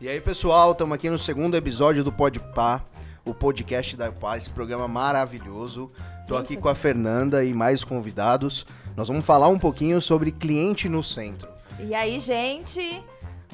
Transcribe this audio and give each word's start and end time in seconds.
E 0.00 0.08
aí, 0.08 0.18
pessoal, 0.18 0.72
estamos 0.72 0.94
aqui 0.94 1.10
no 1.10 1.18
segundo 1.18 1.58
episódio 1.58 2.02
do 2.02 2.10
Pode 2.10 2.40
Pá, 2.40 2.82
o 3.22 3.34
podcast 3.34 3.94
da 3.98 4.10
Paz, 4.10 4.44
esse 4.44 4.50
programa 4.50 4.88
maravilhoso. 4.88 5.92
Estou 6.22 6.38
aqui 6.38 6.56
com 6.56 6.70
a 6.70 6.74
Fernanda 6.74 7.44
e 7.44 7.52
mais 7.52 7.84
convidados. 7.84 8.64
Nós 8.96 9.08
vamos 9.08 9.26
falar 9.26 9.48
um 9.48 9.58
pouquinho 9.58 10.00
sobre 10.00 10.32
cliente 10.32 10.88
no 10.88 11.02
centro. 11.02 11.46
E 11.78 11.94
aí, 11.94 12.18
gente? 12.18 13.04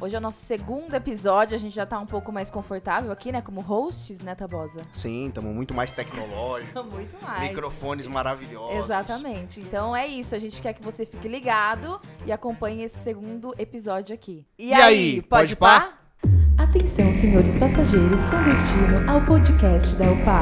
Hoje 0.01 0.14
é 0.14 0.19
o 0.19 0.21
nosso 0.21 0.38
segundo 0.38 0.95
episódio, 0.95 1.56
a 1.56 1.59
gente 1.59 1.74
já 1.74 1.85
tá 1.85 1.98
um 1.98 2.06
pouco 2.06 2.30
mais 2.30 2.49
confortável 2.49 3.11
aqui, 3.11 3.33
né? 3.33 3.43
Como 3.43 3.61
hosts, 3.61 4.21
né, 4.21 4.37
Tabosa? 4.37 4.83
Sim, 4.93 5.27
estamos 5.27 5.53
muito 5.53 5.75
mais 5.75 5.93
tecnológicos. 5.95 6.85
muito 6.87 7.21
mais. 7.25 7.49
Microfones 7.49 8.07
maravilhosos. 8.07 8.85
Exatamente. 8.85 9.59
Então 9.59 9.97
é 9.97 10.07
isso, 10.07 10.33
a 10.33 10.39
gente 10.39 10.63
quer 10.63 10.75
que 10.75 10.83
você 10.83 11.05
fique 11.05 11.27
ligado 11.27 12.01
e 12.25 12.31
acompanhe 12.31 12.85
esse 12.85 12.99
segundo 13.01 13.53
episódio 13.59 14.15
aqui. 14.15 14.47
E, 14.57 14.69
e 14.69 14.75
aí, 14.75 15.23
pode 15.23 15.57
pá? 15.57 15.81
pá? 15.81 16.05
Atenção, 16.59 17.12
senhores 17.12 17.54
passageiros, 17.54 18.25
com 18.25 18.43
destino 18.43 19.11
ao 19.11 19.22
podcast 19.26 19.94
da 19.96 20.11
UPA. 20.11 20.40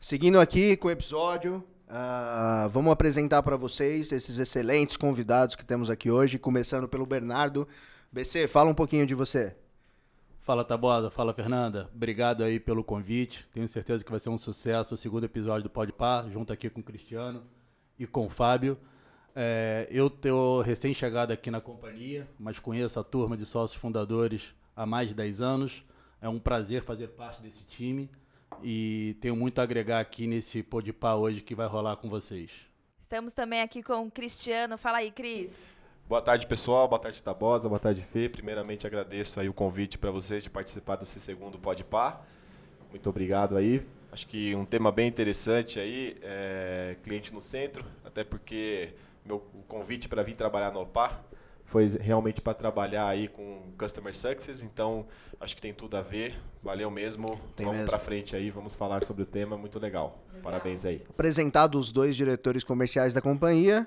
Seguindo 0.00 0.40
aqui 0.40 0.76
com 0.76 0.88
o 0.88 0.90
episódio, 0.90 1.62
uh, 1.88 2.68
vamos 2.70 2.90
apresentar 2.92 3.44
para 3.44 3.56
vocês 3.56 4.10
esses 4.10 4.40
excelentes 4.40 4.96
convidados 4.96 5.54
que 5.54 5.64
temos 5.64 5.88
aqui 5.88 6.10
hoje, 6.10 6.36
começando 6.36 6.88
pelo 6.88 7.06
Bernardo. 7.06 7.68
BC, 8.10 8.48
fala 8.48 8.70
um 8.70 8.74
pouquinho 8.74 9.06
de 9.06 9.14
você. 9.14 9.54
Fala 10.48 10.64
Tabosa, 10.64 11.10
fala 11.10 11.34
Fernanda. 11.34 11.90
Obrigado 11.94 12.42
aí 12.42 12.58
pelo 12.58 12.82
convite. 12.82 13.46
Tenho 13.52 13.68
certeza 13.68 14.02
que 14.02 14.10
vai 14.10 14.18
ser 14.18 14.30
um 14.30 14.38
sucesso 14.38 14.94
o 14.94 14.96
segundo 14.96 15.24
episódio 15.24 15.64
do 15.64 15.68
Pode 15.68 15.92
Par, 15.92 16.26
junto 16.30 16.54
aqui 16.54 16.70
com 16.70 16.80
o 16.80 16.82
Cristiano 16.82 17.44
e 17.98 18.06
com 18.06 18.24
o 18.24 18.30
Fábio. 18.30 18.78
É, 19.36 19.86
eu 19.90 20.08
tô 20.08 20.62
recém-chegado 20.62 21.34
aqui 21.34 21.50
na 21.50 21.60
companhia, 21.60 22.26
mas 22.40 22.58
conheço 22.58 22.98
a 22.98 23.04
turma 23.04 23.36
de 23.36 23.44
sócios 23.44 23.78
fundadores 23.78 24.54
há 24.74 24.86
mais 24.86 25.10
de 25.10 25.14
10 25.16 25.42
anos. 25.42 25.84
É 26.18 26.30
um 26.30 26.38
prazer 26.38 26.82
fazer 26.82 27.08
parte 27.08 27.42
desse 27.42 27.62
time 27.66 28.08
e 28.62 29.18
tenho 29.20 29.36
muito 29.36 29.58
a 29.58 29.64
agregar 29.64 30.00
aqui 30.00 30.26
nesse 30.26 30.62
Podpah 30.62 31.16
hoje 31.16 31.42
que 31.42 31.54
vai 31.54 31.66
rolar 31.66 31.96
com 31.96 32.08
vocês. 32.08 32.52
Estamos 33.02 33.34
também 33.34 33.60
aqui 33.60 33.82
com 33.82 34.06
o 34.06 34.10
Cristiano. 34.10 34.78
Fala 34.78 34.96
aí, 34.96 35.10
Cris. 35.10 35.52
Boa 36.08 36.22
tarde, 36.22 36.46
pessoal. 36.46 36.88
Boa 36.88 36.98
tarde, 36.98 37.22
Tabosa. 37.22 37.68
Boa 37.68 37.78
tarde, 37.78 38.00
Fê. 38.00 38.30
Primeiramente, 38.30 38.86
agradeço 38.86 39.38
aí 39.38 39.46
o 39.46 39.52
convite 39.52 39.98
para 39.98 40.10
vocês 40.10 40.42
de 40.42 40.48
participar 40.48 40.96
desse 40.96 41.20
segundo 41.20 41.58
Podpah. 41.58 42.22
Muito 42.88 43.10
obrigado 43.10 43.58
aí. 43.58 43.86
Acho 44.10 44.26
que 44.26 44.54
um 44.54 44.64
tema 44.64 44.90
bem 44.90 45.06
interessante 45.06 45.78
aí, 45.78 46.16
é 46.22 46.96
cliente 47.02 47.30
no 47.34 47.42
centro, 47.42 47.84
até 48.02 48.24
porque 48.24 48.94
meu 49.22 49.36
o 49.52 49.62
convite 49.68 50.08
para 50.08 50.22
vir 50.22 50.34
trabalhar 50.34 50.72
no 50.72 50.80
OPA 50.80 51.20
foi 51.66 51.86
realmente 52.00 52.40
para 52.40 52.54
trabalhar 52.54 53.06
aí 53.06 53.28
com 53.28 53.70
Customer 53.78 54.16
Success, 54.16 54.62
então 54.62 55.06
acho 55.38 55.54
que 55.54 55.60
tem 55.60 55.74
tudo 55.74 55.94
a 55.98 56.00
ver. 56.00 56.40
Valeu 56.62 56.90
mesmo. 56.90 57.38
Tem 57.54 57.66
vamos 57.66 57.84
para 57.84 57.98
frente 57.98 58.34
aí, 58.34 58.48
vamos 58.50 58.74
falar 58.74 59.04
sobre 59.04 59.24
o 59.24 59.26
tema, 59.26 59.58
muito 59.58 59.78
legal. 59.78 60.18
legal. 60.28 60.42
Parabéns 60.42 60.86
aí. 60.86 61.02
Apresentado 61.10 61.78
os 61.78 61.92
dois 61.92 62.16
diretores 62.16 62.64
comerciais 62.64 63.12
da 63.12 63.20
companhia, 63.20 63.86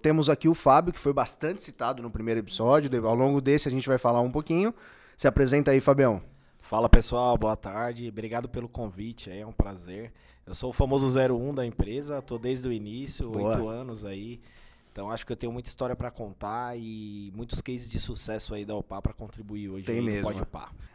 temos 0.00 0.28
aqui 0.28 0.48
o 0.48 0.54
Fábio, 0.54 0.92
que 0.92 0.98
foi 0.98 1.12
bastante 1.12 1.62
citado 1.62 2.02
no 2.02 2.10
primeiro 2.10 2.40
episódio. 2.40 2.90
Ao 3.06 3.14
longo 3.14 3.40
desse 3.40 3.68
a 3.68 3.70
gente 3.70 3.88
vai 3.88 3.98
falar 3.98 4.20
um 4.20 4.30
pouquinho. 4.30 4.74
Se 5.16 5.26
apresenta 5.26 5.70
aí, 5.70 5.80
Fabião. 5.80 6.22
Fala 6.60 6.88
pessoal, 6.88 7.36
boa 7.36 7.56
tarde. 7.56 8.08
Obrigado 8.08 8.48
pelo 8.48 8.68
convite, 8.68 9.30
é 9.30 9.44
um 9.44 9.52
prazer. 9.52 10.12
Eu 10.46 10.54
sou 10.54 10.70
o 10.70 10.72
famoso 10.72 11.06
01 11.18 11.54
da 11.54 11.66
empresa, 11.66 12.18
estou 12.18 12.38
desde 12.38 12.68
o 12.68 12.72
início, 12.72 13.30
oito 13.30 13.68
anos 13.68 14.04
aí. 14.04 14.40
Então 14.90 15.10
acho 15.10 15.24
que 15.24 15.32
eu 15.32 15.36
tenho 15.36 15.52
muita 15.52 15.68
história 15.68 15.96
para 15.96 16.10
contar 16.10 16.76
e 16.76 17.32
muitos 17.34 17.62
cases 17.62 17.88
de 17.88 17.98
sucesso 17.98 18.54
aí 18.54 18.64
da 18.64 18.74
OPA 18.74 19.00
para 19.00 19.12
contribuir 19.14 19.70
hoje 19.70 19.86
Tem 19.86 20.02
mesmo. 20.02 20.30
Pode. 20.30 20.42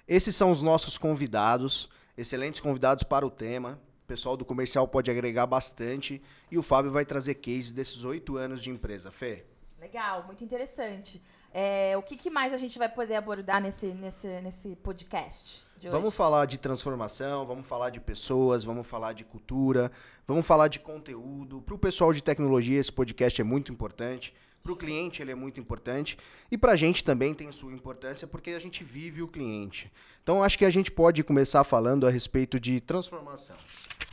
Esses 0.07 0.35
são 0.35 0.51
os 0.51 0.61
nossos 0.61 0.97
convidados, 0.97 1.89
excelentes 2.15 2.61
convidados 2.61 3.03
para 3.03 3.25
o 3.25 3.31
tema. 3.31 3.79
O 4.07 4.15
pessoal 4.15 4.37
do 4.37 4.45
comercial 4.45 4.87
pode 4.87 5.11
agregar 5.11 5.45
bastante 5.45 6.21
e 6.49 6.57
o 6.57 6.63
Fábio 6.63 6.89
vai 6.89 7.03
trazer 7.03 7.35
cases 7.35 7.73
desses 7.73 8.05
oito 8.05 8.37
anos 8.37 8.61
de 8.61 8.69
empresa. 8.69 9.11
Fê? 9.11 9.43
Legal, 9.81 10.23
muito 10.23 10.41
interessante. 10.45 11.21
É, 11.53 11.93
o 11.97 12.01
que, 12.01 12.15
que, 12.15 12.29
mais 12.29 12.53
a 12.53 12.57
gente 12.57 12.79
vai 12.79 12.87
poder 12.87 13.15
abordar 13.15 13.61
nesse, 13.61 13.87
nesse, 13.87 14.39
nesse 14.39 14.77
podcast? 14.77 15.65
Vamos 15.91 16.15
falar 16.15 16.45
de 16.45 16.57
transformação, 16.57 17.45
vamos 17.45 17.67
falar 17.67 17.89
de 17.89 17.99
pessoas, 17.99 18.63
vamos 18.63 18.87
falar 18.87 19.11
de 19.11 19.25
cultura, 19.25 19.91
vamos 20.25 20.47
falar 20.47 20.69
de 20.69 20.79
conteúdo. 20.79 21.61
Para 21.61 21.75
o 21.75 21.77
pessoal 21.77 22.13
de 22.13 22.23
tecnologia, 22.23 22.79
esse 22.79 22.93
podcast 22.93 23.41
é 23.41 23.43
muito 23.43 23.73
importante. 23.73 24.33
Para 24.63 24.71
o 24.71 24.77
cliente, 24.77 25.21
ele 25.21 25.31
é 25.31 25.35
muito 25.35 25.59
importante. 25.59 26.17
E 26.49 26.57
para 26.57 26.71
a 26.71 26.75
gente 26.77 27.03
também 27.03 27.33
tem 27.33 27.51
sua 27.51 27.73
importância, 27.73 28.25
porque 28.25 28.51
a 28.51 28.59
gente 28.59 28.85
vive 28.85 29.21
o 29.21 29.27
cliente. 29.27 29.91
Então, 30.23 30.41
acho 30.41 30.57
que 30.57 30.65
a 30.65 30.69
gente 30.69 30.91
pode 30.91 31.23
começar 31.25 31.65
falando 31.65 32.07
a 32.07 32.09
respeito 32.09 32.57
de 32.57 32.79
transformação. 32.79 33.57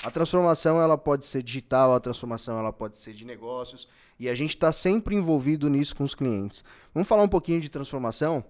A 0.03 0.11
transformação 0.11 0.81
ela 0.81 0.99
pode 0.99 1.25
ser 1.27 1.43
digital, 1.43 1.95
a 1.95 2.01
transformação 2.01 2.59
ela 2.59 2.73
pode 2.73 2.99
ser 2.99 3.13
de 3.15 3.25
negócios. 3.25 3.89
E 4.19 4.29
a 4.29 4.35
gente 4.35 4.51
está 4.51 4.73
sempre 4.73 5.15
envolvido 5.15 5.69
nisso 5.69 5.97
com 5.97 6.05
os 6.05 6.15
clientes. 6.15 6.65
Vamos 6.93 7.09
falar 7.09 7.23
um 7.23 7.29
pouquinho 7.29 7.61
de 7.61 7.69
transformação? 7.69 8.45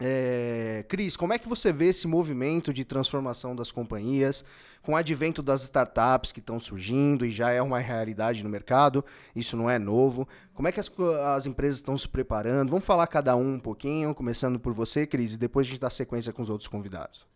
É, 0.00 0.84
Cris, 0.88 1.16
como 1.16 1.32
é 1.32 1.38
que 1.38 1.48
você 1.48 1.72
vê 1.72 1.86
esse 1.86 2.06
movimento 2.06 2.72
de 2.72 2.84
transformação 2.84 3.54
das 3.54 3.72
companhias, 3.72 4.44
com 4.80 4.92
o 4.92 4.96
advento 4.96 5.42
das 5.42 5.62
startups 5.64 6.30
que 6.30 6.38
estão 6.38 6.60
surgindo 6.60 7.26
e 7.26 7.32
já 7.32 7.50
é 7.50 7.60
uma 7.60 7.80
realidade 7.80 8.44
no 8.44 8.48
mercado, 8.48 9.04
isso 9.34 9.56
não 9.56 9.68
é 9.68 9.76
novo. 9.76 10.28
Como 10.54 10.68
é 10.68 10.72
que 10.72 10.78
as, 10.78 10.90
as 11.34 11.46
empresas 11.46 11.76
estão 11.76 11.98
se 11.98 12.08
preparando? 12.08 12.70
Vamos 12.70 12.84
falar 12.84 13.08
cada 13.08 13.34
um 13.34 13.54
um 13.54 13.60
pouquinho, 13.60 14.14
começando 14.14 14.58
por 14.60 14.72
você, 14.72 15.04
Cris, 15.04 15.34
e 15.34 15.36
depois 15.36 15.66
a 15.66 15.70
gente 15.70 15.80
dá 15.80 15.90
sequência 15.90 16.32
com 16.32 16.42
os 16.42 16.50
outros 16.50 16.68
convidados. 16.68 17.26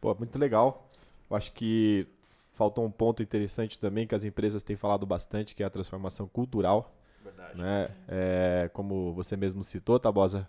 Pô, 0.00 0.12
muito 0.16 0.36
legal. 0.38 0.88
Eu 1.30 1.36
acho 1.36 1.52
que 1.52 2.08
faltou 2.52 2.84
um 2.84 2.90
ponto 2.90 3.22
interessante 3.22 3.78
também 3.78 4.06
que 4.06 4.14
as 4.14 4.24
empresas 4.24 4.62
têm 4.62 4.76
falado 4.76 5.06
bastante, 5.06 5.54
que 5.54 5.62
é 5.62 5.66
a 5.66 5.70
transformação 5.70 6.26
cultural. 6.28 6.94
Verdade. 7.22 7.58
Né? 7.58 7.88
É, 8.08 8.70
como 8.72 9.12
você 9.12 9.36
mesmo 9.36 9.62
citou, 9.62 9.98
Tabosa, 9.98 10.48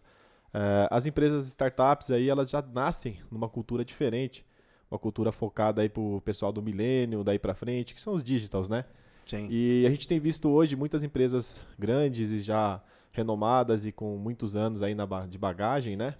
é, 0.54 0.88
as 0.92 1.06
empresas 1.06 1.48
startups 1.48 2.12
aí, 2.12 2.30
elas 2.30 2.50
já 2.50 2.62
nascem 2.62 3.20
numa 3.32 3.50
cultura 3.50 3.84
diferente. 3.84 4.46
Uma 4.90 5.00
cultura 5.00 5.32
focada 5.32 5.82
aí 5.82 5.90
pro 5.90 6.22
pessoal 6.22 6.52
do 6.52 6.62
milênio, 6.62 7.24
daí 7.24 7.40
para 7.40 7.56
frente, 7.56 7.96
que 7.96 8.02
são 8.02 8.14
os 8.14 8.24
digitals, 8.24 8.70
né? 8.70 8.86
Sim. 9.26 9.48
E 9.50 9.86
a 9.88 9.90
gente 9.90 10.08
tem 10.08 10.20
visto 10.20 10.50
hoje 10.50 10.76
muitas 10.76 11.04
empresas 11.04 11.66
grandes 11.80 12.32
e 12.32 12.42
já 12.42 12.82
renomadas 13.12 13.86
e 13.86 13.92
com 13.92 14.18
muitos 14.18 14.56
anos 14.56 14.84
aí 14.84 14.94
na, 14.94 15.06
de 15.26 15.38
bagagem, 15.38 15.96
né? 15.96 16.16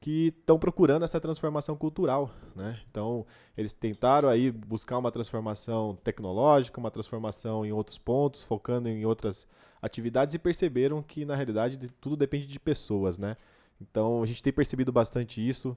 Que 0.00 0.28
estão 0.28 0.58
procurando 0.58 1.04
essa 1.04 1.20
transformação 1.20 1.76
cultural, 1.76 2.30
né? 2.56 2.80
Então, 2.90 3.26
eles 3.56 3.74
tentaram 3.74 4.30
aí 4.30 4.50
buscar 4.50 4.96
uma 4.96 5.12
transformação 5.12 5.94
tecnológica, 6.02 6.80
uma 6.80 6.90
transformação 6.90 7.66
em 7.66 7.72
outros 7.72 7.98
pontos, 7.98 8.42
focando 8.42 8.88
em 8.88 9.04
outras 9.04 9.46
atividades 9.82 10.34
e 10.34 10.38
perceberam 10.38 11.02
que 11.02 11.26
na 11.26 11.34
realidade 11.34 11.76
tudo 12.00 12.16
depende 12.16 12.46
de 12.46 12.58
pessoas, 12.58 13.18
né? 13.18 13.36
Então, 13.80 14.22
a 14.22 14.26
gente 14.26 14.42
tem 14.42 14.52
percebido 14.52 14.90
bastante 14.90 15.46
isso. 15.46 15.76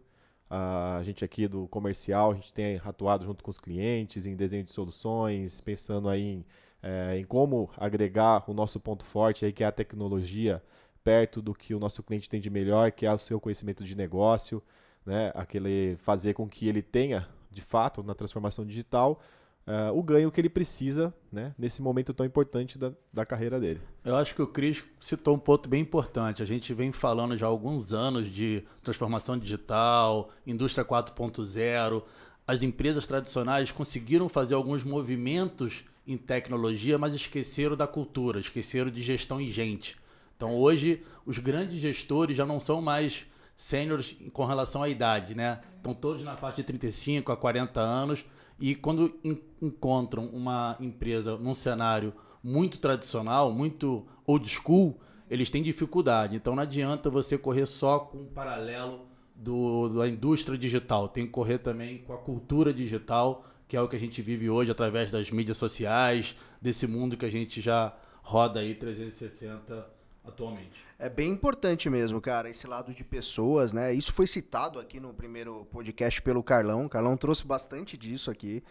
A 0.50 1.01
gente 1.03 1.25
aqui 1.25 1.47
do 1.47 1.67
comercial, 1.67 2.31
a 2.31 2.35
gente 2.35 2.53
tem 2.53 2.79
atuado 2.85 3.25
junto 3.25 3.44
com 3.44 3.51
os 3.51 3.57
clientes 3.57 4.25
em 4.25 4.35
desenho 4.35 4.63
de 4.63 4.72
soluções, 4.72 5.59
pensando 5.59 6.07
aí 6.07 6.22
em, 6.22 6.45
é, 6.81 7.17
em 7.17 7.23
como 7.23 7.69
agregar 7.75 8.44
o 8.50 8.53
nosso 8.53 8.79
ponto 8.79 9.03
forte 9.03 9.45
aí, 9.45 9.51
que 9.51 9.63
é 9.63 9.67
a 9.67 9.72
tecnologia, 9.72 10.62
perto 11.03 11.41
do 11.41 11.53
que 11.53 11.74
o 11.74 11.80
nosso 11.80 12.02
cliente 12.02 12.30
tem 12.30 12.40
de 12.40 12.50
melhor, 12.50 12.91
que 12.91 13.06
é 13.06 13.14
o 13.14 13.18
seu 13.18 13.40
conhecimento 13.40 13.84
de 13.84 13.96
negócio, 13.96 14.62
né? 15.06 15.31
Aquele 15.36 15.97
fazer 15.97 16.34
com 16.34 16.47
que 16.47 16.68
ele 16.68 16.81
tenha, 16.81 17.28
de 17.52 17.62
fato, 17.62 18.02
na 18.03 18.14
transformação 18.14 18.66
digital, 18.66 19.22
uh, 19.68 19.98
o 19.98 20.01
ganho 20.01 20.31
que 20.31 20.39
ele 20.39 20.50
precisa, 20.50 21.13
né? 21.31 21.54
Nesse 21.57 21.81
momento 21.81 22.13
tão 22.13 22.25
importante 22.25 22.77
da, 22.77 22.92
da 23.12 23.25
carreira 23.25 23.60
dele. 23.60 23.81
Eu 24.04 24.16
acho 24.16 24.33
que 24.33 24.42
o 24.42 24.48
Cris 24.48 24.83
citou 25.00 25.36
um 25.36 25.39
ponto 25.39 25.68
bem 25.68 25.81
importante. 25.81 26.42
A 26.42 26.45
gente 26.45 26.74
vem 26.74 26.92
falando 26.92 27.38
já 27.38 27.45
há 27.45 27.50
alguns 27.50 27.94
anos 27.94 28.30
de 28.30 28.63
transformação 28.81 29.38
digital, 29.38 30.30
indústria 30.45 30.86
4.0. 30.86 32.04
As 32.45 32.62
empresas 32.62 33.07
tradicionais 33.07 33.72
conseguiram 33.72 34.27
fazer 34.27 34.54
alguns 34.54 34.83
movimentos 34.83 35.86
em 36.06 36.18
tecnologia, 36.18 36.98
mas 36.98 37.13
esqueceram 37.13 37.77
da 37.77 37.88
cultura, 37.88 38.39
esqueceram 38.39 38.92
de 38.92 39.01
gestão 39.01 39.39
e 39.39 39.50
gente. 39.50 39.98
Então 40.35 40.56
hoje 40.56 41.03
os 41.25 41.39
grandes 41.39 41.75
gestores 41.75 42.35
já 42.35 42.45
não 42.45 42.59
são 42.59 42.81
mais 42.81 43.25
sêniores 43.56 44.15
com 44.31 44.45
relação 44.45 44.83
à 44.83 44.89
idade, 44.89 45.35
né? 45.35 45.62
Estão 45.75 45.94
todos 45.94 46.24
na 46.24 46.35
faixa 46.35 46.57
de 46.57 46.63
35 46.63 47.31
a 47.31 47.38
40 47.38 47.80
anos 47.80 48.25
e 48.59 48.75
quando 48.75 49.13
encontram 49.62 50.25
uma 50.27 50.77
empresa 50.80 51.38
num 51.38 51.53
cenário 51.53 52.13
muito 52.44 52.77
tradicional, 52.80 53.51
muito 53.51 54.06
old 54.25 54.47
school, 54.50 55.00
eles 55.30 55.50
têm 55.50 55.63
dificuldade. 55.63 56.36
Então 56.36 56.56
não 56.56 56.63
adianta 56.63 57.09
você 57.09 57.38
correr 57.38 57.65
só 57.65 58.00
com 58.00 58.19
um 58.19 58.25
paralelo 58.25 59.07
do, 59.36 59.89
da 59.89 60.07
indústria 60.07 60.57
digital, 60.57 61.07
tem 61.07 61.25
que 61.25 61.31
correr 61.31 61.57
também 61.57 62.00
com 62.00 62.13
a 62.13 62.18
cultura 62.18 62.74
digital 62.74 63.45
que 63.74 63.77
é 63.77 63.81
o 63.81 63.88
que 63.88 63.95
a 63.95 64.00
gente 64.00 64.21
vive 64.21 64.51
hoje 64.51 64.69
através 64.69 65.09
das 65.09 65.31
mídias 65.31 65.57
sociais, 65.57 66.36
desse 66.62 66.86
mundo 66.86 67.18
que 67.18 67.25
a 67.25 67.29
gente 67.29 67.59
já 67.59 67.91
roda 68.21 68.59
aí 68.59 68.75
360 68.75 69.83
atualmente. 70.24 70.86
É 70.98 71.10
bem 71.10 71.31
importante 71.31 71.90
mesmo, 71.90 72.22
cara, 72.22 72.50
esse 72.50 72.66
lado 72.66 72.94
de 72.94 73.04
pessoas, 73.04 73.74
né? 73.74 73.94
Isso 73.94 74.14
foi 74.14 74.25
citado 74.25 74.80
aqui 74.80 75.00
no 75.00 75.14
primeiro 75.14 75.66
podcast 75.72 76.22
pelo 76.22 76.42
Carlão. 76.42 76.86
O 76.86 76.90
Carlão 76.90 77.18
trouxe 77.18 77.46
bastante 77.46 77.98
disso 77.98 78.31
aqui, 78.31 78.64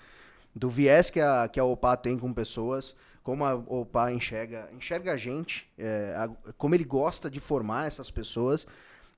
do 0.54 0.70
viés 0.70 1.10
que 1.10 1.20
a, 1.20 1.48
que 1.48 1.60
a 1.60 1.64
OPA 1.64 1.96
tem 1.96 2.18
com 2.18 2.32
pessoas, 2.32 2.96
como 3.22 3.44
a 3.44 3.54
OPA 3.54 4.12
enxerga, 4.12 4.68
enxerga 4.72 5.12
a 5.12 5.16
gente, 5.16 5.70
é, 5.78 6.14
a, 6.16 6.28
como 6.56 6.74
ele 6.74 6.84
gosta 6.84 7.30
de 7.30 7.40
formar 7.40 7.86
essas 7.86 8.10
pessoas. 8.10 8.66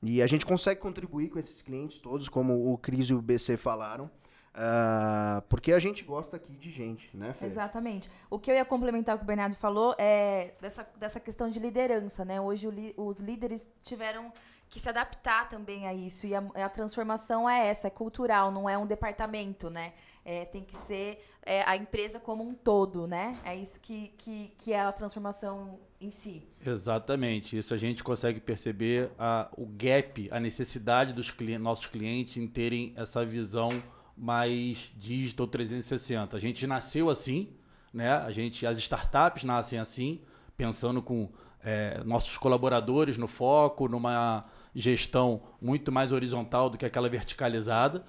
E 0.03 0.21
a 0.21 0.27
gente 0.27 0.45
consegue 0.45 0.81
contribuir 0.81 1.31
com 1.31 1.39
esses 1.39 1.63
clientes 1.63 1.99
todos, 1.99 2.29
como 2.29 2.73
o 2.73 2.77
Cris 2.77 3.09
e 3.09 3.15
o 3.15 3.23
BC 3.23 3.57
falaram. 3.57 4.11
Uh, 4.55 5.43
porque 5.49 5.73
a 5.73 5.81
gente 5.81 6.05
gosta 6.05 6.37
aqui 6.37 6.55
de 6.57 6.71
gente, 6.71 7.17
né, 7.17 7.33
Fê? 7.33 7.47
Exatamente. 7.47 8.09
O 8.31 8.39
que 8.39 8.51
eu 8.51 8.55
ia 8.55 8.65
complementar 8.65 9.17
o 9.17 9.19
que 9.19 9.25
o 9.25 9.27
Bernardo 9.27 9.57
falou 9.57 9.97
é 9.99 10.53
dessa, 10.61 10.87
dessa 10.97 11.19
questão 11.19 11.51
de 11.51 11.59
liderança, 11.59 12.25
né? 12.25 12.41
Hoje 12.41 12.71
li, 12.71 12.95
os 12.97 13.19
líderes 13.19 13.69
tiveram 13.83 14.33
que 14.69 14.79
se 14.79 14.89
adaptar 14.89 15.49
também 15.49 15.89
a 15.89 15.95
isso. 15.95 16.27
E 16.27 16.35
a, 16.35 16.39
a, 16.55 16.69
transformação 16.69 17.49
é 17.49 17.69
essa, 17.69 17.89
é 17.89 17.91
cultural, 17.91 18.53
não 18.53 18.69
é 18.69 18.79
um 18.79 18.87
departamento, 18.87 19.69
né? 19.69 19.93
É, 20.25 20.45
tem 20.45 20.63
que 20.63 20.77
ser 20.77 21.25
é, 21.45 21.63
a 21.63 21.77
empresa 21.77 22.19
como 22.19 22.43
um 22.43 22.55
todo, 22.55 23.07
né? 23.07 23.37
É 23.45 23.57
isso 23.57 23.79
que, 23.81 24.09
que, 24.19 24.55
que 24.59 24.73
é 24.73 24.81
a 24.81 24.93
transformação 24.93 25.81
em 26.01 26.11
si. 26.11 26.47
Exatamente. 26.65 27.59
Isso 27.59 27.75
a 27.75 27.77
gente 27.77 28.03
consegue 28.05 28.41
perceber 28.41 29.11
a, 29.19 29.49
o 29.57 29.67
gap, 29.67 30.29
a 30.31 30.39
necessidade 30.39 31.13
dos 31.13 31.31
cli 31.31 31.59
nossos 31.59 31.89
clientes 31.89 32.37
em 32.37 32.47
terem 32.47 32.93
essa 32.97 33.25
visão 33.25 33.71
mais 34.17 34.93
digital 34.97 35.47
360. 35.47 36.37
A 36.37 36.41
gente 36.41 36.67
nasceu 36.67 37.11
assim, 37.11 37.49
né? 37.93 38.11
A 38.11 38.31
gente, 38.33 38.67
as 38.67 38.79
startups 38.79 39.45
nascem 39.45 39.79
assim, 39.79 40.21
pensando 40.57 41.03
com 41.03 41.29
é, 41.63 42.03
nossos 42.05 42.37
colaboradores 42.37 43.17
no 43.17 43.27
foco, 43.27 43.89
numa 43.89 44.45
gestão 44.75 45.43
muito 45.61 45.91
mais 45.91 46.13
horizontal 46.13 46.69
do 46.69 46.77
que 46.77 46.85
aquela 46.85 47.09
verticalizada. 47.09 48.05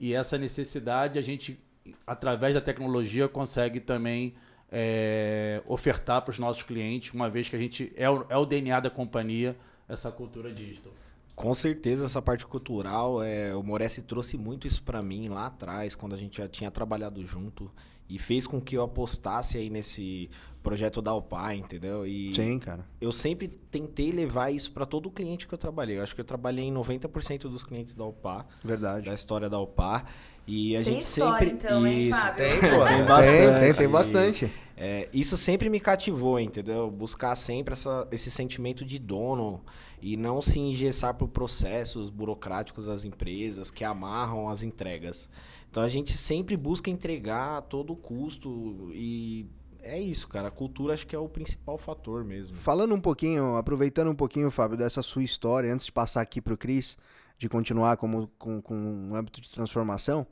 E 0.00 0.14
essa 0.14 0.38
necessidade 0.38 1.18
a 1.18 1.22
gente, 1.22 1.62
através 2.06 2.54
da 2.54 2.60
tecnologia, 2.60 3.28
consegue 3.28 3.80
também 3.80 4.34
é, 4.70 5.62
ofertar 5.66 6.22
para 6.22 6.32
os 6.32 6.38
nossos 6.38 6.62
clientes, 6.62 7.12
uma 7.12 7.30
vez 7.30 7.48
que 7.48 7.56
a 7.56 7.58
gente 7.58 7.92
é 7.96 8.08
o, 8.10 8.26
é 8.28 8.36
o 8.36 8.44
DNA 8.44 8.80
da 8.80 8.90
companhia, 8.90 9.56
essa 9.88 10.10
cultura 10.10 10.52
digital. 10.52 10.92
Com 11.34 11.52
certeza 11.52 12.04
essa 12.04 12.22
parte 12.22 12.46
cultural, 12.46 13.22
é, 13.22 13.54
o 13.54 13.62
Moresi 13.62 14.02
trouxe 14.02 14.38
muito 14.38 14.66
isso 14.66 14.82
para 14.82 15.02
mim 15.02 15.28
lá 15.28 15.46
atrás, 15.46 15.94
quando 15.94 16.14
a 16.14 16.18
gente 16.18 16.38
já 16.38 16.48
tinha 16.48 16.70
trabalhado 16.70 17.24
junto 17.26 17.70
e 18.08 18.18
fez 18.18 18.46
com 18.46 18.60
que 18.60 18.76
eu 18.76 18.82
apostasse 18.82 19.58
aí 19.58 19.70
nesse 19.70 20.30
projeto 20.62 21.02
da 21.02 21.10
Alpar, 21.10 21.54
entendeu? 21.54 22.06
E 22.06 22.34
Sim, 22.34 22.58
cara. 22.58 22.86
Eu 23.00 23.12
sempre 23.12 23.48
tentei 23.48 24.12
levar 24.12 24.50
isso 24.50 24.72
para 24.72 24.86
todo 24.86 25.10
cliente 25.10 25.46
que 25.46 25.54
eu 25.54 25.58
trabalhei. 25.58 25.98
Eu 25.98 26.02
acho 26.02 26.14
que 26.14 26.20
eu 26.20 26.24
trabalhei 26.24 26.64
em 26.64 26.72
90% 26.72 27.42
dos 27.42 27.64
clientes 27.64 27.94
da 27.94 28.04
Alpar. 28.04 28.46
Verdade. 28.62 29.06
Da 29.06 29.14
história 29.14 29.48
da 29.48 29.56
Alpar. 29.56 30.06
E 30.46 30.76
a 30.76 30.82
tem 30.82 30.94
gente 30.94 31.02
história, 31.02 31.48
sempre 31.48 31.66
então, 31.66 31.86
hein, 31.86 32.08
isso 32.10 32.20
Fábio? 32.20 32.36
Tem, 32.36 32.60
pô. 32.60 32.84
tem 32.84 33.04
bastante. 33.04 33.38
Tem, 33.38 33.60
tem, 33.60 33.74
tem 33.74 33.88
bastante. 33.88 34.52
É, 34.76 35.08
isso 35.12 35.36
sempre 35.36 35.70
me 35.70 35.80
cativou, 35.80 36.38
entendeu? 36.38 36.90
Buscar 36.90 37.34
sempre 37.36 37.72
essa, 37.72 38.06
esse 38.10 38.30
sentimento 38.30 38.84
de 38.84 38.98
dono 38.98 39.62
e 40.04 40.18
não 40.18 40.42
se 40.42 40.60
engessar 40.60 41.14
por 41.14 41.28
processos 41.28 42.10
burocráticos 42.10 42.84
das 42.84 43.04
empresas 43.04 43.70
que 43.70 43.82
amarram 43.82 44.50
as 44.50 44.62
entregas. 44.62 45.30
Então 45.70 45.82
a 45.82 45.88
gente 45.88 46.12
sempre 46.12 46.58
busca 46.58 46.90
entregar 46.90 47.56
a 47.56 47.62
todo 47.62 47.96
custo 47.96 48.90
e 48.92 49.46
é 49.80 49.98
isso, 49.98 50.28
cara. 50.28 50.48
A 50.48 50.50
cultura 50.50 50.92
acho 50.92 51.06
que 51.06 51.16
é 51.16 51.18
o 51.18 51.26
principal 51.26 51.78
fator 51.78 52.22
mesmo. 52.22 52.54
Falando 52.54 52.94
um 52.94 53.00
pouquinho, 53.00 53.56
aproveitando 53.56 54.10
um 54.10 54.14
pouquinho, 54.14 54.50
Fábio, 54.50 54.76
dessa 54.76 55.00
sua 55.00 55.22
história, 55.22 55.72
antes 55.72 55.86
de 55.86 55.92
passar 55.92 56.20
aqui 56.20 56.38
para 56.38 56.52
o 56.52 56.58
Cris, 56.58 56.98
de 57.38 57.48
continuar 57.48 57.96
como, 57.96 58.30
com, 58.38 58.60
com 58.60 58.76
um 58.76 59.14
âmbito 59.14 59.40
de 59.40 59.50
transformação, 59.50 60.26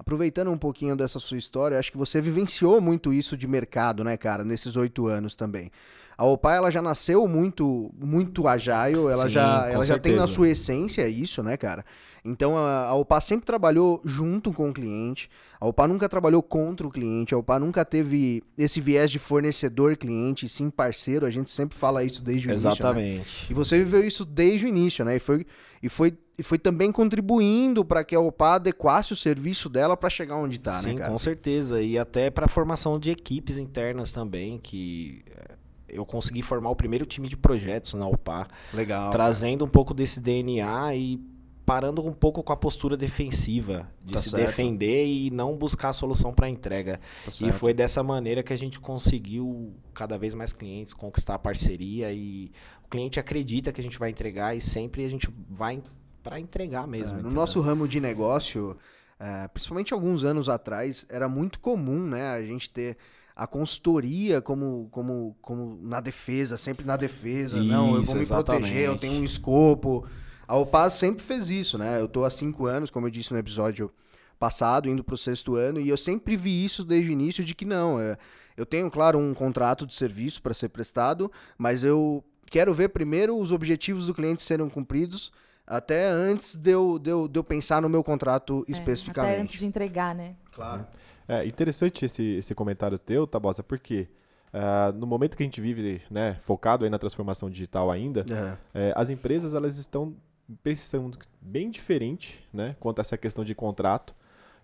aproveitando 0.00 0.50
um 0.50 0.56
pouquinho 0.56 0.96
dessa 0.96 1.20
sua 1.20 1.36
história, 1.36 1.78
acho 1.78 1.92
que 1.92 1.98
você 1.98 2.22
vivenciou 2.22 2.80
muito 2.80 3.12
isso 3.12 3.36
de 3.36 3.46
mercado, 3.46 4.02
né, 4.02 4.16
cara, 4.16 4.42
nesses 4.42 4.74
oito 4.74 5.06
anos 5.06 5.34
também. 5.34 5.70
A 6.16 6.24
Opa 6.24 6.54
ela 6.54 6.70
já 6.70 6.82
nasceu 6.82 7.26
muito 7.28 7.90
muito 7.98 8.46
agile, 8.48 8.98
ela 8.98 9.24
Sim, 9.24 9.30
já 9.30 9.70
ela 9.70 9.84
já 9.84 9.98
tem 9.98 10.16
na 10.16 10.26
sua 10.26 10.48
essência 10.48 11.06
isso, 11.08 11.42
né, 11.42 11.56
cara? 11.56 11.84
Então 12.22 12.56
a, 12.56 12.88
a 12.88 12.94
Opa 12.94 13.20
sempre 13.20 13.46
trabalhou 13.46 14.02
junto 14.04 14.52
com 14.52 14.68
o 14.68 14.72
cliente. 14.72 15.30
A 15.58 15.66
Opa 15.66 15.88
nunca 15.88 16.08
trabalhou 16.10 16.42
contra 16.42 16.86
o 16.86 16.90
cliente. 16.90 17.34
A 17.34 17.38
Opa 17.38 17.58
nunca 17.58 17.86
teve 17.86 18.42
esse 18.58 18.82
viés 18.82 19.10
de 19.10 19.18
fornecedor 19.18 19.96
cliente, 19.96 20.46
sim 20.46 20.68
parceiro. 20.68 21.24
A 21.24 21.30
gente 21.30 21.50
sempre 21.50 21.78
fala 21.78 22.04
isso 22.04 22.22
desde 22.22 22.48
o 22.48 22.50
início. 22.50 22.68
né? 22.68 22.74
Exatamente. 22.74 23.50
E 23.50 23.54
você 23.54 23.78
viveu 23.78 24.06
isso 24.06 24.24
desde 24.26 24.66
o 24.66 24.68
início, 24.68 25.04
né? 25.04 25.16
E 25.16 25.18
foi, 25.18 25.46
e 25.82 25.88
foi, 25.88 26.12
e 26.40 26.42
foi 26.42 26.58
também 26.58 26.90
contribuindo 26.90 27.84
para 27.84 28.02
que 28.02 28.14
a 28.14 28.20
OPA 28.20 28.54
adequasse 28.54 29.12
o 29.12 29.16
serviço 29.16 29.68
dela 29.68 29.96
para 29.96 30.08
chegar 30.10 30.36
onde 30.36 30.56
está, 30.56 30.72
Sim, 30.72 30.94
né, 30.94 31.00
cara? 31.00 31.10
com 31.12 31.18
certeza. 31.18 31.82
E 31.82 31.98
até 31.98 32.30
para 32.30 32.48
formação 32.48 32.98
de 32.98 33.10
equipes 33.10 33.58
internas 33.58 34.10
também, 34.10 34.58
que 34.58 35.22
é, 35.30 35.54
eu 35.88 36.06
consegui 36.06 36.40
formar 36.42 36.70
o 36.70 36.76
primeiro 36.76 37.04
time 37.04 37.28
de 37.28 37.36
projetos 37.36 37.92
na 37.94 38.06
UPA, 38.08 38.48
Legal. 38.72 39.10
trazendo 39.10 39.64
um 39.64 39.68
pouco 39.68 39.92
desse 39.92 40.18
DNA 40.18 40.94
e 40.96 41.20
parando 41.66 42.04
um 42.04 42.12
pouco 42.12 42.42
com 42.42 42.52
a 42.52 42.56
postura 42.56 42.96
defensiva, 42.96 43.86
de 44.04 44.14
Tá 44.14 44.18
se 44.18 44.30
certo. 44.30 44.44
defender 44.44 45.06
e 45.06 45.30
não 45.30 45.54
buscar 45.56 45.90
a 45.90 45.92
solução 45.92 46.32
para 46.32 46.48
entrega. 46.48 46.98
Tá 47.24 47.46
E 47.46 47.52
foi 47.52 47.72
dessa 47.72 48.02
maneira 48.02 48.42
que 48.42 48.52
a 48.52 48.56
gente 48.56 48.80
conseguiu 48.80 49.72
cada 49.94 50.18
vez 50.18 50.34
mais 50.34 50.52
clientes, 50.52 50.92
conquistar 50.94 51.34
a 51.34 51.38
parceria 51.38 52.10
e 52.12 52.50
o 52.84 52.88
cliente 52.88 53.20
acredita 53.20 53.70
que 53.72 53.80
a 53.80 53.84
gente 53.84 53.98
vai 54.00 54.10
entregar 54.10 54.56
e 54.56 54.60
sempre 54.60 55.04
a 55.04 55.08
gente 55.08 55.28
vai 55.48 55.80
para 56.22 56.38
entregar 56.38 56.86
mesmo. 56.86 57.18
É, 57.18 57.22
no 57.22 57.30
nosso 57.30 57.60
ramo 57.60 57.88
de 57.88 58.00
negócio, 58.00 58.76
é, 59.18 59.48
principalmente 59.48 59.92
alguns 59.92 60.24
anos 60.24 60.48
atrás, 60.48 61.06
era 61.08 61.28
muito 61.28 61.60
comum, 61.60 62.06
né, 62.06 62.30
a 62.30 62.42
gente 62.42 62.70
ter 62.70 62.96
a 63.34 63.46
consultoria 63.46 64.42
como, 64.42 64.88
como, 64.90 65.36
como 65.40 65.78
na 65.82 66.00
defesa, 66.00 66.58
sempre 66.58 66.84
na 66.84 66.96
defesa. 66.96 67.62
não, 67.62 67.94
eu 67.94 68.02
Isso, 68.02 68.12
vou 68.12 68.20
me 68.20 68.26
proteger, 68.26 68.68
eu 68.68 68.92
exatamente. 68.92 69.00
tenho 69.00 69.22
um 69.22 69.24
escopo. 69.24 70.06
A 70.46 70.56
OPA 70.56 70.90
sempre 70.90 71.24
fez 71.24 71.48
isso, 71.48 71.78
né? 71.78 72.00
Eu 72.00 72.08
tô 72.08 72.24
há 72.24 72.30
cinco 72.30 72.66
anos, 72.66 72.90
como 72.90 73.06
eu 73.06 73.10
disse 73.10 73.32
no 73.32 73.38
episódio 73.38 73.90
passado, 74.38 74.88
indo 74.90 75.02
pro 75.02 75.16
sexto 75.16 75.54
ano, 75.54 75.80
e 75.80 75.88
eu 75.88 75.96
sempre 75.96 76.36
vi 76.36 76.64
isso 76.64 76.84
desde 76.84 77.10
o 77.10 77.12
início 77.12 77.42
de 77.42 77.54
que 77.54 77.64
não. 77.64 77.98
é, 77.98 78.18
eu 78.56 78.66
tenho, 78.66 78.90
claro, 78.90 79.18
um 79.18 79.32
contrato 79.32 79.86
de 79.86 79.94
serviço 79.94 80.42
para 80.42 80.52
ser 80.52 80.68
prestado, 80.68 81.32
mas 81.56 81.82
eu 81.82 82.22
quero 82.50 82.74
ver 82.74 82.90
primeiro 82.90 83.38
os 83.38 83.52
objetivos 83.52 84.04
do 84.04 84.12
cliente 84.12 84.42
serem 84.42 84.68
cumpridos 84.68 85.30
até 85.70 86.08
antes 86.08 86.56
de 86.56 86.70
eu, 86.70 86.98
de 86.98 87.10
eu, 87.10 87.28
de 87.28 87.38
eu 87.38 87.44
pensar 87.44 87.80
no 87.80 87.88
meu 87.88 88.02
contrato 88.02 88.64
É, 88.68 88.72
especificamente. 88.72 89.32
Até 89.32 89.42
antes 89.42 89.60
de 89.60 89.66
entregar, 89.66 90.14
né? 90.14 90.34
Claro. 90.52 90.84
É 91.28 91.46
interessante 91.46 92.04
esse, 92.04 92.22
esse 92.38 92.54
comentário 92.56 92.98
teu, 92.98 93.24
Tabosa, 93.24 93.62
porque 93.62 94.08
ah, 94.52 94.92
no 94.94 95.06
momento 95.06 95.36
que 95.36 95.42
a 95.44 95.46
gente 95.46 95.60
vive, 95.60 96.02
né, 96.10 96.36
focado 96.40 96.84
aí 96.84 96.90
na 96.90 96.98
transformação 96.98 97.48
digital 97.48 97.88
ainda, 97.90 98.26
é, 98.74 98.92
as 98.96 99.10
empresas 99.10 99.54
elas 99.54 99.78
estão 99.78 100.16
pensando 100.62 101.16
bem 101.40 101.70
diferente, 101.70 102.44
né, 102.52 102.74
quanto 102.80 102.98
a 102.98 103.02
essa 103.02 103.16
questão 103.16 103.44
de 103.44 103.54
contrato. 103.54 104.12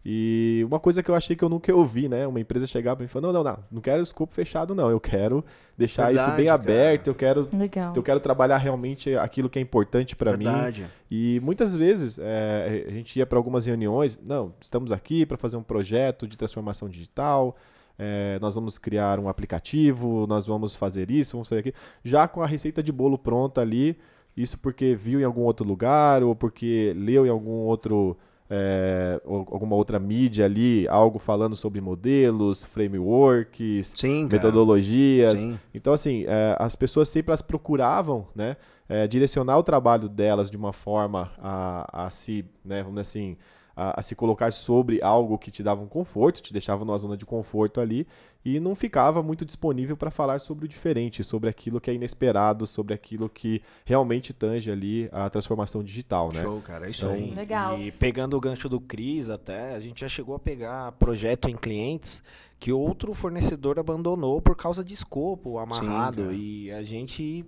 E 0.08 0.62
uma 0.64 0.78
coisa 0.78 1.02
que 1.02 1.10
eu 1.10 1.16
achei 1.16 1.34
que 1.34 1.42
eu 1.42 1.48
nunca 1.48 1.74
ouvi, 1.74 2.08
né, 2.08 2.28
uma 2.28 2.38
empresa 2.38 2.64
chegar 2.64 2.94
para 2.94 3.02
mim 3.02 3.06
e 3.06 3.08
falar, 3.08 3.26
não, 3.26 3.32
não, 3.32 3.42
não, 3.42 3.58
não 3.72 3.80
quero 3.80 4.00
escopo 4.00 4.32
fechado 4.32 4.72
não, 4.72 4.88
eu 4.88 5.00
quero 5.00 5.44
deixar 5.76 6.12
isso 6.14 6.18
Verdade, 6.18 6.36
bem 6.36 6.46
cara. 6.46 6.62
aberto, 6.62 7.08
eu 7.08 7.14
quero 7.16 7.48
Legal. 7.52 7.92
eu 7.96 8.02
quero 8.04 8.20
trabalhar 8.20 8.56
realmente 8.58 9.16
aquilo 9.16 9.50
que 9.50 9.58
é 9.58 9.62
importante 9.62 10.14
para 10.14 10.36
mim. 10.36 10.44
Verdade. 10.44 10.86
E 11.10 11.40
muitas 11.42 11.76
vezes 11.76 12.20
é, 12.22 12.84
a 12.86 12.90
gente 12.92 13.18
ia 13.18 13.26
para 13.26 13.36
algumas 13.36 13.66
reuniões, 13.66 14.20
não, 14.24 14.54
estamos 14.60 14.92
aqui 14.92 15.26
para 15.26 15.36
fazer 15.36 15.56
um 15.56 15.62
projeto 15.64 16.28
de 16.28 16.36
transformação 16.36 16.88
digital, 16.88 17.56
é, 17.98 18.38
nós 18.40 18.54
vamos 18.54 18.78
criar 18.78 19.18
um 19.18 19.28
aplicativo, 19.28 20.24
nós 20.28 20.46
vamos 20.46 20.76
fazer 20.76 21.10
isso, 21.10 21.32
vamos 21.32 21.48
fazer 21.48 21.62
aquilo, 21.62 21.74
já 22.04 22.28
com 22.28 22.42
a 22.42 22.46
receita 22.46 22.80
de 22.80 22.92
bolo 22.92 23.18
pronta 23.18 23.60
ali, 23.60 23.98
isso 24.36 24.56
porque 24.56 24.94
viu 24.94 25.20
em 25.20 25.24
algum 25.24 25.42
outro 25.42 25.66
lugar 25.66 26.22
ou 26.22 26.36
porque 26.36 26.94
leu 26.96 27.26
em 27.26 27.28
algum 27.28 27.64
outro 27.64 28.16
é, 28.48 29.20
alguma 29.24 29.74
outra 29.74 29.98
mídia 29.98 30.44
ali 30.44 30.86
algo 30.88 31.18
falando 31.18 31.56
sobre 31.56 31.80
modelos, 31.80 32.64
frameworks, 32.64 33.92
Sim, 33.96 34.28
metodologias. 34.30 35.38
Sim. 35.38 35.58
Então, 35.74 35.92
assim, 35.92 36.24
é, 36.26 36.56
as 36.58 36.76
pessoas 36.76 37.08
sempre 37.08 37.30
elas 37.30 37.42
procuravam, 37.42 38.26
né, 38.34 38.56
é, 38.88 39.06
direcionar 39.06 39.58
o 39.58 39.62
trabalho 39.62 40.08
delas 40.08 40.50
de 40.50 40.56
uma 40.56 40.72
forma 40.72 41.32
a, 41.38 42.06
a 42.06 42.10
se, 42.10 42.44
né, 42.64 42.82
vamos 42.82 43.00
dizer 43.00 43.02
assim, 43.02 43.36
a, 43.76 44.00
a, 44.00 44.02
se 44.02 44.14
colocar 44.14 44.50
sobre 44.50 45.02
algo 45.02 45.36
que 45.36 45.50
te 45.50 45.62
dava 45.62 45.82
um 45.82 45.86
conforto, 45.86 46.40
te 46.40 46.52
deixava 46.52 46.84
numa 46.84 46.96
zona 46.96 47.16
de 47.16 47.26
conforto 47.26 47.80
ali 47.80 48.06
e 48.44 48.58
não 48.58 48.74
ficava 48.74 49.22
muito 49.22 49.44
disponível 49.44 49.96
para 49.96 50.10
falar 50.10 50.38
sobre 50.38 50.64
o 50.64 50.68
diferente, 50.68 51.22
sobre 51.22 51.50
aquilo 51.50 51.80
que 51.80 51.90
é 51.90 51.94
inesperado, 51.94 52.66
sobre 52.66 52.94
aquilo 52.94 53.28
que 53.28 53.60
realmente 53.84 54.32
tange 54.32 54.70
ali 54.70 55.08
a 55.12 55.28
transformação 55.28 55.82
digital, 55.82 56.32
né? 56.32 56.42
Show, 56.42 56.60
cara, 56.62 56.86
é 56.86 56.88
isso 56.88 57.06
aí. 57.06 57.34
Legal. 57.34 57.78
E 57.78 57.92
pegando 57.92 58.36
o 58.36 58.40
gancho 58.40 58.68
do 58.68 58.80
Cris 58.80 59.28
até, 59.28 59.74
a 59.74 59.80
gente 59.80 60.00
já 60.00 60.08
chegou 60.08 60.34
a 60.34 60.38
pegar 60.38 60.92
projeto 60.92 61.48
em 61.48 61.56
clientes 61.56 62.22
que 62.58 62.72
outro 62.72 63.12
fornecedor 63.12 63.78
abandonou 63.78 64.40
por 64.40 64.56
causa 64.56 64.82
de 64.84 64.94
escopo 64.94 65.58
amarrado 65.58 66.30
Sim, 66.30 66.36
e 66.36 66.72
a 66.72 66.82
gente 66.82 67.44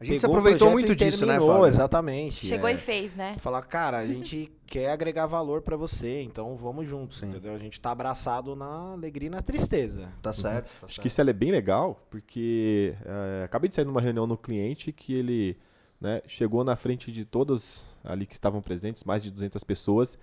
a 0.00 0.04
gente 0.04 0.20
se 0.20 0.26
aproveitou 0.26 0.70
muito 0.70 0.92
e 0.92 0.96
disso, 0.96 1.26
né, 1.26 1.38
Fábio? 1.38 1.66
Exatamente. 1.66 2.46
Chegou 2.46 2.68
é. 2.68 2.74
e 2.74 2.76
fez, 2.76 3.14
né? 3.14 3.36
Falar, 3.38 3.62
cara, 3.62 3.98
a 3.98 4.06
gente 4.06 4.52
quer 4.64 4.90
agregar 4.90 5.26
valor 5.26 5.62
pra 5.62 5.76
você, 5.76 6.22
então 6.22 6.54
vamos 6.54 6.86
juntos, 6.86 7.18
Sim. 7.18 7.26
entendeu? 7.26 7.54
A 7.54 7.58
gente 7.58 7.80
tá 7.80 7.90
abraçado 7.90 8.54
na 8.54 8.92
alegria 8.92 9.26
e 9.26 9.30
na 9.30 9.42
tristeza. 9.42 10.08
Tá 10.22 10.32
certo. 10.32 10.66
tá 10.66 10.86
Acho 10.86 10.94
certo. 10.94 11.00
que 11.00 11.08
isso 11.08 11.20
é 11.20 11.32
bem 11.32 11.50
legal, 11.50 12.06
porque 12.10 12.94
é, 13.04 13.44
acabei 13.44 13.68
de 13.68 13.74
sair 13.74 13.84
numa 13.84 14.00
reunião 14.00 14.26
no 14.26 14.36
cliente 14.36 14.92
que 14.92 15.14
ele 15.14 15.56
né, 16.00 16.22
chegou 16.26 16.62
na 16.62 16.76
frente 16.76 17.10
de 17.10 17.24
todas 17.24 17.84
ali 18.04 18.24
que 18.24 18.34
estavam 18.34 18.62
presentes, 18.62 19.02
mais 19.04 19.22
de 19.22 19.30
200 19.30 19.64
pessoas, 19.64 20.18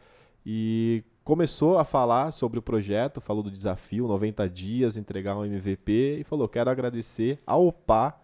e 0.46 1.04
começou 1.24 1.78
a 1.78 1.84
falar 1.84 2.32
sobre 2.32 2.60
o 2.60 2.62
projeto, 2.62 3.20
falou 3.20 3.44
do 3.44 3.52
desafio, 3.52 4.08
90 4.08 4.50
dias, 4.50 4.96
entregar 4.96 5.36
um 5.36 5.44
MVP, 5.44 6.20
e 6.20 6.24
falou, 6.24 6.48
quero 6.48 6.70
agradecer 6.70 7.40
ao 7.46 7.68
OPA, 7.68 8.16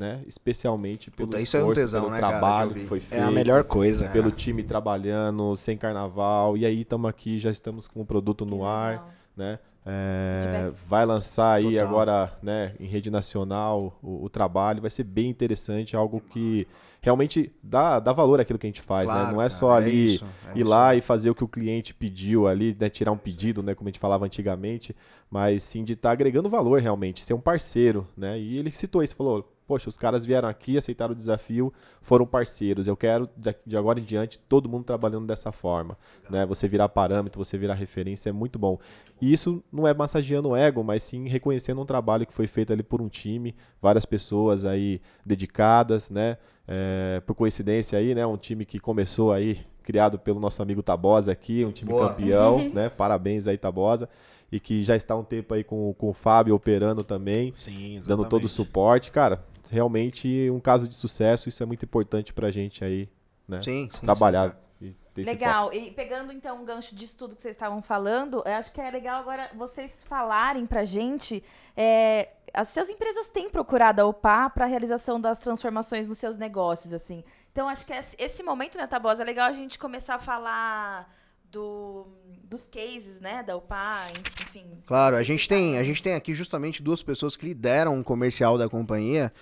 né, 0.00 0.22
especialmente 0.26 1.10
pelo 1.10 1.28
Puta, 1.28 1.42
isso 1.42 1.54
é 1.58 1.60
um 1.60 1.64
esforço, 1.64 1.80
tesão, 1.82 2.00
pelo 2.04 2.14
né, 2.14 2.20
cara, 2.20 2.32
trabalho 2.38 2.68
de 2.70 2.74
que 2.74 2.80
ouvir. 2.80 2.88
foi 2.88 2.98
É 2.98 3.00
feito 3.02 3.22
a 3.22 3.30
melhor 3.30 3.64
coisa. 3.64 4.08
pelo 4.08 4.30
time 4.30 4.62
trabalhando, 4.62 5.54
sem 5.56 5.76
carnaval, 5.76 6.56
e 6.56 6.64
aí 6.64 6.80
estamos 6.80 7.08
aqui, 7.10 7.38
já 7.38 7.50
estamos 7.50 7.86
com 7.86 8.00
o 8.00 8.06
produto 8.06 8.46
no 8.46 8.60
Que 8.60 8.64
ar, 8.64 9.14
né? 9.36 9.58
É, 9.84 10.70
vai 10.86 11.04
lançar 11.06 11.52
aí 11.54 11.72
Total. 11.74 11.86
agora, 11.86 12.32
né, 12.42 12.74
em 12.78 12.86
rede 12.86 13.10
nacional 13.10 13.98
o, 14.02 14.24
o 14.24 14.28
trabalho, 14.30 14.80
vai 14.80 14.90
ser 14.90 15.04
bem 15.04 15.28
interessante, 15.28 15.96
algo 15.96 16.20
que 16.30 16.66
realmente 17.00 17.50
dá, 17.62 17.98
dá 17.98 18.12
valor 18.12 18.40
àquilo 18.40 18.58
que 18.58 18.66
a 18.66 18.68
gente 18.68 18.82
faz, 18.82 19.08
né? 19.08 19.14
Claro, 19.14 19.32
Não 19.32 19.40
é 19.42 19.48
cara, 19.48 19.50
só 19.50 19.74
é 19.74 19.76
ali 19.78 20.14
isso, 20.14 20.24
é 20.48 20.50
ir 20.58 20.60
isso. 20.60 20.68
lá 20.68 20.94
e 20.94 21.00
fazer 21.00 21.30
o 21.30 21.34
que 21.34 21.44
o 21.44 21.48
cliente 21.48 21.94
pediu 21.94 22.46
ali, 22.46 22.76
né, 22.78 22.88
tirar 22.90 23.10
um 23.12 23.16
pedido, 23.16 23.62
né, 23.62 23.74
como 23.74 23.88
a 23.88 23.90
gente 23.90 23.98
falava 24.00 24.24
antigamente, 24.26 24.94
mas 25.30 25.62
sim 25.62 25.82
de 25.84 25.94
estar 25.94 26.10
agregando 26.12 26.48
valor 26.50 26.80
realmente, 26.80 27.22
ser 27.24 27.34
um 27.34 27.40
parceiro, 27.40 28.06
né? 28.16 28.38
E 28.38 28.58
ele 28.58 28.70
citou 28.70 29.02
isso, 29.02 29.16
falou, 29.16 29.50
poxa, 29.70 29.88
os 29.88 29.96
caras 29.96 30.26
vieram 30.26 30.48
aqui, 30.48 30.76
aceitaram 30.76 31.12
o 31.12 31.14
desafio, 31.14 31.72
foram 32.02 32.26
parceiros. 32.26 32.88
Eu 32.88 32.96
quero 32.96 33.30
de 33.64 33.76
agora 33.76 34.00
em 34.00 34.02
diante 34.02 34.36
todo 34.36 34.68
mundo 34.68 34.82
trabalhando 34.82 35.28
dessa 35.28 35.52
forma, 35.52 35.96
né? 36.28 36.44
Você 36.44 36.66
virar 36.66 36.88
parâmetro, 36.88 37.38
você 37.38 37.56
virar 37.56 37.74
referência 37.74 38.30
é 38.30 38.32
muito 38.32 38.58
bom. 38.58 38.80
E 39.20 39.32
isso 39.32 39.62
não 39.72 39.86
é 39.86 39.94
massageando 39.94 40.48
o 40.48 40.56
ego, 40.56 40.82
mas 40.82 41.04
sim 41.04 41.28
reconhecendo 41.28 41.80
um 41.80 41.84
trabalho 41.84 42.26
que 42.26 42.34
foi 42.34 42.48
feito 42.48 42.72
ali 42.72 42.82
por 42.82 43.00
um 43.00 43.08
time, 43.08 43.54
várias 43.80 44.04
pessoas 44.04 44.64
aí 44.64 45.00
dedicadas, 45.24 46.10
né? 46.10 46.36
É, 46.66 47.22
por 47.24 47.36
coincidência 47.36 47.96
aí, 47.96 48.12
né? 48.12 48.26
Um 48.26 48.36
time 48.36 48.64
que 48.64 48.80
começou 48.80 49.30
aí, 49.32 49.60
criado 49.84 50.18
pelo 50.18 50.40
nosso 50.40 50.60
amigo 50.60 50.82
Tabosa 50.82 51.30
aqui, 51.30 51.64
um 51.64 51.70
time 51.70 51.92
Boa. 51.92 52.08
campeão, 52.08 52.70
né? 52.74 52.88
Parabéns 52.88 53.46
aí, 53.46 53.56
Tabosa. 53.56 54.08
E 54.52 54.58
que 54.58 54.82
já 54.82 54.96
está 54.96 55.14
há 55.14 55.16
um 55.16 55.24
tempo 55.24 55.54
aí 55.54 55.62
com, 55.62 55.92
com 55.94 56.08
o 56.08 56.12
Fábio 56.12 56.54
operando 56.54 57.04
também, 57.04 57.52
Sim, 57.52 57.96
exatamente. 57.96 58.08
dando 58.08 58.24
todo 58.28 58.44
o 58.44 58.48
suporte. 58.48 59.10
Cara, 59.12 59.44
realmente 59.70 60.50
um 60.50 60.58
caso 60.60 60.88
de 60.88 60.94
sucesso, 60.94 61.48
isso 61.48 61.62
é 61.62 61.66
muito 61.66 61.84
importante 61.84 62.32
pra 62.32 62.50
gente 62.50 62.84
aí, 62.84 63.08
né? 63.46 63.62
Sim, 63.62 63.88
sim, 63.92 64.00
Trabalhar 64.00 64.48
sim, 64.48 64.54
cara. 64.54 64.60
e 64.82 64.96
ter 65.14 65.22
esse 65.22 65.30
foco. 65.30 65.44
Legal. 65.44 65.72
E 65.72 65.90
pegando 65.92 66.32
então 66.32 66.60
um 66.60 66.64
gancho 66.64 66.94
disso 66.96 67.16
tudo 67.16 67.36
que 67.36 67.42
vocês 67.42 67.54
estavam 67.54 67.80
falando, 67.80 68.42
eu 68.44 68.52
acho 68.54 68.72
que 68.72 68.80
é 68.80 68.90
legal 68.90 69.20
agora 69.20 69.48
vocês 69.56 70.02
falarem 70.02 70.66
pra 70.66 70.84
gente 70.84 71.44
é, 71.76 72.30
as- 72.52 72.68
se 72.70 72.80
as 72.80 72.88
empresas 72.88 73.28
têm 73.28 73.48
procurado 73.50 74.02
a 74.02 74.06
OPA 74.06 74.50
para 74.50 74.64
a 74.64 74.68
realização 74.68 75.20
das 75.20 75.38
transformações 75.38 76.08
nos 76.08 76.18
seus 76.18 76.36
negócios, 76.36 76.92
assim. 76.92 77.22
Então, 77.52 77.68
acho 77.68 77.86
que 77.86 77.92
esse- 77.92 78.16
esse 78.18 78.42
momento, 78.42 78.76
né, 78.76 78.86
Tabosa, 78.88 79.22
é 79.22 79.24
legal 79.26 79.46
a 79.48 79.52
gente 79.52 79.78
começar 79.78 80.16
a 80.16 80.18
falar 80.18 81.08
do, 81.50 82.06
dos 82.44 82.66
cases, 82.66 83.20
né, 83.20 83.42
da 83.42 83.56
OPA, 83.56 84.10
enfim. 84.42 84.66
Claro, 84.86 85.16
a 85.16 85.22
gente, 85.22 85.48
tem, 85.48 85.78
a 85.78 85.84
gente 85.84 86.02
tem 86.02 86.14
aqui 86.14 86.34
justamente 86.34 86.82
duas 86.82 87.02
pessoas 87.02 87.36
que 87.36 87.46
lideram 87.46 87.96
um 87.96 88.02
comercial 88.02 88.56
da 88.56 88.68
companhia 88.68 89.32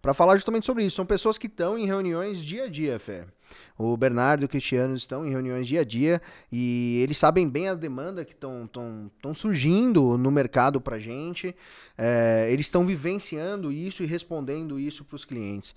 para 0.00 0.14
falar 0.14 0.36
justamente 0.36 0.66
sobre 0.66 0.84
isso. 0.84 0.96
São 0.96 1.06
pessoas 1.06 1.36
que 1.38 1.46
estão 1.46 1.78
em 1.78 1.86
reuniões 1.86 2.42
dia 2.44 2.64
a 2.64 2.68
dia, 2.68 2.98
Fê. 2.98 3.24
O 3.76 3.96
Bernardo 3.96 4.42
e 4.42 4.46
o 4.46 4.48
Cristiano 4.48 4.94
estão 4.94 5.24
em 5.24 5.30
reuniões 5.30 5.66
dia 5.66 5.80
a 5.80 5.84
dia 5.84 6.20
e 6.52 7.00
eles 7.02 7.16
sabem 7.16 7.48
bem 7.48 7.68
a 7.68 7.74
demanda 7.74 8.24
que 8.24 8.32
estão 8.32 8.68
surgindo 9.34 10.18
no 10.18 10.30
mercado 10.30 10.80
para 10.80 10.98
gente. 10.98 11.54
É, 11.96 12.48
eles 12.50 12.66
estão 12.66 12.84
vivenciando 12.84 13.72
isso 13.72 14.02
e 14.02 14.06
respondendo 14.06 14.78
isso 14.78 15.04
para 15.04 15.16
os 15.16 15.24
clientes. 15.24 15.74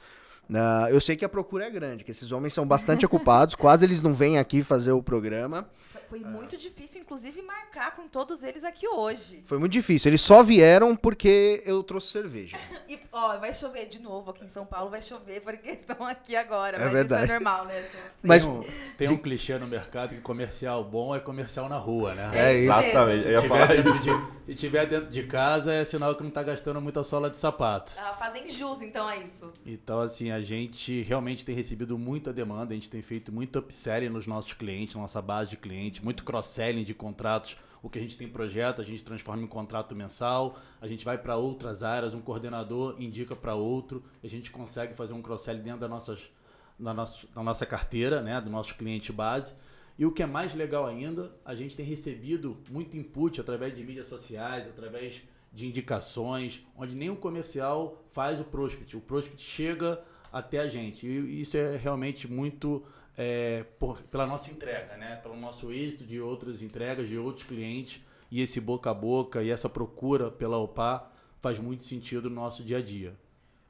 Ah, 0.53 0.87
eu 0.89 0.99
sei 0.99 1.15
que 1.15 1.23
a 1.23 1.29
procura 1.29 1.65
é 1.65 1.69
grande, 1.69 2.03
que 2.03 2.11
esses 2.11 2.31
homens 2.31 2.53
são 2.53 2.65
bastante 2.65 3.05
ocupados, 3.05 3.55
quase 3.55 3.85
eles 3.85 4.01
não 4.01 4.13
vêm 4.13 4.37
aqui 4.37 4.63
fazer 4.63 4.91
o 4.91 5.01
programa. 5.01 5.67
Foi- 6.09 6.19
muito 6.19 6.57
difícil, 6.57 6.99
inclusive, 7.01 7.41
marcar 7.41 7.95
com 7.95 8.05
todos 8.05 8.43
eles 8.43 8.65
aqui 8.65 8.85
hoje. 8.85 9.41
Foi 9.45 9.57
muito 9.57 9.71
difícil. 9.71 10.09
Eles 10.09 10.19
só 10.19 10.43
vieram 10.43 10.93
porque 10.93 11.63
eu 11.65 11.81
trouxe 11.83 12.07
cerveja. 12.11 12.57
E, 12.89 12.99
ó, 13.13 13.37
vai 13.37 13.53
chover 13.53 13.87
de 13.87 14.01
novo 14.01 14.31
aqui 14.31 14.43
em 14.43 14.49
São 14.49 14.65
Paulo, 14.65 14.89
vai 14.89 15.01
chover 15.01 15.39
porque 15.39 15.69
estão 15.71 16.05
aqui 16.05 16.35
agora. 16.35 16.75
É 16.75 16.83
mas 16.83 16.91
verdade. 16.91 17.23
isso 17.23 17.31
é 17.31 17.35
normal, 17.39 17.65
né, 17.65 17.81
gente? 17.83 17.93
Mas- 18.25 18.43
Tem 18.43 18.51
um, 18.51 18.63
tem 18.97 19.09
um 19.09 19.17
clichê 19.17 19.57
no 19.57 19.65
mercado 19.67 20.13
que 20.13 20.19
comercial 20.19 20.83
bom 20.83 21.15
é 21.15 21.19
comercial 21.21 21.69
na 21.69 21.77
rua, 21.77 22.13
né? 22.13 22.29
É 22.33 22.53
isso. 22.55 22.71
Exatamente, 22.73 23.23
Se 23.23 23.39
tiver, 23.39 23.83
de, 23.83 24.45
se 24.45 24.55
tiver 24.55 24.85
dentro 24.87 25.09
de 25.09 25.23
casa, 25.23 25.73
é 25.73 25.85
sinal 25.85 26.13
que 26.15 26.23
não 26.23 26.29
tá 26.31 26.43
gastando 26.43 26.81
muita 26.81 27.01
sola 27.03 27.29
de 27.29 27.37
sapato. 27.37 27.93
Ah, 27.97 28.13
fazem 28.19 28.49
jus, 28.49 28.81
então, 28.81 29.09
é 29.09 29.19
isso. 29.23 29.53
Então, 29.65 30.01
assim, 30.01 30.31
a 30.31 30.40
gente 30.41 31.01
realmente 31.01 31.45
tem 31.45 31.55
recebido 31.55 31.97
muita 31.97 32.33
demanda, 32.33 32.73
a 32.73 32.75
gente 32.75 32.89
tem 32.89 33.01
feito 33.01 33.31
muito 33.31 33.59
upselling 33.59 34.09
nos 34.09 34.27
nossos 34.27 34.53
clientes, 34.53 34.95
nossa 34.95 35.21
base 35.21 35.51
de 35.51 35.57
clientes, 35.57 36.01
muito 36.01 36.23
cross-selling 36.23 36.83
de 36.83 36.93
contratos. 36.93 37.57
O 37.81 37.89
que 37.89 37.97
a 37.97 38.01
gente 38.01 38.17
tem 38.17 38.27
projeto, 38.27 38.81
a 38.81 38.83
gente 38.83 39.03
transforma 39.03 39.43
em 39.43 39.47
contrato 39.47 39.95
mensal, 39.95 40.57
a 40.79 40.87
gente 40.87 41.03
vai 41.03 41.17
para 41.17 41.35
outras 41.35 41.81
áreas, 41.81 42.13
um 42.13 42.21
coordenador 42.21 42.95
indica 42.99 43.35
para 43.35 43.55
outro, 43.55 44.03
a 44.23 44.27
gente 44.27 44.51
consegue 44.51 44.93
fazer 44.93 45.13
um 45.13 45.21
cross-selling 45.21 45.61
dentro 45.61 45.79
da, 45.81 45.87
nossas, 45.87 46.31
da, 46.77 46.93
nossa, 46.93 47.27
da 47.33 47.41
nossa 47.41 47.65
carteira, 47.65 48.21
né, 48.21 48.39
do 48.39 48.49
nosso 48.49 48.75
cliente 48.75 49.11
base. 49.11 49.53
E 49.97 50.05
o 50.05 50.11
que 50.11 50.23
é 50.23 50.25
mais 50.25 50.53
legal 50.53 50.85
ainda, 50.85 51.31
a 51.43 51.53
gente 51.55 51.75
tem 51.75 51.85
recebido 51.85 52.57
muito 52.69 52.97
input 52.97 53.39
através 53.41 53.75
de 53.75 53.83
mídias 53.83 54.07
sociais, 54.07 54.67
através 54.67 55.23
de 55.53 55.67
indicações, 55.67 56.65
onde 56.75 56.95
nem 56.95 57.09
o 57.09 57.15
comercial 57.15 58.03
faz 58.09 58.39
o 58.39 58.43
prospect. 58.43 58.95
O 58.95 59.01
prospect 59.01 59.41
chega 59.41 60.01
até 60.31 60.59
a 60.59 60.67
gente. 60.67 61.05
E 61.07 61.41
isso 61.41 61.57
é 61.57 61.75
realmente 61.77 62.29
muito 62.31 62.83
é, 63.17 63.63
por- 63.79 64.01
pela 64.03 64.25
nossa 64.25 64.51
entrega, 64.51 64.95
né? 64.97 65.17
pelo 65.17 65.35
nosso 65.35 65.71
êxito 65.71 66.05
de 66.05 66.19
outras 66.19 66.61
entregas, 66.61 67.07
de 67.07 67.17
outros 67.17 67.45
clientes. 67.45 68.01
E 68.29 68.41
esse 68.41 68.61
boca 68.61 68.89
a 68.89 68.93
boca 68.93 69.43
e 69.43 69.49
essa 69.49 69.67
procura 69.67 70.31
pela 70.31 70.57
OPA 70.57 71.11
faz 71.41 71.59
muito 71.59 71.83
sentido 71.83 72.29
no 72.29 72.35
nosso 72.35 72.63
dia 72.63 72.77
a 72.77 72.81
dia. 72.81 73.13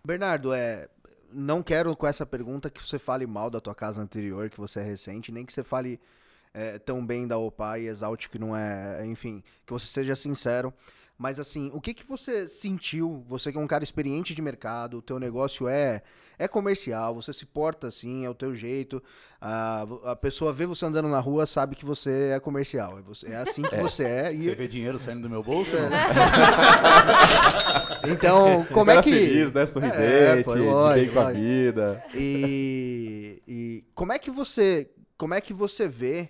Bernardo, 0.06 0.54
é, 0.54 0.88
não 1.34 1.64
quero 1.64 1.96
com 1.96 2.06
essa 2.06 2.26
pergunta 2.26 2.70
que 2.70 2.82
você 2.82 3.00
fale 3.00 3.26
mal 3.26 3.50
da 3.50 3.60
tua 3.60 3.74
casa 3.74 4.02
anterior, 4.02 4.50
que 4.50 4.60
você 4.60 4.80
é 4.80 4.84
recente, 4.84 5.32
nem 5.32 5.46
que 5.46 5.54
você 5.54 5.64
fale 5.64 6.00
é, 6.54 6.78
tão 6.78 7.04
bem 7.04 7.28
da 7.28 7.38
OPA 7.38 7.80
e 7.80 7.88
exalte 7.88 8.30
que 8.30 8.38
não 8.38 8.56
é, 8.56 9.04
enfim, 9.06 9.44
que 9.66 9.74
você 9.74 9.88
seja 9.88 10.16
sincero. 10.16 10.72
Mas 11.22 11.40
assim, 11.40 11.70
o 11.72 11.80
que 11.80 11.94
que 11.94 12.04
você 12.04 12.48
sentiu? 12.48 13.24
Você 13.28 13.52
que 13.52 13.58
é 13.60 13.62
um 13.62 13.68
cara 13.68 13.84
experiente 13.84 14.34
de 14.34 14.42
mercado, 14.42 14.98
o 14.98 15.02
teu 15.04 15.20
negócio 15.20 15.68
é 15.68 16.02
é 16.40 16.48
comercial, 16.48 17.14
você 17.14 17.32
se 17.32 17.46
porta 17.46 17.88
assim, 17.88 18.26
é 18.26 18.30
o 18.30 18.34
teu 18.34 18.56
jeito. 18.56 19.04
A, 19.40 19.86
a 20.06 20.16
pessoa 20.16 20.52
vê 20.52 20.66
você 20.66 20.84
andando 20.84 21.08
na 21.10 21.20
rua, 21.20 21.46
sabe 21.46 21.76
que 21.76 21.86
você 21.86 22.32
é 22.36 22.40
comercial. 22.40 22.98
É, 22.98 23.04
você- 23.04 23.28
é 23.28 23.36
assim 23.36 23.62
que 23.62 23.76
você 23.76 24.04
é. 24.04 24.34
E, 24.34 24.46
Você 24.46 24.56
vê 24.56 24.68
dinheiro 24.68 24.98
saindo 24.98 25.22
do 25.22 25.30
meu 25.30 25.44
bolso? 25.44 25.76
então, 28.12 28.66
como 28.74 28.90
é 28.90 29.04
que 29.04 29.12
feliz, 29.12 29.52
né? 29.52 29.64
Sorridente, 29.68 30.02
É, 30.02 30.42
pô, 30.44 30.56
de 30.56 31.00
bem 31.02 31.14
com 31.14 31.20
a 31.20 31.32
vida. 31.32 32.04
E, 32.16 33.44
e 33.48 33.84
como 33.94 34.12
é 34.12 34.18
que 34.18 34.32
você 34.32 34.90
como 35.18 35.36
é 35.36 35.42
que 35.42 35.54
você 35.54 35.88
vê 35.88 36.30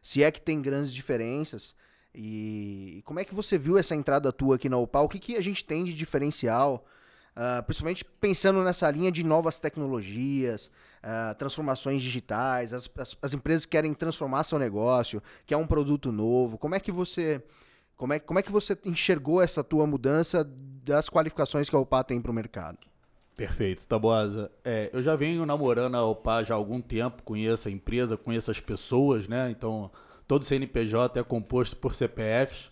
se 0.00 0.22
é 0.22 0.30
que 0.30 0.40
tem 0.40 0.62
grandes 0.62 0.94
diferenças 0.94 1.74
e 2.14 3.02
como 3.04 3.20
é 3.20 3.24
que 3.24 3.34
você 3.34 3.56
viu 3.56 3.78
essa 3.78 3.94
entrada 3.94 4.32
tua 4.32 4.56
aqui 4.56 4.68
na 4.68 4.76
Opal? 4.76 5.04
O 5.04 5.08
que, 5.08 5.18
que 5.18 5.36
a 5.36 5.40
gente 5.40 5.64
tem 5.64 5.84
de 5.84 5.94
diferencial, 5.94 6.84
ah, 7.36 7.62
principalmente 7.64 8.04
pensando 8.04 8.62
nessa 8.62 8.90
linha 8.90 9.12
de 9.12 9.24
novas 9.24 9.58
tecnologias, 9.58 10.70
ah, 11.02 11.34
transformações 11.38 12.02
digitais, 12.02 12.72
as, 12.72 12.90
as, 12.98 13.16
as 13.22 13.32
empresas 13.32 13.64
querem 13.64 13.94
transformar 13.94 14.44
seu 14.44 14.58
negócio, 14.58 15.22
quer 15.46 15.56
um 15.56 15.66
produto 15.66 16.10
novo. 16.10 16.58
Como 16.58 16.74
é 16.74 16.80
que 16.80 16.90
você 16.90 17.42
como 17.96 18.14
é, 18.14 18.18
como 18.18 18.38
é 18.38 18.42
que 18.42 18.50
você 18.50 18.78
enxergou 18.84 19.42
essa 19.42 19.62
tua 19.62 19.86
mudança 19.86 20.42
das 20.82 21.10
qualificações 21.10 21.68
que 21.68 21.76
a 21.76 21.78
Opal 21.78 22.02
tem 22.02 22.18
para 22.18 22.30
o 22.30 22.34
mercado? 22.34 22.78
Perfeito, 23.36 23.86
Tabosa. 23.86 24.50
É, 24.64 24.90
eu 24.92 25.02
já 25.02 25.14
venho 25.16 25.44
namorando 25.46 25.94
a 25.94 26.04
OPA 26.04 26.44
já 26.44 26.54
há 26.54 26.56
algum 26.56 26.80
tempo, 26.80 27.22
conheço 27.22 27.68
a 27.68 27.70
empresa, 27.70 28.16
conheço 28.16 28.50
as 28.50 28.58
pessoas, 28.58 29.28
né? 29.28 29.50
Então, 29.50 29.90
todo 30.30 30.44
CNPJ 30.44 31.18
é 31.18 31.24
composto 31.24 31.74
por 31.74 31.92
CPFs, 31.92 32.70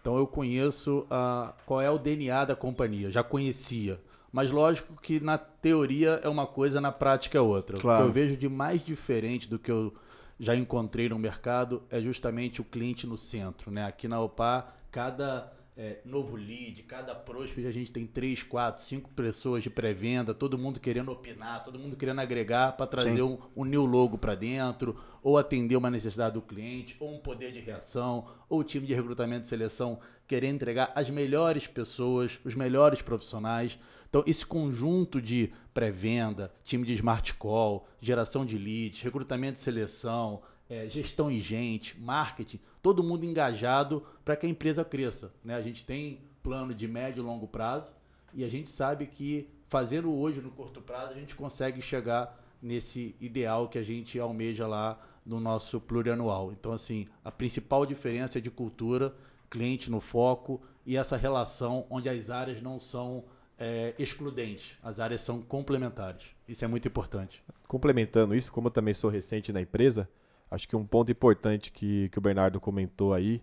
então 0.00 0.16
eu 0.16 0.28
conheço 0.28 1.04
a, 1.10 1.52
qual 1.66 1.80
é 1.80 1.90
o 1.90 1.98
DNA 1.98 2.44
da 2.44 2.54
companhia, 2.54 3.10
já 3.10 3.20
conhecia. 3.20 4.00
Mas 4.32 4.52
lógico 4.52 4.94
que 5.02 5.18
na 5.18 5.36
teoria 5.36 6.20
é 6.22 6.28
uma 6.28 6.46
coisa, 6.46 6.80
na 6.80 6.92
prática 6.92 7.36
é 7.36 7.40
outra. 7.40 7.78
Claro. 7.78 7.98
O 7.98 8.02
que 8.04 8.08
eu 8.08 8.12
vejo 8.12 8.36
de 8.36 8.48
mais 8.48 8.80
diferente 8.80 9.50
do 9.50 9.58
que 9.58 9.72
eu 9.72 9.92
já 10.38 10.54
encontrei 10.54 11.08
no 11.08 11.18
mercado 11.18 11.82
é 11.90 12.00
justamente 12.00 12.60
o 12.60 12.64
cliente 12.64 13.08
no 13.08 13.16
centro. 13.16 13.72
Né? 13.72 13.84
Aqui 13.84 14.06
na 14.06 14.20
OPA, 14.20 14.68
cada 14.88 15.52
é, 15.80 15.98
novo 16.04 16.36
lead, 16.36 16.82
cada 16.82 17.14
prospect, 17.14 17.66
a 17.66 17.72
gente 17.72 17.90
tem 17.90 18.06
três, 18.06 18.42
quatro, 18.42 18.82
cinco 18.82 19.08
pessoas 19.12 19.62
de 19.62 19.70
pré-venda, 19.70 20.34
todo 20.34 20.58
mundo 20.58 20.78
querendo 20.78 21.10
opinar, 21.10 21.64
todo 21.64 21.78
mundo 21.78 21.96
querendo 21.96 22.20
agregar 22.20 22.72
para 22.72 22.86
trazer 22.86 23.22
um, 23.22 23.38
um, 23.56 23.64
new 23.64 23.86
logo 23.86 24.18
para 24.18 24.34
dentro, 24.34 24.94
ou 25.22 25.38
atender 25.38 25.76
uma 25.76 25.88
necessidade 25.88 26.34
do 26.34 26.42
cliente, 26.42 26.98
ou 27.00 27.14
um 27.14 27.18
poder 27.18 27.50
de 27.50 27.60
reação, 27.60 28.26
ou 28.46 28.60
o 28.60 28.64
time 28.64 28.86
de 28.86 28.92
recrutamento 28.92 29.46
e 29.46 29.48
seleção 29.48 29.98
querer 30.26 30.48
entregar 30.48 30.92
as 30.94 31.08
melhores 31.08 31.66
pessoas, 31.66 32.38
os 32.44 32.54
melhores 32.54 33.00
profissionais. 33.00 33.78
Então, 34.06 34.22
esse 34.26 34.44
conjunto 34.44 35.18
de 35.18 35.50
pré-venda, 35.72 36.52
time 36.62 36.84
de 36.84 36.92
smart 36.92 37.32
call, 37.36 37.88
geração 38.02 38.44
de 38.44 38.58
leads, 38.58 39.00
recrutamento 39.00 39.58
e 39.58 39.62
seleção, 39.62 40.42
é, 40.70 40.88
gestão 40.88 41.28
e 41.28 41.40
gente, 41.40 42.00
marketing, 42.00 42.60
todo 42.80 43.02
mundo 43.02 43.26
engajado 43.26 44.06
para 44.24 44.36
que 44.36 44.46
a 44.46 44.48
empresa 44.48 44.84
cresça. 44.84 45.34
Né? 45.44 45.54
A 45.54 45.60
gente 45.60 45.84
tem 45.84 46.20
plano 46.42 46.72
de 46.72 46.86
médio 46.86 47.22
e 47.22 47.26
longo 47.26 47.48
prazo 47.48 47.92
e 48.32 48.44
a 48.44 48.48
gente 48.48 48.70
sabe 48.70 49.06
que 49.06 49.50
fazendo 49.66 50.14
hoje 50.14 50.40
no 50.40 50.50
curto 50.50 50.80
prazo 50.80 51.10
a 51.10 51.14
gente 51.14 51.34
consegue 51.34 51.82
chegar 51.82 52.40
nesse 52.62 53.16
ideal 53.20 53.68
que 53.68 53.78
a 53.78 53.82
gente 53.82 54.18
almeja 54.18 54.66
lá 54.66 55.04
no 55.26 55.40
nosso 55.40 55.80
plurianual. 55.80 56.52
Então, 56.52 56.72
assim, 56.72 57.08
a 57.24 57.32
principal 57.32 57.84
diferença 57.84 58.38
é 58.38 58.40
de 58.40 58.50
cultura, 58.50 59.14
cliente 59.50 59.90
no 59.90 60.00
foco 60.00 60.62
e 60.86 60.96
essa 60.96 61.16
relação 61.16 61.84
onde 61.90 62.08
as 62.08 62.30
áreas 62.30 62.60
não 62.60 62.78
são 62.78 63.24
é, 63.58 63.94
excludentes, 63.98 64.78
as 64.82 65.00
áreas 65.00 65.20
são 65.20 65.42
complementares. 65.42 66.26
Isso 66.48 66.64
é 66.64 66.68
muito 66.68 66.86
importante. 66.86 67.42
Complementando 67.66 68.34
isso, 68.34 68.52
como 68.52 68.68
eu 68.68 68.72
também 68.72 68.94
sou 68.94 69.10
recente 69.10 69.52
na 69.52 69.60
empresa, 69.60 70.08
Acho 70.50 70.68
que 70.68 70.74
um 70.74 70.84
ponto 70.84 71.12
importante 71.12 71.70
que, 71.70 72.08
que 72.08 72.18
o 72.18 72.20
Bernardo 72.20 72.58
comentou 72.58 73.14
aí, 73.14 73.40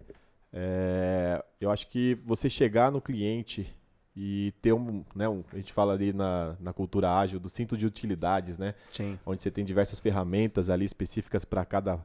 é, 0.51 1.43
eu 1.59 1.71
acho 1.71 1.87
que 1.87 2.15
você 2.25 2.49
chegar 2.49 2.91
no 2.91 3.01
cliente 3.01 3.73
e 4.15 4.51
ter 4.61 4.73
um, 4.73 5.05
né, 5.15 5.29
um, 5.29 5.43
a 5.53 5.57
gente 5.57 5.71
fala 5.71 5.93
ali 5.93 6.11
na, 6.11 6.55
na 6.59 6.73
cultura 6.73 7.15
ágil 7.15 7.39
do 7.39 7.49
cinto 7.49 7.77
de 7.77 7.85
utilidades, 7.85 8.57
né? 8.57 8.73
Sim. 8.91 9.19
Onde 9.23 9.41
você 9.41 9.51
tem 9.51 9.63
diversas 9.63 9.99
ferramentas 9.99 10.69
ali 10.71 10.85
específicas 10.85 11.45
para 11.45 11.63
cada 11.63 12.03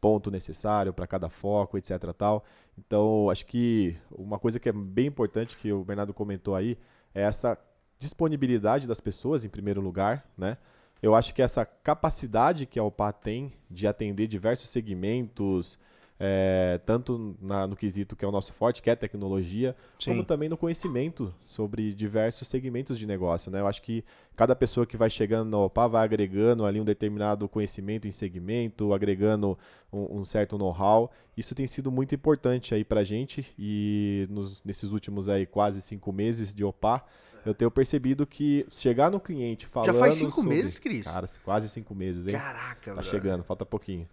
ponto 0.00 0.28
necessário, 0.28 0.92
para 0.92 1.06
cada 1.06 1.28
foco, 1.28 1.78
etc. 1.78 2.12
Tal. 2.18 2.44
Então, 2.76 3.30
acho 3.30 3.46
que 3.46 3.96
uma 4.10 4.40
coisa 4.40 4.58
que 4.58 4.68
é 4.68 4.72
bem 4.72 5.06
importante 5.06 5.56
que 5.56 5.72
o 5.72 5.84
Bernardo 5.84 6.12
comentou 6.12 6.56
aí 6.56 6.76
é 7.14 7.22
essa 7.22 7.56
disponibilidade 7.96 8.88
das 8.88 9.00
pessoas, 9.00 9.44
em 9.44 9.48
primeiro 9.48 9.80
lugar, 9.80 10.26
né? 10.36 10.58
Eu 11.02 11.16
acho 11.16 11.34
que 11.34 11.42
essa 11.42 11.66
capacidade 11.66 12.64
que 12.64 12.78
a 12.78 12.84
OPA 12.84 13.12
tem 13.12 13.52
de 13.68 13.88
atender 13.88 14.28
diversos 14.28 14.68
segmentos, 14.68 15.76
é, 16.24 16.80
tanto 16.86 17.36
na, 17.42 17.66
no 17.66 17.74
quesito 17.74 18.14
que 18.14 18.24
é 18.24 18.28
o 18.28 18.30
nosso 18.30 18.52
forte, 18.52 18.80
que 18.80 18.88
é 18.88 18.94
tecnologia, 18.94 19.74
Sim. 19.98 20.10
como 20.10 20.24
também 20.24 20.48
no 20.48 20.56
conhecimento 20.56 21.34
sobre 21.44 21.92
diversos 21.92 22.46
segmentos 22.46 22.96
de 22.96 23.04
negócio. 23.04 23.50
Né? 23.50 23.58
Eu 23.58 23.66
acho 23.66 23.82
que 23.82 24.04
cada 24.36 24.54
pessoa 24.54 24.86
que 24.86 24.96
vai 24.96 25.10
chegando 25.10 25.50
na 25.50 25.58
OPA 25.58 25.88
vai 25.88 26.04
agregando 26.04 26.64
ali 26.64 26.80
um 26.80 26.84
determinado 26.84 27.48
conhecimento 27.48 28.06
em 28.06 28.12
segmento, 28.12 28.92
agregando 28.92 29.58
um, 29.92 30.20
um 30.20 30.24
certo 30.24 30.56
know-how. 30.56 31.10
Isso 31.36 31.52
tem 31.52 31.66
sido 31.66 31.90
muito 31.90 32.14
importante 32.14 32.72
aí 32.72 32.84
para 32.84 33.00
a 33.00 33.04
gente 33.04 33.52
e 33.58 34.28
nos, 34.30 34.62
nesses 34.62 34.92
últimos 34.92 35.28
aí 35.28 35.46
quase 35.46 35.82
cinco 35.82 36.12
meses 36.12 36.54
de 36.54 36.64
OPA, 36.64 37.02
eu 37.44 37.54
tenho 37.54 37.70
percebido 37.70 38.26
que 38.26 38.66
chegar 38.70 39.10
no 39.10 39.20
cliente 39.20 39.66
falando. 39.66 39.92
Já 39.92 39.98
faz 39.98 40.14
cinco 40.14 40.36
sobre... 40.36 40.50
meses, 40.50 40.78
Cris? 40.78 41.04
Cara, 41.04 41.28
quase 41.44 41.68
cinco 41.68 41.94
meses, 41.94 42.26
hein? 42.26 42.34
Caraca, 42.34 42.94
Tá 42.94 43.02
chegando, 43.02 43.42
falta 43.42 43.66
pouquinho. 43.66 44.08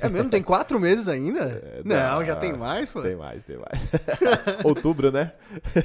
É 0.00 0.08
mesmo? 0.08 0.30
Tem 0.30 0.42
quatro 0.42 0.78
meses 0.80 1.08
ainda? 1.08 1.40
É, 1.70 1.82
não, 1.84 2.18
não, 2.18 2.24
já 2.24 2.36
tem 2.36 2.52
mais, 2.52 2.90
pô? 2.90 3.00
Tem 3.02 3.16
mais, 3.16 3.44
tem 3.44 3.56
mais. 3.56 3.90
Outubro, 4.64 5.10
né? 5.10 5.32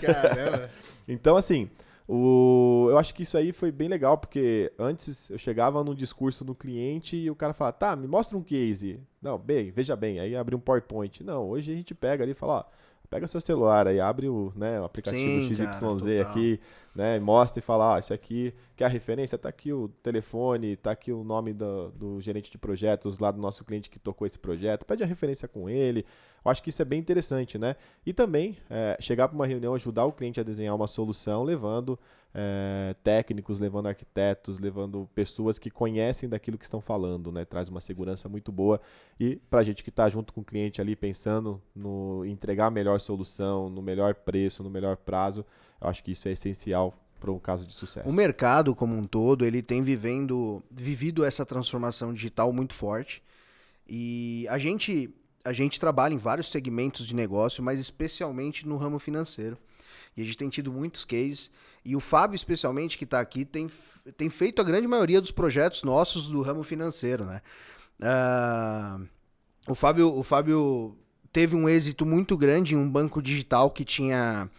Caramba. 0.01 0.69
então, 1.07 1.35
assim, 1.35 1.69
o... 2.07 2.87
eu 2.89 2.97
acho 2.97 3.13
que 3.13 3.23
isso 3.23 3.37
aí 3.37 3.51
foi 3.51 3.71
bem 3.71 3.87
legal, 3.87 4.17
porque 4.17 4.71
antes 4.77 5.29
eu 5.29 5.37
chegava 5.37 5.83
num 5.83 5.93
discurso 5.93 6.43
no 6.43 6.55
cliente 6.55 7.15
e 7.15 7.29
o 7.29 7.35
cara 7.35 7.53
falava, 7.53 7.77
tá, 7.77 7.95
me 7.95 8.07
mostra 8.07 8.37
um 8.37 8.41
case. 8.41 8.99
Não, 9.21 9.37
bem, 9.37 9.71
veja 9.71 9.95
bem, 9.95 10.19
aí 10.19 10.35
abre 10.35 10.55
um 10.55 10.59
PowerPoint. 10.59 11.23
Não, 11.23 11.49
hoje 11.49 11.71
a 11.71 11.75
gente 11.75 11.93
pega 11.93 12.23
ali 12.23 12.31
e 12.31 12.35
fala, 12.35 12.59
ó, 12.59 12.63
pega 13.09 13.27
seu 13.27 13.41
celular 13.41 13.87
aí, 13.87 13.99
abre 13.99 14.27
o, 14.27 14.51
né, 14.55 14.79
o 14.79 14.85
aplicativo 14.85 15.21
Sim, 15.21 15.47
XYZ 15.47 15.65
cara, 15.65 16.21
aqui, 16.21 16.59
né, 16.95 17.19
mostra 17.19 17.59
e 17.59 17.61
fala, 17.61 17.95
ah, 17.95 17.99
isso 17.99 18.13
aqui, 18.13 18.53
quer 18.75 18.85
a 18.85 18.87
referência? 18.87 19.37
Tá 19.37 19.49
aqui 19.49 19.73
o 19.73 19.89
telefone, 20.01 20.77
tá 20.77 20.91
aqui 20.91 21.11
o 21.11 21.25
nome 21.25 21.53
do, 21.53 21.91
do 21.91 22.21
gerente 22.21 22.49
de 22.49 22.57
projetos 22.57 23.19
lá 23.19 23.29
do 23.31 23.41
nosso 23.41 23.65
cliente 23.65 23.89
que 23.89 23.99
tocou 23.99 24.25
esse 24.25 24.39
projeto, 24.39 24.85
pede 24.85 25.03
a 25.03 25.05
referência 25.05 25.45
com 25.45 25.69
ele. 25.69 26.05
Eu 26.43 26.51
acho 26.51 26.63
que 26.63 26.69
isso 26.69 26.81
é 26.81 26.85
bem 26.85 26.99
interessante, 26.99 27.57
né? 27.57 27.75
E 28.05 28.13
também 28.13 28.57
é, 28.69 28.95
chegar 29.01 29.27
para 29.27 29.35
uma 29.35 29.45
reunião, 29.45 29.73
ajudar 29.73 30.05
o 30.05 30.13
cliente 30.13 30.39
a 30.39 30.43
desenhar 30.43 30.75
uma 30.75 30.87
solução, 30.87 31.43
levando 31.43 31.99
é, 32.33 32.93
técnicos, 33.01 33.59
levando 33.59 33.87
arquitetos, 33.87 34.59
levando 34.59 35.09
pessoas 35.15 35.57
que 35.57 35.69
conhecem 35.71 36.29
daquilo 36.29 36.57
que 36.57 36.65
estão 36.65 36.81
falando, 36.81 37.31
né? 37.31 37.45
Traz 37.45 37.67
uma 37.67 37.81
segurança 37.81 38.29
muito 38.29 38.51
boa 38.51 38.79
e 39.19 39.37
para 39.49 39.61
a 39.61 39.63
gente 39.63 39.83
que 39.83 39.89
está 39.89 40.07
junto 40.09 40.33
com 40.33 40.41
o 40.41 40.45
cliente 40.45 40.79
ali 40.79 40.95
pensando 40.95 41.61
no 41.75 42.25
entregar 42.25 42.67
a 42.67 42.71
melhor 42.71 42.99
solução, 42.99 43.69
no 43.69 43.81
melhor 43.81 44.13
preço, 44.13 44.61
no 44.63 44.69
melhor 44.69 44.97
prazo, 44.97 45.45
eu 45.81 45.87
acho 45.87 46.03
que 46.03 46.11
isso 46.11 46.27
é 46.27 46.31
essencial 46.31 46.93
para 47.19 47.31
um 47.31 47.39
caso 47.39 47.65
de 47.65 47.73
sucesso. 47.73 48.07
O 48.07 48.13
mercado 48.13 48.75
como 48.75 48.95
um 48.95 49.03
todo 49.03 49.45
ele 49.45 49.61
tem 49.61 49.83
vivendo, 49.83 50.61
vivido 50.69 51.23
essa 51.23 51.45
transformação 51.45 52.13
digital 52.13 52.51
muito 52.53 52.73
forte 52.73 53.21
e 53.87 54.45
a 54.49 54.57
gente 54.57 55.13
a 55.43 55.53
gente 55.53 55.79
trabalha 55.79 56.13
em 56.13 56.17
vários 56.17 56.49
segmentos 56.49 57.05
de 57.05 57.13
negócio, 57.13 57.63
mas 57.63 57.79
especialmente 57.79 58.67
no 58.67 58.77
ramo 58.77 58.97
financeiro. 58.97 59.55
E 60.17 60.21
a 60.21 60.25
gente 60.25 60.37
tem 60.37 60.49
tido 60.49 60.71
muitos 60.71 61.05
cases. 61.05 61.51
E 61.83 61.95
o 61.95 61.99
Fábio, 61.99 62.35
especialmente, 62.35 62.97
que 62.97 63.03
está 63.03 63.19
aqui, 63.19 63.45
tem, 63.45 63.69
tem 64.17 64.27
feito 64.27 64.59
a 64.59 64.65
grande 64.65 64.87
maioria 64.87 65.21
dos 65.21 65.29
projetos 65.29 65.83
nossos 65.83 66.27
do 66.27 66.41
ramo 66.41 66.63
financeiro, 66.63 67.25
né? 67.25 67.41
Uh, 67.99 69.07
o, 69.67 69.75
Fábio, 69.75 70.17
o 70.17 70.23
Fábio 70.23 70.97
teve 71.31 71.55
um 71.55 71.69
êxito 71.69 72.05
muito 72.05 72.35
grande 72.35 72.73
em 72.73 72.77
um 72.77 72.89
banco 72.89 73.21
digital 73.21 73.69
que 73.69 73.85
tinha, 73.85 74.49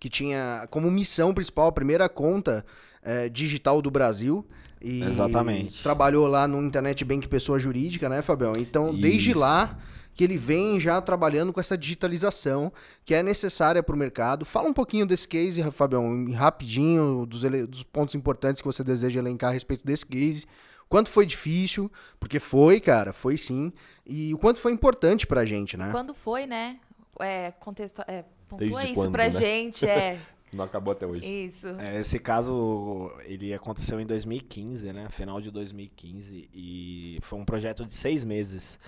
que 0.00 0.08
tinha 0.08 0.66
como 0.70 0.90
missão 0.90 1.34
principal 1.34 1.68
a 1.68 1.72
primeira 1.72 2.08
conta 2.08 2.64
é, 3.02 3.28
digital 3.28 3.82
do 3.82 3.90
Brasil. 3.90 4.44
E 4.80 5.02
Exatamente. 5.02 5.82
Trabalhou 5.82 6.26
lá 6.26 6.48
no 6.48 6.62
Internet 6.62 7.04
Bank 7.04 7.28
Pessoa 7.28 7.58
Jurídica, 7.58 8.08
né, 8.08 8.22
Fabião? 8.22 8.54
Então, 8.56 8.92
Isso. 8.92 9.02
desde 9.02 9.34
lá 9.34 9.78
que 10.14 10.24
ele 10.24 10.38
vem 10.38 10.80
já 10.80 11.00
trabalhando 11.00 11.52
com 11.52 11.60
essa 11.60 11.76
digitalização 11.78 12.72
que 13.04 13.14
é 13.14 13.22
necessária 13.22 13.82
para 13.82 13.94
o 13.94 13.98
mercado. 13.98 14.44
Fala 14.44 14.68
um 14.68 14.72
pouquinho 14.72 15.06
desse 15.06 15.28
case, 15.28 15.62
Fabião, 15.70 16.30
rapidinho, 16.32 17.26
dos, 17.26 17.42
dos 17.68 17.82
pontos 17.84 18.14
importantes 18.14 18.62
que 18.62 18.66
você 18.66 18.82
deseja 18.82 19.20
elencar 19.20 19.50
a 19.50 19.52
respeito 19.52 19.84
desse 19.84 20.04
case. 20.06 20.46
Quanto 20.88 21.08
foi 21.08 21.24
difícil, 21.24 21.90
porque 22.18 22.40
foi, 22.40 22.80
cara, 22.80 23.12
foi 23.12 23.36
sim. 23.36 23.72
E 24.04 24.34
o 24.34 24.38
quanto 24.38 24.58
foi 24.58 24.72
importante 24.72 25.26
pra 25.26 25.44
gente, 25.44 25.76
né? 25.76 25.90
Quando 25.92 26.12
foi, 26.12 26.46
né? 26.46 26.78
É, 27.20 27.52
contexto, 27.52 28.02
é, 28.08 28.24
Desde 28.58 28.86
isso 28.86 28.94
quando, 28.94 29.12
pra 29.12 29.24
né? 29.24 29.30
gente, 29.32 29.86
é. 29.86 30.18
Não 30.52 30.64
acabou 30.64 30.90
até 30.90 31.06
hoje. 31.06 31.24
Isso. 31.24 31.68
É, 31.78 32.00
esse 32.00 32.18
caso, 32.18 33.12
ele 33.24 33.54
aconteceu 33.54 34.00
em 34.00 34.06
2015, 34.06 34.92
né? 34.92 35.08
Final 35.08 35.40
de 35.40 35.48
2015. 35.48 36.50
E 36.52 37.18
foi 37.22 37.38
um 37.38 37.44
projeto 37.44 37.86
de 37.86 37.94
seis 37.94 38.24
meses 38.24 38.78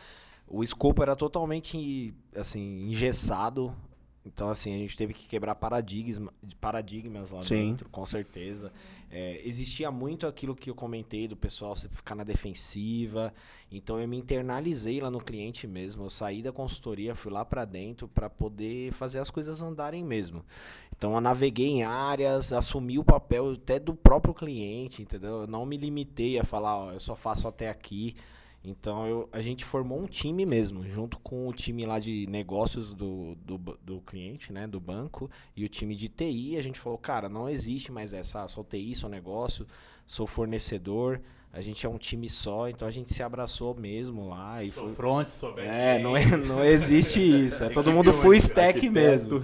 o 0.52 0.62
escopo 0.62 1.02
era 1.02 1.16
totalmente 1.16 2.14
assim 2.36 2.86
engessado. 2.88 3.74
Então, 4.24 4.50
assim, 4.50 4.74
a 4.74 4.78
gente 4.78 4.96
teve 4.96 5.14
que 5.14 5.26
quebrar 5.26 5.54
paradigmas, 5.54 6.32
paradigmas 6.60 7.30
lá 7.30 7.42
Sim. 7.42 7.70
dentro, 7.70 7.88
com 7.88 8.04
certeza. 8.06 8.70
É, 9.14 9.42
existia 9.44 9.90
muito 9.90 10.26
aquilo 10.26 10.56
que 10.56 10.70
eu 10.70 10.74
comentei 10.74 11.28
do 11.28 11.36
pessoal 11.36 11.76
ficar 11.76 12.14
na 12.14 12.24
defensiva. 12.24 13.32
Então, 13.70 14.00
eu 14.00 14.08
me 14.08 14.16
internalizei 14.16 15.02
lá 15.02 15.10
no 15.10 15.20
cliente 15.20 15.66
mesmo. 15.66 16.04
Eu 16.04 16.10
saí 16.10 16.42
da 16.42 16.50
consultoria, 16.50 17.14
fui 17.14 17.30
lá 17.30 17.44
para 17.44 17.66
dentro 17.66 18.08
para 18.08 18.30
poder 18.30 18.90
fazer 18.92 19.18
as 19.18 19.28
coisas 19.28 19.60
andarem 19.60 20.02
mesmo. 20.02 20.42
Então, 20.96 21.14
eu 21.14 21.20
naveguei 21.20 21.66
em 21.66 21.82
áreas, 21.82 22.54
assumi 22.54 22.98
o 22.98 23.04
papel 23.04 23.52
até 23.52 23.78
do 23.78 23.94
próprio 23.94 24.32
cliente, 24.32 25.02
entendeu? 25.02 25.42
Eu 25.42 25.46
não 25.46 25.66
me 25.66 25.76
limitei 25.76 26.38
a 26.38 26.44
falar, 26.44 26.74
ó, 26.74 26.92
eu 26.92 27.00
só 27.00 27.14
faço 27.14 27.46
até 27.46 27.68
aqui. 27.68 28.16
Então 28.64 29.06
eu, 29.06 29.28
a 29.32 29.40
gente 29.40 29.64
formou 29.64 30.00
um 30.00 30.06
time 30.06 30.46
mesmo, 30.46 30.86
junto 30.86 31.18
com 31.18 31.48
o 31.48 31.52
time 31.52 31.84
lá 31.84 31.98
de 31.98 32.26
negócios 32.28 32.94
do, 32.94 33.34
do, 33.44 33.58
do, 33.58 34.00
cliente, 34.02 34.52
né, 34.52 34.68
do 34.68 34.78
banco, 34.78 35.28
e 35.56 35.64
o 35.64 35.68
time 35.68 35.96
de 35.96 36.08
TI. 36.08 36.56
A 36.56 36.62
gente 36.62 36.78
falou, 36.78 36.96
cara, 36.96 37.28
não 37.28 37.48
existe 37.48 37.90
mais 37.90 38.12
essa, 38.12 38.42
ah, 38.42 38.48
sou 38.48 38.62
TI, 38.62 38.94
sou 38.94 39.10
negócio, 39.10 39.66
sou 40.06 40.26
fornecedor. 40.26 41.20
A 41.52 41.60
gente 41.60 41.84
é 41.84 41.88
um 41.88 41.98
time 41.98 42.30
só, 42.30 42.68
então 42.68 42.88
a 42.88 42.90
gente 42.90 43.12
se 43.12 43.22
abraçou 43.22 43.74
mesmo 43.74 44.28
lá. 44.28 44.62
E 44.62 44.70
sou 44.70 44.84
foi... 44.84 44.94
front, 44.94 45.28
sou 45.28 45.52
back 45.54 45.68
É, 45.68 45.98
não, 45.98 46.16
é, 46.16 46.24
não 46.36 46.64
existe 46.64 47.20
isso. 47.46 47.64
É 47.64 47.68
todo 47.68 47.92
mundo 47.92 48.12
full 48.12 48.32
stack 48.34 48.88
mesmo. 48.88 49.42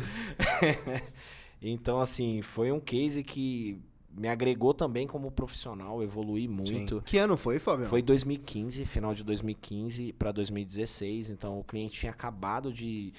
então, 1.60 2.00
assim, 2.00 2.40
foi 2.40 2.72
um 2.72 2.80
case 2.80 3.22
que 3.22 3.78
me 4.18 4.28
agregou 4.28 4.74
também 4.74 5.06
como 5.06 5.30
profissional, 5.30 6.02
evolui 6.02 6.48
muito. 6.48 6.96
Sim. 6.96 7.02
Que 7.04 7.18
ano 7.18 7.36
foi, 7.36 7.58
Fábio? 7.58 7.86
Foi 7.86 8.02
2015, 8.02 8.84
final 8.84 9.14
de 9.14 9.22
2015 9.24 10.12
para 10.12 10.32
2016. 10.32 11.30
Então 11.30 11.58
o 11.58 11.64
cliente 11.64 12.00
tinha 12.00 12.12
acabado 12.12 12.72
de. 12.72 13.12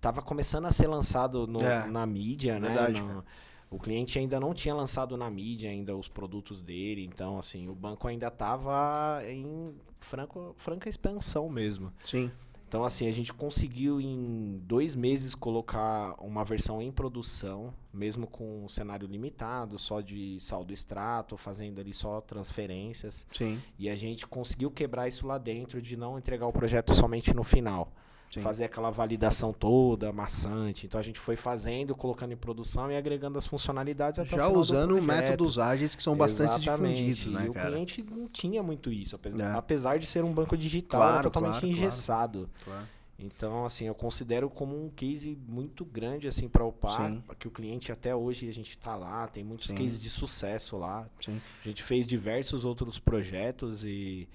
Tava 0.00 0.22
começando 0.22 0.66
a 0.66 0.70
ser 0.70 0.86
lançado 0.86 1.46
no, 1.46 1.60
é, 1.60 1.86
na 1.88 2.06
mídia, 2.06 2.58
né? 2.58 2.68
verdade, 2.68 3.00
né? 3.00 3.14
No, 3.14 3.24
o 3.70 3.78
cliente 3.78 4.18
ainda 4.18 4.40
não 4.40 4.54
tinha 4.54 4.74
lançado 4.74 5.16
na 5.16 5.28
mídia 5.28 5.70
ainda 5.70 5.94
os 5.94 6.08
produtos 6.08 6.62
dele, 6.62 7.04
então 7.04 7.38
assim, 7.38 7.68
o 7.68 7.74
banco 7.74 8.08
ainda 8.08 8.28
estava 8.28 9.20
em 9.26 9.74
franco, 10.00 10.54
franca 10.56 10.88
expansão 10.88 11.48
mesmo. 11.50 11.92
Sim. 12.04 12.30
Então, 12.68 12.84
assim, 12.84 13.08
a 13.08 13.12
gente 13.12 13.32
conseguiu 13.32 13.98
em 13.98 14.60
dois 14.62 14.94
meses 14.94 15.34
colocar 15.34 16.14
uma 16.20 16.44
versão 16.44 16.82
em 16.82 16.92
produção, 16.92 17.72
mesmo 17.90 18.26
com 18.26 18.66
um 18.66 18.68
cenário 18.68 19.08
limitado, 19.08 19.78
só 19.78 20.02
de 20.02 20.38
saldo 20.38 20.70
extrato, 20.70 21.38
fazendo 21.38 21.80
ali 21.80 21.94
só 21.94 22.20
transferências. 22.20 23.26
Sim. 23.32 23.58
E 23.78 23.88
a 23.88 23.96
gente 23.96 24.26
conseguiu 24.26 24.70
quebrar 24.70 25.08
isso 25.08 25.26
lá 25.26 25.38
dentro 25.38 25.80
de 25.80 25.96
não 25.96 26.18
entregar 26.18 26.46
o 26.46 26.52
projeto 26.52 26.92
somente 26.92 27.32
no 27.32 27.42
final. 27.42 27.90
Sim. 28.30 28.40
fazer 28.40 28.64
aquela 28.64 28.90
validação 28.90 29.52
toda, 29.52 30.12
maçante. 30.12 30.86
Então 30.86 30.98
a 30.98 31.02
gente 31.02 31.18
foi 31.18 31.36
fazendo, 31.36 31.94
colocando 31.94 32.32
em 32.32 32.36
produção 32.36 32.90
e 32.90 32.96
agregando 32.96 33.38
as 33.38 33.46
funcionalidades 33.46 34.20
até 34.20 34.36
Já 34.36 34.44
o 34.44 34.48
final 34.48 34.60
usando 34.60 35.02
métodos 35.02 35.58
ágeis 35.58 35.94
que 35.94 36.02
são 36.02 36.16
bastante 36.16 36.62
Exatamente. 36.62 37.04
difundidos, 37.04 37.32
né, 37.32 37.46
e 37.48 37.52
cara? 37.52 37.68
o 37.68 37.72
cliente 37.72 38.02
não 38.02 38.28
tinha 38.28 38.62
muito 38.62 38.92
isso, 38.92 39.16
apesar, 39.16 39.54
é. 39.54 39.58
apesar 39.58 39.98
de 39.98 40.06
ser 40.06 40.24
um 40.24 40.32
banco 40.32 40.56
digital, 40.56 41.00
claro, 41.00 41.14
era 41.14 41.22
totalmente 41.24 41.60
claro, 41.60 41.68
engessado. 41.68 42.50
Claro. 42.64 42.86
Então, 43.18 43.64
assim, 43.64 43.86
eu 43.86 43.94
considero 43.96 44.48
como 44.48 44.80
um 44.80 44.88
case 44.90 45.36
muito 45.48 45.84
grande 45.84 46.28
assim 46.28 46.48
para 46.48 46.64
o 46.64 46.70
PAR, 46.70 47.20
que 47.36 47.48
o 47.48 47.50
cliente 47.50 47.90
até 47.90 48.14
hoje 48.14 48.48
a 48.48 48.54
gente 48.54 48.70
está 48.70 48.94
lá, 48.94 49.26
tem 49.26 49.42
muitos 49.42 49.68
Sim. 49.68 49.74
cases 49.74 50.00
de 50.00 50.08
sucesso 50.08 50.76
lá. 50.76 51.08
Sim. 51.20 51.40
A 51.64 51.68
gente 51.68 51.82
fez 51.82 52.06
diversos 52.06 52.64
outros 52.64 53.00
projetos 53.00 53.84
e 53.84 54.28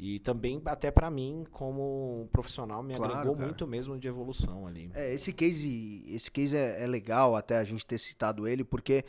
e 0.00 0.18
também, 0.18 0.62
até 0.64 0.90
para 0.90 1.10
mim, 1.10 1.44
como 1.52 2.26
profissional, 2.32 2.82
me 2.82 2.96
claro, 2.96 3.12
agregou 3.12 3.34
cara. 3.34 3.46
muito 3.46 3.66
mesmo 3.66 3.98
de 3.98 4.08
evolução 4.08 4.66
ali. 4.66 4.90
É, 4.94 5.12
esse 5.12 5.30
case, 5.30 6.02
esse 6.08 6.30
case 6.30 6.56
é, 6.56 6.82
é, 6.82 6.86
legal 6.86 7.36
até 7.36 7.58
a 7.58 7.64
gente 7.64 7.84
ter 7.84 7.98
citado 7.98 8.48
ele, 8.48 8.64
porque 8.64 9.04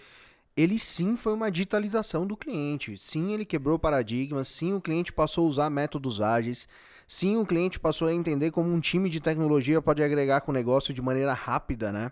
ele 0.56 0.78
sim 0.78 1.16
foi 1.16 1.34
uma 1.34 1.50
digitalização 1.50 2.28
do 2.28 2.36
cliente. 2.36 2.98
Sim, 2.98 3.32
ele 3.32 3.46
quebrou 3.46 3.80
paradigmas. 3.80 4.50
Sim, 4.50 4.74
o 4.74 4.82
cliente 4.82 5.14
passou 5.14 5.46
a 5.46 5.48
usar 5.48 5.70
métodos 5.70 6.20
ágeis. 6.20 6.68
Sim, 7.08 7.38
o 7.38 7.46
cliente 7.46 7.80
passou 7.80 8.10
a 8.10 8.14
entender 8.14 8.52
como 8.52 8.70
um 8.70 8.82
time 8.82 9.10
de 9.10 9.22
tecnologia 9.22 9.82
pode 9.82 10.04
agregar 10.04 10.42
com 10.42 10.52
o 10.52 10.54
negócio 10.54 10.94
de 10.94 11.02
maneira 11.02 11.32
rápida, 11.32 11.90
né? 11.94 12.12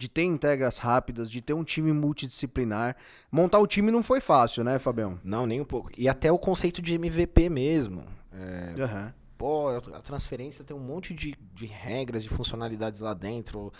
De 0.00 0.08
ter 0.08 0.24
entregas 0.24 0.78
rápidas, 0.78 1.30
de 1.30 1.42
ter 1.42 1.52
um 1.52 1.62
time 1.62 1.92
multidisciplinar. 1.92 2.96
Montar 3.30 3.58
o 3.58 3.66
time 3.66 3.92
não 3.92 4.02
foi 4.02 4.18
fácil, 4.18 4.64
né, 4.64 4.78
Fabião? 4.78 5.20
Não, 5.22 5.46
nem 5.46 5.60
um 5.60 5.64
pouco. 5.64 5.90
E 5.94 6.08
até 6.08 6.32
o 6.32 6.38
conceito 6.38 6.80
de 6.80 6.94
MVP 6.94 7.50
mesmo. 7.50 8.02
É, 8.32 8.74
uhum. 8.82 9.12
Pô, 9.36 9.68
a 9.68 10.00
transferência 10.00 10.64
tem 10.64 10.74
um 10.74 10.80
monte 10.80 11.12
de, 11.12 11.36
de 11.54 11.66
regras, 11.66 12.22
de 12.22 12.30
funcionalidades 12.30 13.00
lá 13.00 13.12
dentro. 13.12 13.70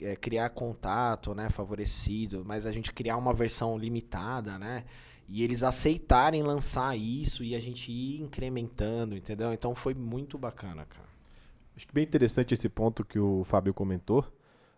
É, 0.00 0.14
criar 0.14 0.48
contato, 0.50 1.34
né, 1.34 1.48
favorecido, 1.50 2.44
mas 2.44 2.66
a 2.66 2.72
gente 2.72 2.92
criar 2.92 3.16
uma 3.16 3.32
versão 3.32 3.76
limitada, 3.76 4.56
né? 4.58 4.84
E 5.28 5.42
eles 5.42 5.64
aceitarem 5.64 6.42
lançar 6.42 6.96
isso 6.96 7.42
e 7.42 7.54
a 7.54 7.60
gente 7.60 7.90
ir 7.90 8.20
incrementando, 8.20 9.16
entendeu? 9.16 9.52
Então 9.52 9.74
foi 9.74 9.94
muito 9.94 10.38
bacana, 10.38 10.84
cara. 10.84 11.08
Acho 11.76 11.86
que 11.86 11.94
bem 11.94 12.04
interessante 12.04 12.54
esse 12.54 12.68
ponto 12.68 13.04
que 13.04 13.18
o 13.18 13.42
Fábio 13.42 13.74
comentou 13.74 14.24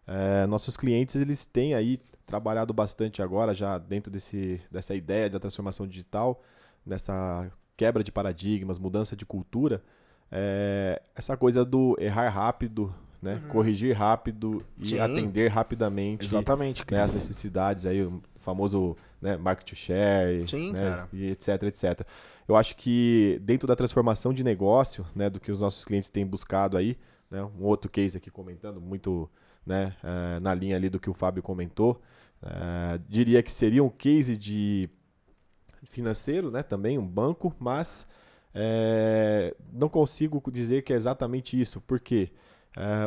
é, 0.06 0.46
nossos 0.46 0.76
clientes 0.76 1.16
eles 1.16 1.46
têm 1.46 1.74
aí 1.74 2.00
trabalhado 2.24 2.72
bastante 2.72 3.22
agora 3.22 3.54
já 3.54 3.78
dentro 3.78 4.10
desse, 4.10 4.60
dessa 4.70 4.94
ideia 4.94 5.28
da 5.28 5.38
transformação 5.38 5.86
digital, 5.86 6.42
dessa 6.84 7.50
quebra 7.76 8.02
de 8.02 8.12
paradigmas, 8.12 8.78
mudança 8.78 9.16
de 9.16 9.26
cultura, 9.26 9.82
é, 10.30 11.00
essa 11.14 11.36
coisa 11.36 11.64
do 11.64 11.96
errar 12.00 12.28
rápido, 12.28 12.94
né? 13.20 13.40
Uhum. 13.42 13.48
corrigir 13.48 13.96
rápido 13.96 14.64
e 14.78 14.90
Sim. 14.90 14.98
atender 14.98 15.48
rapidamente 15.48 16.24
Exatamente, 16.24 16.84
né, 16.90 17.02
as 17.02 17.14
necessidades 17.14 17.86
aí, 17.86 18.02
o 18.02 18.22
famoso 18.36 18.96
né, 19.20 19.36
market 19.36 19.74
share, 19.74 20.46
Sim, 20.46 20.72
né, 20.72 21.06
e 21.12 21.30
etc, 21.30 21.62
etc. 21.64 22.06
Eu 22.46 22.54
acho 22.54 22.76
que 22.76 23.40
dentro 23.42 23.66
da 23.66 23.74
transformação 23.74 24.32
de 24.32 24.44
negócio, 24.44 25.04
né, 25.14 25.28
do 25.28 25.40
que 25.40 25.50
os 25.50 25.60
nossos 25.60 25.84
clientes 25.84 26.10
têm 26.10 26.26
buscado 26.26 26.76
aí, 26.76 26.96
né, 27.30 27.42
um 27.42 27.64
outro 27.64 27.90
case 27.90 28.16
aqui 28.16 28.30
comentando 28.30 28.80
muito 28.80 29.28
né, 29.66 29.94
uh, 30.02 30.40
na 30.40 30.54
linha 30.54 30.76
ali 30.76 30.88
do 30.88 31.00
que 31.00 31.10
o 31.10 31.14
Fábio 31.14 31.42
comentou. 31.42 32.00
Uh, 32.42 33.02
diria 33.08 33.42
que 33.42 33.52
seria 33.52 33.82
um 33.82 33.88
case 33.90 34.36
de 34.36 34.88
financeiro, 35.84 36.50
né, 36.50 36.62
também 36.62 36.98
um 36.98 37.06
banco, 37.06 37.54
mas 37.58 38.06
é, 38.54 39.54
não 39.72 39.88
consigo 39.88 40.42
dizer 40.50 40.82
que 40.82 40.92
é 40.92 40.96
exatamente 40.96 41.60
isso, 41.60 41.80
porque 41.80 42.30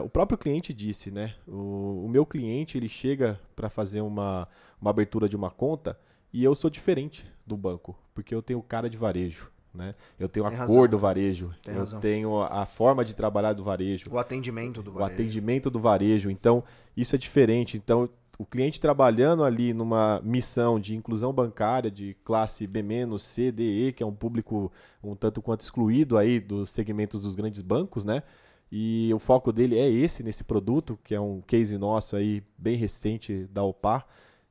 o 0.04 0.10
próprio 0.10 0.38
cliente 0.38 0.74
disse, 0.74 1.12
né, 1.12 1.36
o, 1.48 2.06
o 2.06 2.10
meu 2.10 2.26
cliente 2.26 2.78
ele 2.78 2.88
chega 2.90 3.40
para 3.56 3.70
fazer 3.70 4.02
uma, 4.02 4.48
uma 4.82 4.90
abertura 4.90 5.28
de 5.28 5.36
uma 5.36 5.52
conta 5.52 6.00
e 6.32 6.44
eu 6.44 6.56
sou 6.56 6.70
diferente 6.70 7.30
do 7.46 7.58
banco, 7.58 7.98
porque 8.14 8.34
eu 8.34 8.42
tenho 8.42 8.62
cara 8.62 8.90
de 8.90 8.98
varejo. 8.98 9.52
Né? 9.80 9.96
Eu 10.20 10.28
tenho 10.28 10.46
a 10.46 10.50
Tem 10.50 10.66
cor 10.68 10.90
do 10.90 11.00
varejo, 11.00 11.56
Tem 11.64 11.74
eu 11.74 11.80
razão. 11.80 12.02
tenho 12.02 12.42
a 12.42 12.66
forma 12.66 13.06
de 13.06 13.16
trabalhar 13.16 13.54
do 13.54 13.64
varejo, 13.64 14.10
o 14.12 14.20
atendimento 14.20 14.84
do 14.84 14.92
varejo. 14.92 15.10
O 15.10 15.14
atendimento 15.14 15.70
do 15.70 15.80
varejo. 15.80 16.30
Então, 16.30 16.62
isso 16.98 17.16
é 17.16 17.18
diferente. 17.18 17.78
Então, 17.78 18.10
o 18.38 18.46
cliente 18.46 18.80
trabalhando 18.80 19.42
ali 19.42 19.74
numa 19.74 20.20
missão 20.22 20.82
de 20.82 20.98
inclusão 20.98 21.32
bancária 21.32 21.90
de 21.90 22.14
classe 22.26 22.68
B-, 22.68 22.84
C, 23.18 23.54
D, 23.54 23.88
E, 23.88 23.94
que 23.94 24.04
é 24.04 24.06
um 24.06 24.14
público 24.14 24.70
um 25.02 25.16
tanto 25.16 25.42
quanto 25.42 25.62
excluído 25.62 26.18
aí 26.18 26.42
dos 26.42 26.70
segmentos 26.72 27.24
dos 27.24 27.36
grandes 27.36 27.62
bancos, 27.62 28.04
né? 28.04 28.22
E 28.70 29.10
o 29.14 29.20
foco 29.20 29.54
dele 29.54 29.80
é 29.80 29.90
esse 29.90 30.22
nesse 30.24 30.44
produto, 30.44 31.00
que 31.06 31.16
é 31.16 31.22
um 31.22 31.40
case 31.42 31.78
nosso 31.78 32.18
aí 32.18 32.44
bem 32.58 32.76
recente 32.76 33.48
da 33.52 33.64
OPA. 33.64 34.06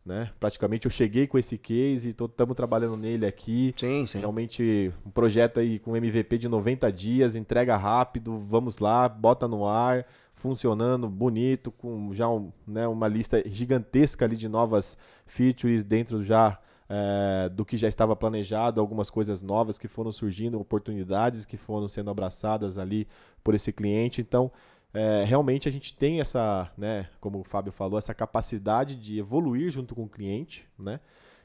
Né? 0.09 0.31
Praticamente 0.40 0.87
eu 0.87 0.90
cheguei 0.90 1.27
com 1.27 1.37
esse 1.37 1.59
case, 1.59 2.09
estamos 2.09 2.57
trabalhando 2.57 2.97
nele 2.97 3.27
aqui. 3.27 3.75
Sim, 3.77 4.07
sim. 4.07 4.21
Realmente 4.21 4.90
um 5.05 5.11
projeto 5.11 5.61
aí 5.61 5.79
com 5.79 5.94
MVP 5.94 6.38
de 6.38 6.49
90 6.49 6.90
dias, 6.90 7.37
entrega 7.37 7.77
rápido, 7.77 8.38
vamos 8.38 8.79
lá, 8.79 9.07
bota 9.07 9.47
no 9.47 9.66
ar, 9.66 10.07
funcionando, 10.33 11.11
bonito, 11.11 11.71
com 11.71 12.14
já 12.14 12.27
um, 12.27 12.51
né, 12.66 12.88
uma 12.88 13.07
lista 13.07 13.42
gigantesca 13.44 14.25
ali 14.25 14.35
de 14.35 14.49
novas 14.49 14.97
features 15.27 15.85
dentro 15.85 16.25
já 16.25 16.59
é, 16.88 17.51
do 17.51 17.62
que 17.62 17.77
já 17.77 17.87
estava 17.87 18.16
planejado, 18.16 18.81
algumas 18.81 19.11
coisas 19.11 19.42
novas 19.42 19.79
que 19.79 19.88
foram 19.88 20.11
surgindo, 20.11 20.59
oportunidades 20.59 21.44
que 21.44 21.59
foram 21.59 21.87
sendo 21.87 22.09
abraçadas 22.09 22.79
ali 22.79 23.07
por 23.44 23.55
esse 23.55 23.75
cliente. 23.75 24.23
Então, 24.23 24.51
é, 24.92 25.24
realmente 25.24 25.68
a 25.68 25.72
gente 25.72 25.94
tem 25.94 26.20
essa, 26.20 26.70
né, 26.77 27.09
como 27.20 27.40
o 27.40 27.44
Fábio 27.44 27.72
falou, 27.72 27.98
essa 27.98 28.14
capacidade 28.14 28.96
de 28.96 29.18
evoluir 29.18 29.70
junto 29.70 29.94
com 29.94 30.05
o 30.05 30.09
cliente, 30.09 30.66
né? 30.79 31.01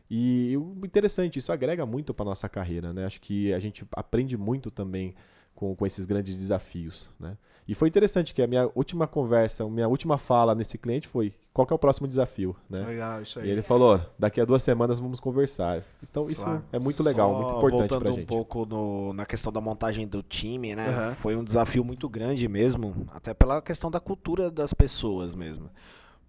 E 0.09 0.55
o 0.57 0.85
interessante, 0.85 1.39
isso 1.39 1.51
agrega 1.51 1.85
muito 1.85 2.13
para 2.13 2.25
nossa 2.25 2.47
carreira, 2.47 2.93
né? 2.93 3.05
Acho 3.05 3.21
que 3.21 3.53
a 3.53 3.59
gente 3.59 3.85
aprende 3.95 4.37
muito 4.37 4.69
também 4.69 5.15
com, 5.55 5.75
com 5.75 5.85
esses 5.85 6.05
grandes 6.05 6.37
desafios, 6.37 7.09
né? 7.19 7.37
E 7.65 7.73
foi 7.73 7.87
interessante 7.87 8.33
que 8.33 8.41
a 8.41 8.47
minha 8.47 8.69
última 8.75 9.07
conversa, 9.07 9.63
a 9.63 9.69
minha 9.69 9.87
última 9.87 10.17
fala 10.17 10.53
nesse 10.53 10.77
cliente 10.77 11.07
foi 11.07 11.33
qual 11.53 11.65
é 11.71 11.73
o 11.73 11.79
próximo 11.79 12.07
desafio, 12.07 12.55
né? 12.69 12.83
Legal, 12.85 13.21
isso 13.21 13.39
aí. 13.39 13.47
E 13.47 13.51
ele 13.51 13.61
falou, 13.61 14.01
daqui 14.19 14.41
a 14.41 14.45
duas 14.45 14.61
semanas 14.61 14.99
vamos 14.99 15.21
conversar. 15.21 15.81
Então 16.01 16.29
isso 16.29 16.43
claro. 16.43 16.63
é 16.73 16.79
muito 16.79 17.01
legal, 17.01 17.31
Só 17.31 17.37
muito 17.37 17.55
importante 17.55 17.87
pra 17.97 18.11
gente. 18.11 18.17
Voltando 18.17 18.21
um 18.21 18.25
pouco 18.25 18.65
no, 18.65 19.13
na 19.13 19.25
questão 19.25 19.51
da 19.51 19.61
montagem 19.61 20.05
do 20.05 20.21
time, 20.21 20.75
né? 20.75 20.89
Uhum. 20.89 21.15
Foi 21.15 21.35
um 21.37 21.43
desafio 21.43 21.85
muito 21.85 22.09
grande 22.09 22.47
mesmo, 22.49 23.07
até 23.13 23.33
pela 23.33 23.61
questão 23.61 23.89
da 23.89 23.99
cultura 23.99 24.51
das 24.51 24.73
pessoas 24.73 25.33
mesmo. 25.33 25.69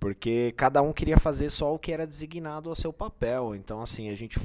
Porque 0.05 0.53
cada 0.55 0.83
um 0.83 0.93
queria 0.93 1.17
fazer 1.17 1.49
só 1.49 1.75
o 1.75 1.79
que 1.79 1.91
era 1.91 2.07
designado 2.07 2.69
ao 2.69 2.77
seu 2.77 2.93
papel. 2.93 3.55
Então, 3.55 3.81
assim, 3.81 4.11
a 4.11 4.15
gente 4.15 4.39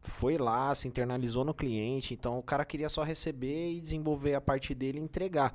foi 0.00 0.38
lá, 0.38 0.74
se 0.74 0.88
internalizou 0.88 1.44
no 1.44 1.52
cliente. 1.52 2.14
Então, 2.14 2.38
o 2.38 2.42
cara 2.42 2.64
queria 2.64 2.88
só 2.88 3.02
receber 3.02 3.74
e 3.74 3.80
desenvolver 3.82 4.34
a 4.34 4.40
parte 4.40 4.74
dele 4.74 4.98
e 4.98 5.02
entregar. 5.02 5.52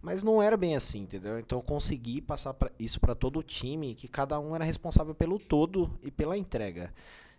Mas 0.00 0.22
não 0.22 0.42
era 0.42 0.56
bem 0.56 0.74
assim, 0.74 1.00
entendeu? 1.00 1.38
Então 1.38 1.58
eu 1.58 1.62
consegui 1.62 2.22
passar 2.22 2.54
pra, 2.54 2.70
isso 2.78 2.98
para 2.98 3.14
todo 3.14 3.40
o 3.40 3.42
time, 3.42 3.94
que 3.94 4.08
cada 4.08 4.40
um 4.40 4.54
era 4.54 4.64
responsável 4.64 5.14
pelo 5.14 5.38
todo 5.38 5.90
e 6.02 6.10
pela 6.10 6.38
entrega. 6.38 6.90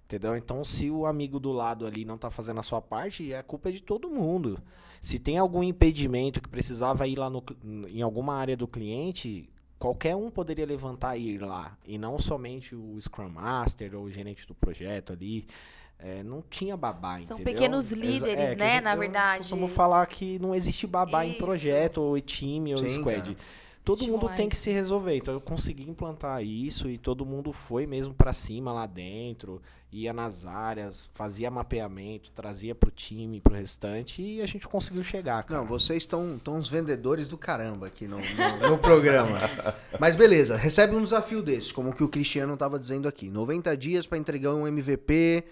Entendeu? 0.06 0.38
Então, 0.38 0.64
se 0.64 0.92
o 0.92 1.08
amigo 1.08 1.40
do 1.40 1.52
lado 1.52 1.88
ali 1.88 2.06
não 2.06 2.20
tá 2.20 2.30
fazendo 2.30 2.60
a 2.60 2.64
sua 2.64 2.80
parte, 2.80 3.34
a 3.34 3.42
culpa 3.42 3.70
é 3.70 3.72
de 3.72 3.82
todo 3.82 4.08
mundo. 4.08 4.62
Se 5.02 5.18
tem 5.18 5.40
algum 5.40 5.64
impedimento 5.64 6.42
que 6.42 6.48
precisava 6.48 7.08
ir 7.08 7.18
lá 7.18 7.28
no, 7.28 7.44
em 7.88 8.04
alguma 8.04 8.36
área 8.36 8.56
do 8.56 8.68
cliente, 8.68 9.50
qualquer 9.80 10.15
um 10.15 10.30
poderia 10.30 10.65
levantar 10.65 11.18
e 11.18 11.30
ir 11.30 11.42
lá. 11.42 11.78
E 11.88 11.98
não 11.98 12.20
somente 12.20 12.76
o 12.76 13.00
Scrum 13.00 13.30
Master 13.30 13.96
ou 13.96 14.04
o 14.04 14.12
gerente 14.12 14.46
do 14.46 14.54
projeto 14.54 15.13
ali. 15.13 15.48
É, 16.02 16.24
não 16.24 16.42
tinha 16.50 16.78
babá, 16.78 17.15
São 17.15 17.36
entendeu? 17.36 17.44
pequenos 17.44 17.92
líderes, 17.92 18.52
é, 18.52 18.56
né, 18.56 18.70
gente, 18.76 18.84
na 18.84 18.94
eu 18.94 19.00
verdade. 19.00 19.39
costumo 19.39 19.68
falar 19.68 20.06
que 20.08 20.39
não 20.39 20.56
existe 20.56 20.88
babá 20.88 21.26
em 21.26 21.32
Isso. 21.32 21.39
projeto, 21.39 21.98
ou 21.98 22.18
em 22.18 22.22
time, 22.22 22.72
ou 22.74 22.78
Sim, 22.78 22.89
squad. 22.89 23.36
Todo 23.84 24.06
mundo 24.08 24.30
tem 24.36 24.48
que 24.50 24.56
se 24.58 24.70
resolver. 24.72 25.15
Então 25.15 25.34
eu 25.34 25.42
consegui 25.42 25.89
implantar 25.89 26.44
isso 26.44 26.89
e 26.89 26.98
todo 26.98 27.26
mundo 27.26 27.52
foi 27.52 27.88
mesmo 27.88 28.13
pra 28.13 28.32
cima 28.34 28.72
lá 28.72 28.86
dentro, 28.86 29.60
ia 29.92 30.13
nas 30.13 30.46
áreas, 30.46 31.10
fazia 31.15 31.50
mapeamento, 31.50 32.30
trazia 32.32 32.76
pro 32.76 32.92
time, 32.92 33.42
pro 33.42 33.56
restante 33.56 34.22
e 34.22 34.42
a 34.42 34.46
gente 34.46 34.68
conseguiu 34.68 35.04
chegar, 35.04 35.44
cara. 35.44 35.62
Não, 35.62 35.68
vocês 35.68 36.04
estão 36.04 36.36
estão 36.36 36.58
uns 36.58 36.68
vendedores 36.70 37.28
do 37.28 37.38
caramba 37.38 37.88
aqui 37.88 38.08
no, 38.08 38.18
no- 38.18 38.70
no 38.72 38.78
programa. 38.78 39.39
Mas 40.00 40.15
beleza, 40.15 40.56
recebe 40.56 40.96
um 40.96 41.04
desafio 41.04 41.42
desse, 41.42 41.74
como 41.74 41.92
que 41.94 42.04
o 42.04 42.08
Cristiano 42.10 42.54
estava 42.54 42.78
dizendo 42.78 43.08
aqui. 43.08 43.30
90 43.30 43.76
dias 43.76 44.06
para 44.06 44.20
entregar 44.20 44.54
um 44.54 44.68
MVP, 44.68 45.46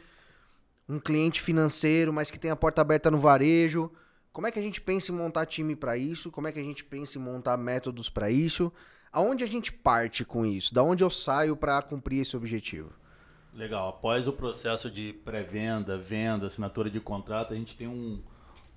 um 0.87 0.99
cliente 0.99 1.41
financeiro, 1.41 2.13
mas 2.13 2.29
que 2.31 2.37
tem 2.39 2.51
a 2.51 2.55
porta 2.55 2.81
aberta 2.81 3.09
no 3.09 3.17
varejo. 3.17 3.91
Como 4.37 4.45
é 4.45 4.51
que 4.51 4.59
a 4.59 4.61
gente 4.61 4.79
pensa 4.79 5.11
em 5.11 5.15
montar 5.15 5.47
time 5.47 5.75
para 5.75 5.97
isso? 5.97 6.29
Como 6.29 6.47
é 6.47 6.51
que 6.51 6.59
a 6.59 6.63
gente 6.63 6.83
pensa 6.83 7.17
em 7.17 7.21
montar 7.21 7.57
métodos 7.57 8.07
para 8.07 8.29
isso? 8.29 8.71
Aonde 9.11 9.43
a 9.43 9.47
gente 9.47 9.71
parte 9.71 10.23
com 10.23 10.45
isso? 10.45 10.71
Da 10.75 10.83
onde 10.83 11.03
eu 11.03 11.09
saio 11.09 11.57
para 11.57 11.81
cumprir 11.81 12.19
esse 12.19 12.37
objetivo? 12.37 12.91
Legal. 13.51 13.89
Após 13.89 14.27
o 14.27 14.31
processo 14.31 14.91
de 14.91 15.11
pré-venda, 15.25 15.97
venda, 15.97 16.45
assinatura 16.45 16.87
de 16.87 16.99
contrato, 16.99 17.51
a 17.51 17.57
gente 17.57 17.75
tem 17.75 17.87
um- 17.87 18.21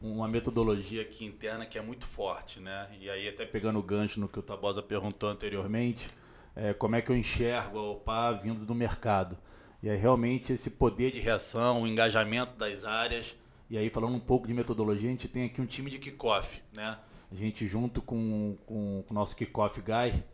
uma 0.00 0.26
metodologia 0.26 1.02
aqui 1.02 1.26
interna 1.26 1.66
que 1.66 1.76
é 1.76 1.82
muito 1.82 2.06
forte, 2.06 2.58
né? 2.58 2.88
E 2.98 3.10
aí, 3.10 3.28
até 3.28 3.44
pegando 3.44 3.78
o 3.78 3.82
gancho 3.82 4.18
no 4.18 4.28
que 4.30 4.38
o 4.38 4.42
Tabosa 4.42 4.80
perguntou 4.80 5.28
anteriormente, 5.28 6.08
é, 6.56 6.72
como 6.72 6.96
é 6.96 7.02
que 7.02 7.12
eu 7.12 7.16
enxergo 7.16 7.78
a 7.78 7.82
OPA 7.82 8.32
vindo 8.32 8.64
do 8.64 8.74
mercado? 8.74 9.36
E 9.82 9.90
aí, 9.90 9.98
realmente, 9.98 10.54
esse 10.54 10.70
poder 10.70 11.10
de 11.12 11.20
reação, 11.20 11.82
o 11.82 11.86
engajamento 11.86 12.54
das 12.54 12.82
áreas. 12.82 13.36
E 13.70 13.78
aí, 13.78 13.88
falando 13.88 14.16
um 14.16 14.20
pouco 14.20 14.48
de 14.48 14.52
metodologia, 14.52 15.09
a 15.09 15.12
gente 15.12 15.28
tem 15.28 15.44
aqui 15.44 15.61
um 15.61 15.66
time 15.66 15.88
de 15.92 16.00
kickoff, 16.00 16.61
né? 16.72 16.98
A 17.30 17.35
gente, 17.37 17.64
junto 17.68 18.02
com, 18.02 18.59
com, 18.66 19.04
com 19.06 19.14
o 19.14 19.14
nosso 19.14 19.37
kickoff 19.37 19.80
guy, 19.80 20.24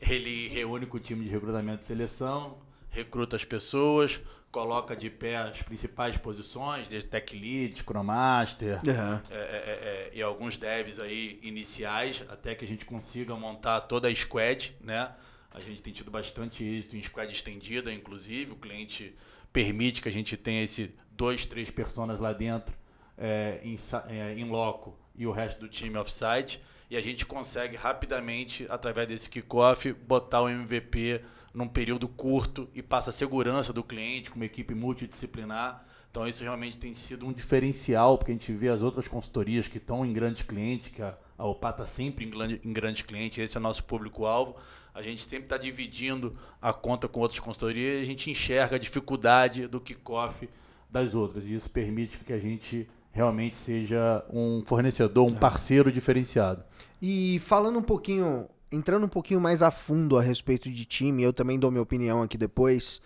ele 0.00 0.48
reúne 0.48 0.86
com 0.86 0.96
o 0.96 1.00
time 1.00 1.24
de 1.24 1.30
recrutamento 1.30 1.82
e 1.82 1.86
seleção, 1.86 2.58
recruta 2.88 3.36
as 3.36 3.44
pessoas, 3.44 4.20
coloca 4.50 4.96
de 4.96 5.08
pé 5.08 5.36
as 5.36 5.62
principais 5.62 6.16
posições, 6.16 6.88
desde 6.88 7.08
Tech 7.08 7.32
Lead, 7.38 7.78
Scrum 7.78 8.02
Master, 8.02 8.80
Aham. 8.84 9.22
é, 9.30 9.36
é, 9.36 9.38
é, 9.38 10.10
e 10.12 10.20
alguns 10.20 10.56
devs 10.56 10.98
aí 10.98 11.38
iniciais, 11.44 12.24
até 12.28 12.56
que 12.56 12.64
a 12.64 12.68
gente 12.68 12.84
consiga 12.84 13.36
montar 13.36 13.82
toda 13.82 14.08
a 14.08 14.14
squad, 14.14 14.76
né? 14.80 15.12
A 15.52 15.60
gente 15.60 15.80
tem 15.80 15.92
tido 15.92 16.10
bastante 16.10 16.64
êxito 16.64 16.96
em 16.96 17.02
squad 17.04 17.32
estendida, 17.32 17.92
inclusive, 17.92 18.50
o 18.50 18.56
cliente 18.56 19.14
permite 19.52 20.02
que 20.02 20.08
a 20.08 20.12
gente 20.12 20.36
tenha 20.36 20.64
esse 20.64 20.92
dois, 21.12 21.46
três 21.46 21.70
personas 21.70 22.18
lá 22.18 22.32
dentro 22.32 22.79
é, 23.20 23.60
em, 23.62 23.76
é, 24.08 24.44
loco 24.46 24.98
e 25.14 25.26
o 25.26 25.30
resto 25.30 25.60
do 25.60 25.68
time 25.68 25.98
offsite, 25.98 26.60
e 26.88 26.96
a 26.96 27.00
gente 27.00 27.26
consegue 27.26 27.76
rapidamente, 27.76 28.66
através 28.68 29.06
desse 29.06 29.28
kickoff, 29.28 29.92
botar 29.92 30.42
o 30.42 30.48
MVP 30.48 31.20
num 31.52 31.68
período 31.68 32.08
curto 32.08 32.68
e 32.74 32.82
passa 32.82 33.10
a 33.10 33.12
segurança 33.12 33.72
do 33.72 33.84
cliente 33.84 34.30
com 34.30 34.36
uma 34.36 34.46
equipe 34.46 34.74
multidisciplinar. 34.74 35.84
Então 36.10 36.26
isso 36.26 36.42
realmente 36.42 36.78
tem 36.78 36.94
sido 36.94 37.26
um 37.26 37.32
diferencial, 37.32 38.18
porque 38.18 38.32
a 38.32 38.34
gente 38.34 38.52
vê 38.52 38.68
as 38.68 38.82
outras 38.82 39.06
consultorias 39.06 39.68
que 39.68 39.78
estão 39.78 40.04
em 40.04 40.12
grandes 40.12 40.42
clientes, 40.42 40.88
que 40.88 41.02
a, 41.02 41.16
a 41.38 41.46
OPA 41.46 41.70
está 41.70 41.86
sempre 41.86 42.24
em, 42.24 42.30
grande, 42.30 42.60
em 42.64 42.72
grandes 42.72 43.02
clientes, 43.02 43.38
esse 43.38 43.56
é 43.56 43.60
o 43.60 43.62
nosso 43.62 43.84
público-alvo. 43.84 44.56
A 44.92 45.02
gente 45.02 45.22
sempre 45.22 45.44
está 45.44 45.56
dividindo 45.56 46.36
a 46.60 46.72
conta 46.72 47.06
com 47.06 47.20
outras 47.20 47.38
consultorias 47.38 48.00
e 48.00 48.02
a 48.02 48.06
gente 48.06 48.28
enxerga 48.30 48.74
a 48.74 48.78
dificuldade 48.78 49.68
do 49.68 49.80
kickoff 49.80 50.48
das 50.90 51.14
outras. 51.14 51.46
E 51.46 51.54
isso 51.54 51.70
permite 51.70 52.18
que 52.18 52.32
a 52.32 52.40
gente 52.40 52.88
realmente 53.20 53.54
seja 53.54 54.24
um 54.32 54.62
fornecedor, 54.64 55.26
um 55.26 55.34
parceiro 55.34 55.92
diferenciado. 55.92 56.64
E 57.00 57.38
falando 57.40 57.78
um 57.78 57.82
pouquinho, 57.82 58.48
entrando 58.72 59.04
um 59.04 59.08
pouquinho 59.08 59.40
mais 59.40 59.62
a 59.62 59.70
fundo 59.70 60.16
a 60.16 60.22
respeito 60.22 60.70
de 60.70 60.84
time, 60.86 61.22
eu 61.22 61.32
também 61.32 61.58
dou 61.58 61.70
minha 61.70 61.82
opinião 61.82 62.22
aqui 62.22 62.38
depois. 62.38 63.00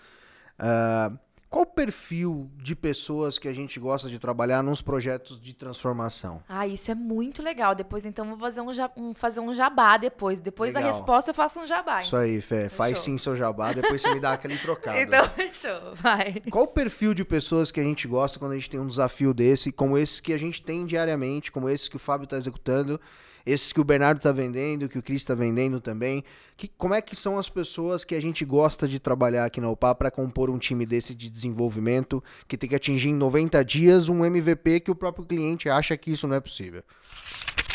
ah, 0.59 1.12
qual 1.55 1.62
o 1.62 1.67
perfil 1.67 2.51
de 2.57 2.75
pessoas 2.75 3.38
que 3.38 3.47
a 3.47 3.53
gente 3.53 3.79
gosta 3.79 4.09
de 4.11 4.19
trabalhar 4.19 4.61
nos 4.61 4.83
projetos 4.83 5.40
de 5.40 5.55
transformação? 5.55 6.43
Ah, 6.49 6.67
isso 6.67 6.90
é 6.90 6.97
muito 6.97 7.40
legal. 7.45 7.77
Depois, 7.77 8.05
então, 8.05 8.27
vou 8.27 8.38
fazer 8.38 8.61
um, 8.61 8.71
um- 8.97 9.14
fazer 9.14 9.38
um 9.38 9.55
jabá 9.55 9.97
depois. 9.97 10.40
Depois 10.40 10.73
da 10.73 10.81
Legal. 10.81 10.93
resposta, 10.97 11.31
eu 11.31 11.35
faço 11.35 11.61
um 11.61 11.67
jabá. 11.67 12.03
Isso 12.03 12.17
aí, 12.17 12.40
Fé. 12.40 12.69
Faz 12.69 12.99
Fechou. 12.99 13.05
sim 13.05 13.19
seu 13.19 13.37
jabá, 13.37 13.73
depois 13.73 14.03
você 14.03 14.12
me 14.12 14.19
dá 14.19 14.33
aquele 14.33 14.59
trocado. 14.59 14.99
Então, 15.05 15.31
fechou. 15.31 15.95
Vai. 15.95 16.43
Qual 16.51 16.64
o 16.64 16.69
perfil 16.69 17.14
de 17.14 17.25
pessoas 17.25 17.71
que 17.71 17.79
a 17.79 17.85
gente 17.85 18.09
gosta 18.09 18.37
quando 18.40 18.51
a 18.53 18.55
gente 18.57 18.69
tem 18.71 18.81
um 18.81 18.87
desafio 18.88 19.33
desse, 19.33 19.71
como 19.71 19.97
esse 19.97 20.21
que 20.21 20.33
a 20.33 20.38
gente 20.38 20.61
tem 20.61 20.85
diariamente, 20.85 21.53
como 21.53 21.69
esse 21.69 21.88
que 21.88 21.95
o 21.95 22.01
Fábio 22.01 22.25
está 22.25 22.37
executando, 22.37 23.01
esses 23.46 23.72
que 23.72 23.80
o 23.80 23.85
Bernardo 23.85 24.18
está 24.18 24.33
vendendo, 24.33 24.88
que 24.88 24.98
o 24.98 25.02
Cris 25.02 25.22
está 25.22 25.35
vendendo 25.35 25.80
também? 25.80 26.24
Que, 26.57 26.68
como 26.68 26.94
é 26.94 27.00
que 27.00 27.14
são 27.14 27.38
as 27.38 27.48
pessoas 27.48 28.04
que 28.04 28.14
a 28.14 28.20
gente 28.20 28.44
gosta 28.44 28.88
de 28.88 28.98
trabalhar 28.98 29.44
aqui 29.44 29.61
na 29.61 29.70
UPA 29.70 29.94
para 29.94 30.11
compor 30.11 30.50
um 30.50 30.59
time 30.59 30.87
desse 30.87 31.14
de 31.14 31.28
desenvolvimento, 31.28 32.22
que 32.48 32.57
tem 32.57 32.68
que 32.68 32.76
atingir 32.76 33.11
em 33.11 33.14
90 33.14 33.64
dias 33.64 34.09
um 34.09 34.24
MVP 34.24 34.80
que 34.80 34.90
o 34.90 34.94
próprio 34.94 35.26
cliente 35.26 35.68
acha 35.68 35.96
que 35.96 36.11
isso 36.11 36.26
não 36.26 36.37
é 36.37 36.40
possível? 36.40 36.83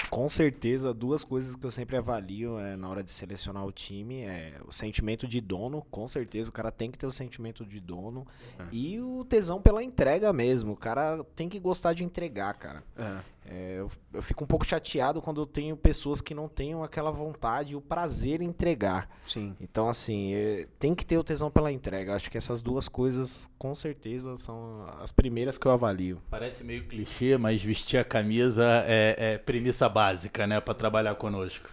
Com 0.10 0.28
certeza, 0.28 0.92
duas 0.92 1.24
coisas 1.24 1.56
que 1.56 1.64
eu 1.64 1.70
sempre 1.70 1.96
avalio 1.96 2.58
é, 2.58 2.76
na 2.76 2.90
hora 2.90 3.04
de 3.04 3.12
selecionar 3.12 3.64
o 3.64 3.72
time 3.72 4.22
é 4.22 4.56
o 4.66 4.72
sentimento 4.72 5.28
de 5.28 5.40
dono, 5.40 5.86
com 5.92 6.08
certeza 6.08 6.50
o 6.50 6.52
cara 6.52 6.72
tem 6.72 6.90
que 6.90 6.98
ter 6.98 7.06
o 7.06 7.12
sentimento 7.12 7.64
de 7.64 7.80
dono 7.80 8.26
e 8.72 9.00
o 9.00 9.24
tesão 9.24 9.62
pela 9.62 9.84
entrega 9.84 10.34
mesmo. 10.34 10.74
O 10.74 10.76
cara 10.76 11.24
tem 11.36 11.48
que 11.48 11.60
gostar 11.60 11.94
de 11.94 12.04
entregar, 12.04 12.56
cara. 12.56 12.84
É, 12.98 13.20
eu, 13.46 13.90
eu 14.14 14.22
fico 14.22 14.44
um 14.44 14.48
pouco 14.48 14.66
chateado 14.66 15.22
quando 15.22 15.42
eu 15.42 15.46
tenho 15.46 15.76
pessoas 15.76 16.22
que 16.22 16.34
não 16.36 16.48
tenham 16.48 16.84
aquela 16.84 17.10
vontade 17.12 17.74
e 17.74 17.76
o 17.76 17.82
prazer 17.82 18.42
em 18.42 18.46
entregar. 18.46 19.10
Sim. 19.26 19.56
Então, 19.60 19.90
assim, 19.90 20.34
é, 20.34 20.68
tem 20.78 20.94
que 20.94 21.06
ter 21.06 21.18
o 21.18 21.24
tesão 21.24 21.50
pela 21.50 21.72
entrega. 21.72 22.16
Acho 22.16 22.30
que 22.30 22.38
essas 22.38 22.62
duas 22.62 22.88
coisas, 22.88 23.50
com 23.58 23.74
certeza, 23.74 24.36
são 24.38 24.86
as 25.02 25.12
primeiras 25.12 25.58
que 25.58 25.66
eu 25.66 25.72
avalio. 25.72 26.22
Parece 26.30 26.64
meio 26.64 26.86
clichê, 26.86 27.38
mas 27.38 27.64
vestir 27.64 27.98
a 27.98 28.04
camisa 28.04 28.66
é, 28.86 29.16
é 29.18 29.38
premissa 29.38 29.90
básica, 29.90 30.46
né, 30.46 30.60
para 30.60 30.74
trabalhar 30.74 31.16
conosco. 31.16 31.70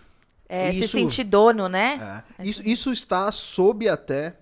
É, 0.49 0.73
se 0.73 0.81
Isso- 0.81 0.93
sentir 0.97 1.25
dono, 1.25 1.69
né? 1.69 2.23
É. 2.39 2.45
Isso, 2.47 2.63
isso 2.67 2.93
está 2.93 3.31
sob 3.33 3.89
até 3.89 4.37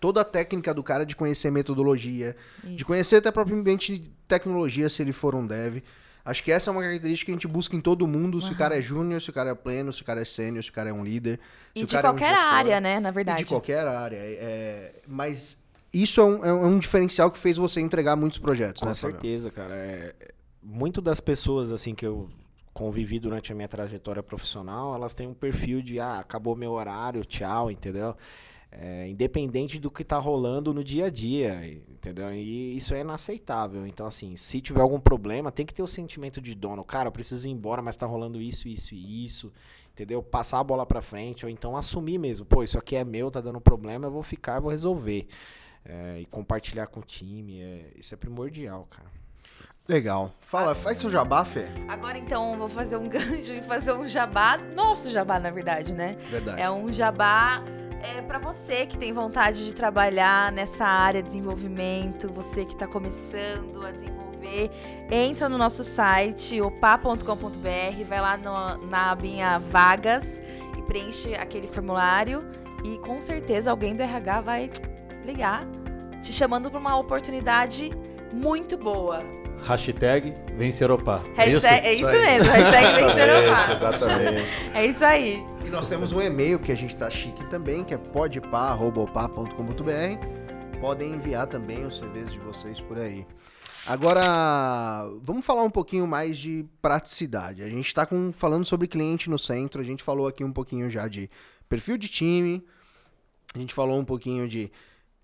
toda 0.00 0.20
a 0.20 0.24
técnica 0.24 0.72
do 0.72 0.82
cara 0.82 1.04
de 1.04 1.14
conhecer 1.14 1.50
metodologia, 1.50 2.36
de 2.64 2.76
Isso. 2.76 2.84
conhecer 2.86 3.16
até 3.16 3.30
propriamente 3.30 4.10
tecnologia, 4.26 4.88
se 4.88 5.02
ele 5.02 5.12
for 5.12 5.34
um 5.34 5.46
dev. 5.46 5.82
Acho 6.26 6.42
que 6.42 6.50
essa 6.50 6.68
é 6.68 6.72
uma 6.72 6.82
característica 6.82 7.26
que 7.26 7.30
a 7.32 7.34
gente 7.36 7.46
busca 7.46 7.76
em 7.76 7.80
todo 7.80 8.06
mundo, 8.06 8.42
se 8.42 8.50
o 8.52 8.56
cara 8.56 8.76
é 8.76 8.82
júnior, 8.82 9.22
se 9.22 9.30
o 9.30 9.32
cara 9.32 9.50
é 9.50 9.54
pleno, 9.54 9.92
se 9.92 10.02
o 10.02 10.04
cara 10.04 10.20
é 10.20 10.24
sênior, 10.24 10.62
se 10.64 10.70
o 10.70 10.72
cara 10.72 10.90
é 10.90 10.92
um 10.92 11.04
líder. 11.04 11.38
se 11.72 11.80
E 11.80 11.84
o 11.84 11.86
de 11.86 11.92
cara 11.94 12.08
é 12.08 12.10
um 12.10 12.14
qualquer 12.14 12.34
gestor. 12.34 12.52
área, 12.52 12.80
né? 12.80 12.98
Na 13.00 13.08
E 13.10 13.12
verdade. 13.12 13.38
de 13.44 13.48
qualquer 13.48 13.86
área. 13.86 14.16
é- 14.16 14.38
é- 14.40 14.92
mas 15.06 15.62
isso 15.92 16.20
é 16.20 16.24
um, 16.24 16.44
é 16.44 16.52
um 16.52 16.78
diferencial 16.80 17.30
que 17.30 17.38
fez 17.38 17.56
você 17.56 17.80
entregar 17.80 18.16
muitos 18.16 18.38
projetos, 18.38 18.82
Com 18.82 18.88
né, 18.88 18.94
Fabião? 18.94 19.20
certeza, 19.20 19.50
cara. 19.52 19.74
É, 19.74 20.14
é, 20.20 20.32
muito 20.62 21.00
das 21.00 21.20
pessoas 21.20 21.70
assim 21.70 21.94
que 21.94 22.04
eu 22.04 22.28
convivi 22.74 23.18
durante 23.20 23.52
a 23.52 23.54
minha 23.54 23.68
trajetória 23.68 24.22
profissional, 24.22 24.94
elas 24.94 25.14
têm 25.14 25.26
um 25.28 25.32
perfil 25.32 25.80
de 25.80 25.98
ah, 26.00 26.18
acabou 26.18 26.54
meu 26.56 26.72
horário, 26.72 27.24
tchau, 27.24 27.70
entendeu? 27.70 28.14
É, 28.78 29.08
independente 29.08 29.78
do 29.78 29.90
que 29.90 30.04
tá 30.04 30.18
rolando 30.18 30.74
no 30.74 30.84
dia 30.84 31.06
a 31.06 31.10
dia, 31.10 31.66
entendeu? 31.88 32.30
E 32.34 32.76
isso 32.76 32.94
é 32.94 33.00
inaceitável. 33.00 33.86
Então, 33.86 34.06
assim, 34.06 34.36
se 34.36 34.60
tiver 34.60 34.82
algum 34.82 35.00
problema, 35.00 35.50
tem 35.50 35.64
que 35.64 35.72
ter 35.72 35.82
o 35.82 35.86
sentimento 35.86 36.42
de 36.42 36.54
dono. 36.54 36.84
Cara, 36.84 37.08
eu 37.08 37.12
preciso 37.12 37.48
ir 37.48 37.52
embora, 37.52 37.80
mas 37.80 37.96
tá 37.96 38.04
rolando 38.04 38.38
isso, 38.38 38.68
isso 38.68 38.94
e 38.94 39.24
isso, 39.24 39.50
entendeu? 39.94 40.22
Passar 40.22 40.60
a 40.60 40.64
bola 40.64 40.84
pra 40.84 41.00
frente, 41.00 41.46
ou 41.46 41.50
então 41.50 41.74
assumir 41.74 42.18
mesmo. 42.18 42.44
Pô, 42.44 42.62
isso 42.62 42.78
aqui 42.78 42.96
é 42.96 43.04
meu, 43.04 43.30
tá 43.30 43.40
dando 43.40 43.60
problema, 43.62 44.08
eu 44.08 44.10
vou 44.10 44.22
ficar, 44.22 44.56
eu 44.56 44.62
vou 44.62 44.70
resolver. 44.70 45.26
É, 45.82 46.20
e 46.20 46.26
compartilhar 46.26 46.86
com 46.88 47.00
o 47.00 47.02
time, 47.02 47.62
é, 47.62 47.92
isso 47.96 48.12
é 48.12 48.16
primordial, 48.16 48.86
cara. 48.90 49.10
Legal. 49.88 50.32
Fala, 50.40 50.74
faz 50.74 50.98
seu 50.98 51.08
jabá, 51.10 51.44
Fê. 51.44 51.66
Agora, 51.88 52.18
então, 52.18 52.56
vou 52.58 52.68
fazer 52.68 52.96
um 52.96 53.06
gancho 53.08 53.52
e 53.52 53.62
fazer 53.62 53.92
um 53.92 54.06
jabá. 54.06 54.56
Nosso 54.74 55.10
jabá, 55.10 55.38
na 55.38 55.50
verdade, 55.50 55.92
né? 55.92 56.16
Verdade. 56.30 56.60
É 56.60 56.70
um 56.70 56.90
jabá 56.90 57.62
é, 58.02 58.20
para 58.22 58.38
você 58.38 58.86
que 58.86 58.96
tem 58.96 59.12
vontade 59.12 59.64
de 59.64 59.74
trabalhar 59.74 60.50
nessa 60.52 60.84
área 60.84 61.22
de 61.22 61.28
desenvolvimento, 61.28 62.32
você 62.32 62.64
que 62.64 62.72
está 62.74 62.86
começando 62.86 63.84
a 63.84 63.90
desenvolver, 63.92 64.70
entra 65.10 65.48
no 65.48 65.58
nosso 65.58 65.82
site, 65.82 66.60
opa.com.br, 66.60 68.04
vai 68.08 68.20
lá 68.20 68.36
no- 68.36 68.86
na 68.86 69.10
abinha 69.10 69.58
vagas 69.58 70.40
e 70.78 70.82
preenche 70.82 71.34
aquele 71.34 71.66
formulário 71.66 72.44
e 72.84 72.98
com 72.98 73.20
certeza 73.20 73.70
alguém 73.70 73.96
do 73.96 74.02
RH 74.02 74.40
vai 74.42 74.70
ligar, 75.24 75.64
te 76.22 76.32
chamando 76.32 76.70
para 76.70 76.78
uma 76.78 76.96
oportunidade 76.96 77.90
muito 78.32 78.76
boa. 78.76 79.22
Hashtag 79.64 80.34
Venceropá. 80.56 81.22
É 81.36 81.48
isso, 81.48 81.66
é 81.66 81.94
isso 81.94 82.10
mesmo, 82.10 82.50
hashtag 82.50 83.04
Venceropá. 83.04 83.72
Exatamente. 83.72 84.48
É 84.74 84.86
isso 84.86 85.04
aí. 85.04 85.44
E 85.64 85.68
nós 85.68 85.86
temos 85.86 86.12
um 86.12 86.20
e-mail 86.20 86.58
que 86.58 86.70
a 86.70 86.74
gente 86.76 86.94
tá 86.94 87.10
chique 87.10 87.44
também, 87.46 87.82
que 87.82 87.94
é 87.94 87.98
podpá.com.br. 87.98 89.16
Podem 90.80 91.14
enviar 91.14 91.46
também 91.46 91.84
os 91.84 91.98
CVs 91.98 92.32
de 92.32 92.38
vocês 92.38 92.80
por 92.80 92.98
aí. 92.98 93.26
Agora, 93.86 95.08
vamos 95.22 95.44
falar 95.44 95.62
um 95.62 95.70
pouquinho 95.70 96.06
mais 96.06 96.38
de 96.38 96.64
praticidade. 96.82 97.62
A 97.62 97.68
gente 97.68 97.86
está 97.86 98.06
falando 98.32 98.64
sobre 98.64 98.88
cliente 98.88 99.30
no 99.30 99.38
centro, 99.38 99.80
a 99.80 99.84
gente 99.84 100.02
falou 100.02 100.26
aqui 100.26 100.42
um 100.42 100.52
pouquinho 100.52 100.90
já 100.90 101.06
de 101.06 101.30
perfil 101.68 101.96
de 101.96 102.08
time, 102.08 102.64
a 103.54 103.58
gente 103.58 103.72
falou 103.72 103.98
um 103.98 104.04
pouquinho 104.04 104.48
de 104.48 104.70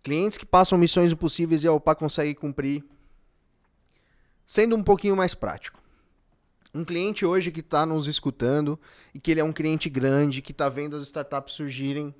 clientes 0.02 0.38
que 0.38 0.46
passam 0.46 0.78
missões 0.78 1.12
impossíveis 1.12 1.64
e 1.64 1.68
a 1.68 1.72
OPA 1.72 1.94
consegue 1.94 2.34
cumprir. 2.34 2.84
Sendo 4.52 4.76
um 4.76 4.82
pouquinho 4.82 5.16
mais 5.16 5.34
prático. 5.34 5.80
Um 6.74 6.84
cliente 6.84 7.24
hoje 7.24 7.50
que 7.50 7.60
está 7.60 7.86
nos 7.86 8.06
escutando 8.06 8.78
e 9.14 9.18
que 9.18 9.30
ele 9.30 9.40
é 9.40 9.44
um 9.44 9.50
cliente 9.50 9.88
grande, 9.88 10.42
que 10.42 10.52
está 10.52 10.68
vendo 10.68 10.94
as 10.94 11.04
startups 11.04 11.54
surgirem 11.54 12.14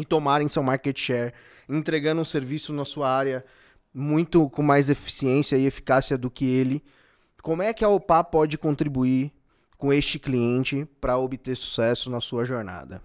e 0.00 0.02
tomarem 0.02 0.48
seu 0.48 0.62
market 0.62 0.98
share, 0.98 1.34
entregando 1.68 2.22
um 2.22 2.24
serviço 2.24 2.72
na 2.72 2.86
sua 2.86 3.10
área 3.10 3.44
muito 3.92 4.48
com 4.48 4.62
mais 4.62 4.88
eficiência 4.88 5.58
e 5.58 5.66
eficácia 5.66 6.16
do 6.16 6.30
que 6.30 6.46
ele. 6.46 6.82
Como 7.42 7.60
é 7.60 7.74
que 7.74 7.84
a 7.84 7.90
OPA 7.90 8.24
pode 8.24 8.56
contribuir 8.56 9.30
com 9.76 9.92
este 9.92 10.18
cliente 10.18 10.88
para 10.98 11.18
obter 11.18 11.54
sucesso 11.54 12.08
na 12.08 12.22
sua 12.22 12.46
jornada? 12.46 13.02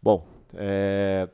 Bom, 0.00 0.24
é, 0.54 1.28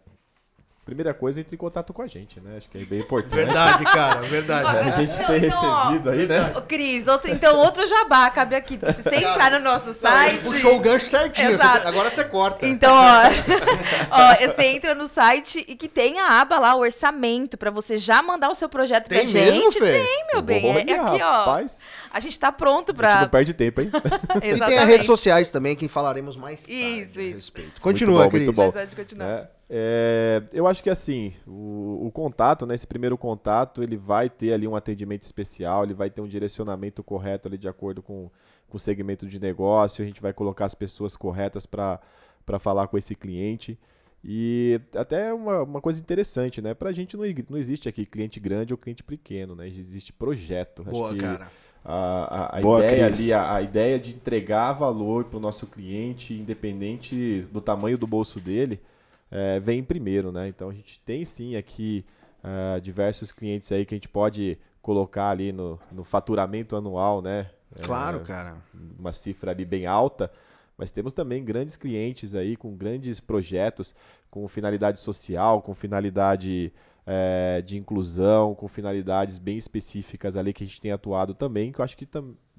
Primeira 0.92 1.14
coisa, 1.14 1.40
entre 1.40 1.55
em 1.55 1.59
contato 1.59 1.90
com 1.90 2.02
a 2.02 2.07
gente, 2.07 2.38
né? 2.38 2.59
Acho 2.59 2.68
que 2.68 2.76
é 2.76 2.85
bem 2.85 3.00
importante. 3.00 3.35
Verdade, 3.35 3.83
cara, 3.83 4.20
verdade. 4.20 4.76
a 4.76 4.90
gente 4.90 5.14
então, 5.14 5.26
tem 5.26 5.37
então, 5.46 5.85
recebido 5.87 6.11
aí, 6.11 6.26
né? 6.26 6.52
Cris, 6.68 7.09
outro, 7.09 7.31
então 7.31 7.57
outro 7.57 7.87
jabá 7.87 8.28
cabe 8.28 8.55
aqui. 8.55 8.78
Se 8.78 9.02
você 9.02 9.16
entrar 9.16 9.52
no 9.52 9.61
nosso 9.61 9.94
site. 9.94 10.44
Puxou 10.44 10.76
o 10.76 10.81
gancho 10.81 11.07
certinho. 11.07 11.52
Exato. 11.52 11.88
agora 11.88 12.11
você 12.11 12.24
corta. 12.24 12.66
Então, 12.66 12.94
ó, 12.94 13.22
ó, 14.12 14.48
você 14.48 14.64
entra 14.64 14.94
no 14.94 15.09
site 15.09 15.64
e 15.66 15.74
que 15.74 15.88
tem 15.88 16.20
a 16.20 16.42
aba 16.42 16.59
lá, 16.59 16.74
o 16.74 16.81
orçamento, 16.81 17.57
pra 17.57 17.70
você 17.70 17.96
já 17.96 18.20
mandar 18.20 18.50
o 18.50 18.55
seu 18.55 18.68
projeto 18.68 19.09
tem 19.09 19.22
pra 19.22 19.40
mesmo, 19.40 19.72
gente. 19.72 19.78
Fê? 19.78 19.92
Tem, 19.92 20.26
meu 20.31 20.42
bem. 20.42 20.66
É, 20.66 20.90
é 20.90 21.00
aqui, 21.00 21.22
ó. 21.22 21.38
Rapaz. 21.38 21.81
A 22.12 22.20
gente 22.20 22.38
tá 22.38 22.53
pronto 22.53 22.92
pra. 22.92 23.09
A 23.09 23.12
gente 23.12 23.22
não 23.22 23.29
perde 23.31 23.55
tempo, 23.55 23.81
hein? 23.81 23.90
e 24.42 24.59
tem 24.59 24.79
as 24.79 24.87
redes 24.87 25.07
sociais 25.07 25.51
também, 25.51 25.75
que 25.75 25.88
falaremos 25.88 26.37
mais 26.37 26.61
tarde 26.61 26.75
isso, 26.75 27.20
isso. 27.20 27.37
respeito. 27.37 27.81
Continua, 27.81 28.29
muito 28.29 28.53
bom, 28.53 28.70
Cris. 28.70 28.94
Muito 28.94 29.16
bom. 29.16 29.22
É, 29.25 29.48
é, 29.70 30.42
eu 30.53 30.66
acho 30.66 30.83
que 30.83 30.90
assim, 30.90 31.33
o, 31.46 32.07
o, 32.07 32.11
contato, 32.12 32.66
né, 32.66 32.75
esse 32.75 32.87
primeiro 32.87 33.16
contato, 33.16 33.83
ele 33.83 33.96
vai 33.96 34.29
ter 34.29 34.53
ali 34.53 34.68
um 34.68 34.77
atendimento 34.77 35.22
especial, 35.22 35.85
ele 35.85 35.94
vai 35.94 36.11
ter 36.11 36.20
um 36.20 36.29
direcionamento 36.29 37.03
correto 37.03 37.48
ali 37.48 37.57
de 37.57 37.66
acordo 37.66 38.03
com, 38.03 38.31
com 38.68 38.77
o 38.77 38.81
segmento 38.81 39.27
de 39.27 39.40
negócio, 39.40 40.05
a 40.05 40.07
gente 40.07 40.20
vai 40.20 40.35
colocar 40.35 40.66
as 40.66 40.75
pessoas 40.75 41.16
corretas 41.16 41.64
para 41.64 41.98
falar 42.61 42.88
com 42.88 42.98
esse 42.98 43.14
cliente. 43.14 43.79
E 44.22 44.79
até 44.94 45.33
uma, 45.33 45.62
uma 45.62 45.81
coisa 45.81 45.98
interessante, 45.98 46.61
né? 46.61 46.75
Pra 46.75 46.92
gente 46.92 47.16
não, 47.16 47.25
não 47.48 47.59
existe 47.59 47.88
aqui 47.88 48.05
cliente 48.05 48.38
grande 48.38 48.75
ou 48.75 48.79
cliente 48.79 49.03
pequeno, 49.03 49.57
né? 49.57 49.66
Existe 49.66 50.12
projeto. 50.12 50.85
Boa, 50.85 51.09
acho 51.09 51.16
que 51.16 51.22
cara 51.22 51.51
a, 51.85 52.57
a, 52.57 52.57
a 52.57 52.61
ideia 52.61 53.07
ali, 53.07 53.33
a, 53.33 53.55
a, 53.55 53.62
ideia 53.62 53.99
de 53.99 54.14
entregar 54.14 54.73
valor 54.73 55.25
para 55.25 55.37
o 55.37 55.40
nosso 55.40 55.66
cliente, 55.66 56.35
independente 56.35 57.42
do 57.53 57.61
tamanho 57.61 57.99
do 57.99 58.07
bolso 58.07 58.38
dele, 58.38 58.81
é, 59.31 59.59
vem 59.59 59.83
primeiro, 59.83 60.31
né? 60.31 60.49
Então 60.49 60.71
a 60.71 60.75
gente 60.75 61.01
tem 61.01 61.25
sim 61.25 61.57
aqui 61.57 62.05
uh, 62.45 62.81
diversos 62.81 63.33
clientes 63.33 63.71
aí 63.73 63.85
que 63.85 63.95
a 63.95 63.97
gente 63.97 64.09
pode 64.09 64.59
colocar 64.81 65.31
ali 65.31 65.53
no, 65.53 65.79
no 65.90 66.05
faturamento 66.05 66.77
anual, 66.77 67.21
né? 67.21 67.51
Claro, 67.83 68.18
é, 68.18 68.25
cara. 68.25 68.57
Uma 68.99 69.12
cifra 69.12 69.51
ali 69.51 69.64
bem 69.64 69.87
alta. 69.87 70.31
Mas 70.77 70.90
temos 70.90 71.12
também 71.12 71.45
grandes 71.45 71.77
clientes 71.77 72.35
aí 72.35 72.57
com 72.57 72.75
grandes 72.75 73.21
projetos, 73.21 73.95
com 74.31 74.47
finalidade 74.49 75.01
social, 75.01 75.62
com 75.62 75.75
finalidade 75.75 76.73
é, 77.06 77.62
de 77.62 77.76
inclusão, 77.76 78.54
com 78.54 78.68
finalidades 78.68 79.38
bem 79.38 79.56
específicas 79.56 80.36
ali 80.36 80.52
que 80.52 80.64
a 80.64 80.66
gente 80.66 80.80
tem 80.80 80.92
atuado 80.92 81.34
também, 81.34 81.72
que 81.72 81.80
eu 81.80 81.84
acho 81.84 81.96
que 81.96 82.08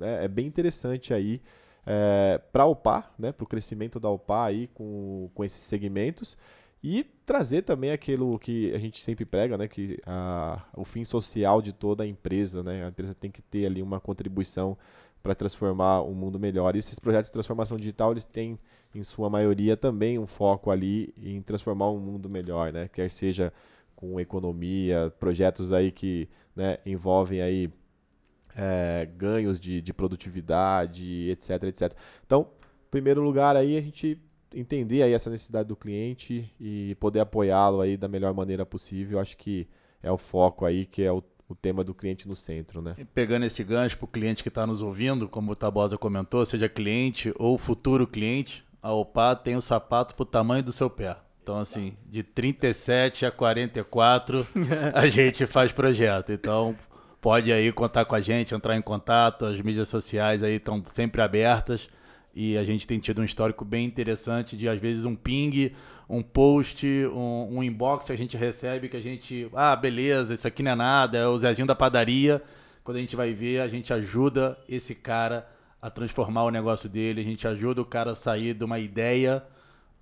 é, 0.02 0.26
é 0.26 0.28
bem 0.28 0.46
interessante 0.46 1.14
aí 1.14 1.42
é, 1.86 2.40
para 2.52 2.64
a 2.64 2.68
UPA, 2.68 3.10
né, 3.18 3.32
para 3.32 3.44
o 3.44 3.48
crescimento 3.48 4.00
da 4.00 4.10
UPA 4.10 4.46
aí 4.46 4.68
com, 4.68 5.30
com 5.34 5.44
esses 5.44 5.62
segmentos 5.62 6.38
e 6.84 7.06
trazer 7.26 7.62
também 7.62 7.92
aquilo 7.92 8.38
que 8.38 8.74
a 8.74 8.78
gente 8.78 9.02
sempre 9.02 9.26
prega, 9.26 9.58
né, 9.58 9.68
que 9.68 9.98
a, 10.06 10.62
o 10.76 10.84
fim 10.84 11.06
social 11.06 11.62
de 11.62 11.72
toda 11.72 12.04
a 12.04 12.08
empresa, 12.08 12.62
né, 12.62 12.86
a 12.86 12.90
empresa 12.90 13.16
tem 13.16 13.32
que 13.32 13.42
ter 13.42 13.66
ali 13.66 13.82
uma 13.82 14.02
contribuição 14.02 14.78
para 15.22 15.34
transformar 15.34 16.02
o 16.02 16.12
um 16.12 16.14
mundo 16.14 16.38
melhor. 16.38 16.76
E 16.76 16.80
esses 16.80 17.00
projetos 17.00 17.30
de 17.30 17.34
transformação 17.34 17.78
digital, 17.78 18.12
eles 18.12 18.26
têm, 18.26 18.60
em 18.94 19.04
sua 19.04 19.30
maioria, 19.30 19.78
também 19.78 20.20
um 20.20 20.28
foco 20.28 20.70
ali 20.70 21.14
em 21.18 21.42
transformar 21.42 21.90
um 21.90 22.00
mundo 22.00 22.30
melhor, 22.30 22.74
né, 22.74 22.90
quer 22.90 23.10
seja 23.10 23.54
com 23.96 24.20
economia, 24.20 25.14
projetos 25.20 25.72
aí 25.72 25.92
que 25.92 26.30
né, 26.56 26.78
envolvem 26.86 27.42
aí 27.42 27.70
é, 28.56 29.08
ganhos 29.18 29.60
de, 29.60 29.82
de 29.82 29.94
produtividade, 29.94 31.30
etc, 31.30 31.64
etc. 31.64 31.94
Então, 32.26 32.48
em 32.88 32.92
primeiro 32.92 33.22
lugar 33.22 33.56
aí 33.56 33.78
a 33.78 33.82
gente 33.82 34.22
entender 34.54 35.02
aí 35.02 35.14
essa 35.14 35.30
necessidade 35.30 35.68
do 35.68 35.76
cliente 35.76 36.54
e 36.60 36.96
poder 36.96 37.20
apoiá-lo 37.20 37.82
aí 37.82 37.98
da 37.98 38.08
melhor 38.08 38.34
maneira 38.34 38.66
possível. 38.66 39.20
Acho 39.20 39.36
que 39.36 39.68
é 40.02 40.12
o 40.12 40.18
foco 40.18 40.66
aí, 40.66 40.86
que 40.86 41.02
é 41.02 41.12
o, 41.12 41.24
o 41.48 41.56
tema 41.56 41.84
do 41.84 41.94
cliente 41.94 42.28
no 42.28 42.36
centro, 42.36 42.82
né? 42.82 42.96
E 42.98 43.06
pegando 43.06 43.46
esse 43.46 43.64
gancho 43.64 43.98
para 43.98 44.06
o 44.06 44.08
cliente 44.08 44.44
que 44.44 44.50
está 44.50 44.68
nos 44.68 44.82
ouvindo, 44.82 45.28
como 45.28 45.52
o 45.52 45.56
Tabosa 45.56 45.98
comentou, 45.98 46.46
seja 46.46 46.70
cliente 46.70 47.34
ou 47.38 47.58
futuro 47.58 48.06
cliente, 48.06 48.66
a 48.82 48.92
OPA 48.92 49.36
tem 49.36 49.56
o 49.56 49.62
sapato 49.62 50.14
para 50.14 50.24
o 50.24 50.26
tamanho 50.26 50.64
do 50.64 50.72
seu 50.72 50.90
pé. 50.90 51.18
Então, 51.44 51.60
assim, 51.60 51.92
de 52.10 52.24
37 52.24 53.26
a 53.26 53.32
44, 53.32 54.48
a 54.96 55.10
gente 55.10 55.46
faz 55.46 55.74
projeto. 55.74 56.32
Então, 56.32 56.74
pode 57.20 57.52
aí 57.52 57.70
contar 57.74 58.06
com 58.06 58.16
a 58.16 58.22
gente, 58.22 58.56
entrar 58.56 58.78
em 58.78 58.82
contato. 58.82 59.46
As 59.46 59.60
mídias 59.60 59.90
sociais 59.90 60.42
aí 60.42 60.54
estão 60.54 60.82
sempre 60.88 61.22
abertas. 61.22 61.90
E 62.34 62.58
a 62.58 62.64
gente 62.64 62.88
tem 62.88 62.98
tido 62.98 63.22
um 63.22 63.26
histórico 63.26 63.66
bem 63.66 63.86
interessante 63.86 64.56
de, 64.56 64.70
às 64.70 64.80
vezes, 64.80 65.04
um 65.04 65.18
ping, 65.18 65.74
um 66.10 66.24
post, 66.24 66.88
um, 67.14 67.58
um 67.58 67.62
inbox 67.62 68.06
que 68.06 68.14
a 68.14 68.18
gente 68.18 68.38
recebe 68.38 68.88
que 68.88 68.96
a 68.96 69.02
gente... 69.02 69.50
Ah, 69.54 69.76
beleza, 69.76 70.34
isso 70.34 70.48
aqui 70.48 70.64
não 70.64 70.72
é 70.72 70.76
nada, 70.76 71.18
é 71.18 71.28
o 71.28 71.38
Zezinho 71.38 71.68
da 71.68 71.76
padaria. 71.76 72.42
Quando 72.86 72.98
a 72.98 73.00
gente 73.02 73.18
vai 73.18 73.34
ver, 73.34 73.60
a 73.60 73.68
gente 73.68 73.94
ajuda 73.94 74.58
esse 74.68 74.96
cara 74.96 75.46
a 75.82 75.90
transformar 75.90 76.46
o 76.46 76.50
negócio 76.50 76.88
dele. 76.88 77.20
A 77.20 77.26
gente 77.26 77.46
ajuda 77.46 77.82
o 77.82 77.86
cara 77.86 78.12
a 78.12 78.16
sair 78.16 78.54
de 78.54 78.64
uma 78.64 78.80
ideia 78.80 79.44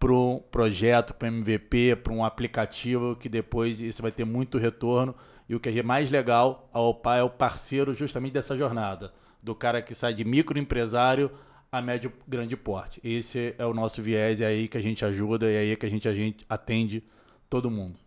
para 0.02 0.12
um 0.12 0.40
projeto, 0.40 1.14
para 1.14 1.30
um 1.30 1.38
MVP, 1.38 1.96
para 1.98 2.12
um 2.12 2.26
aplicativo, 2.26 3.16
que 3.16 3.30
depois 3.30 3.80
isso 3.80 4.02
vai 4.02 4.12
ter 4.12 4.26
muito 4.26 4.58
retorno. 4.58 5.14
E 5.48 5.54
o 5.54 5.60
que 5.60 5.70
é 5.70 5.84
mais 5.84 6.10
legal, 6.10 6.68
a 6.74 6.82
OPA 6.82 7.18
é 7.18 7.24
o 7.24 7.30
parceiro 7.30 7.94
justamente 7.94 8.34
dessa 8.34 8.58
jornada, 8.58 9.14
do 9.44 9.54
cara 9.54 9.80
que 9.80 9.94
sai 9.94 10.12
de 10.16 10.26
microempresário 10.26 11.30
a 11.72 11.84
médio 11.84 12.12
grande 12.28 12.58
porte. 12.58 13.00
Esse 13.04 13.54
é 13.60 13.66
o 13.66 13.76
nosso 13.76 14.02
viés, 14.02 14.42
é 14.42 14.48
aí 14.48 14.68
que 14.68 14.76
a 14.76 14.82
gente 14.82 15.06
ajuda 15.06 15.46
e 15.52 15.54
é 15.54 15.60
aí 15.60 15.76
que 15.78 15.86
a 15.86 15.90
gente, 15.90 16.10
a 16.10 16.14
gente 16.14 16.48
atende 16.50 17.04
todo 17.48 17.70
mundo. 17.70 18.00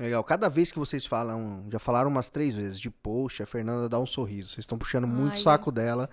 Legal. 0.00 0.24
Cada 0.24 0.48
vez 0.48 0.72
que 0.72 0.78
vocês 0.78 1.04
falam, 1.04 1.62
já 1.70 1.78
falaram 1.78 2.08
umas 2.08 2.30
três 2.30 2.54
vezes 2.54 2.80
de 2.80 2.88
post, 2.88 3.42
a 3.42 3.46
Fernanda 3.46 3.86
dá 3.86 3.98
um 3.98 4.06
sorriso. 4.06 4.48
Vocês 4.48 4.60
estão 4.60 4.78
puxando 4.78 5.06
muito 5.06 5.34
o 5.34 5.38
saco 5.38 5.70
dela 5.70 6.08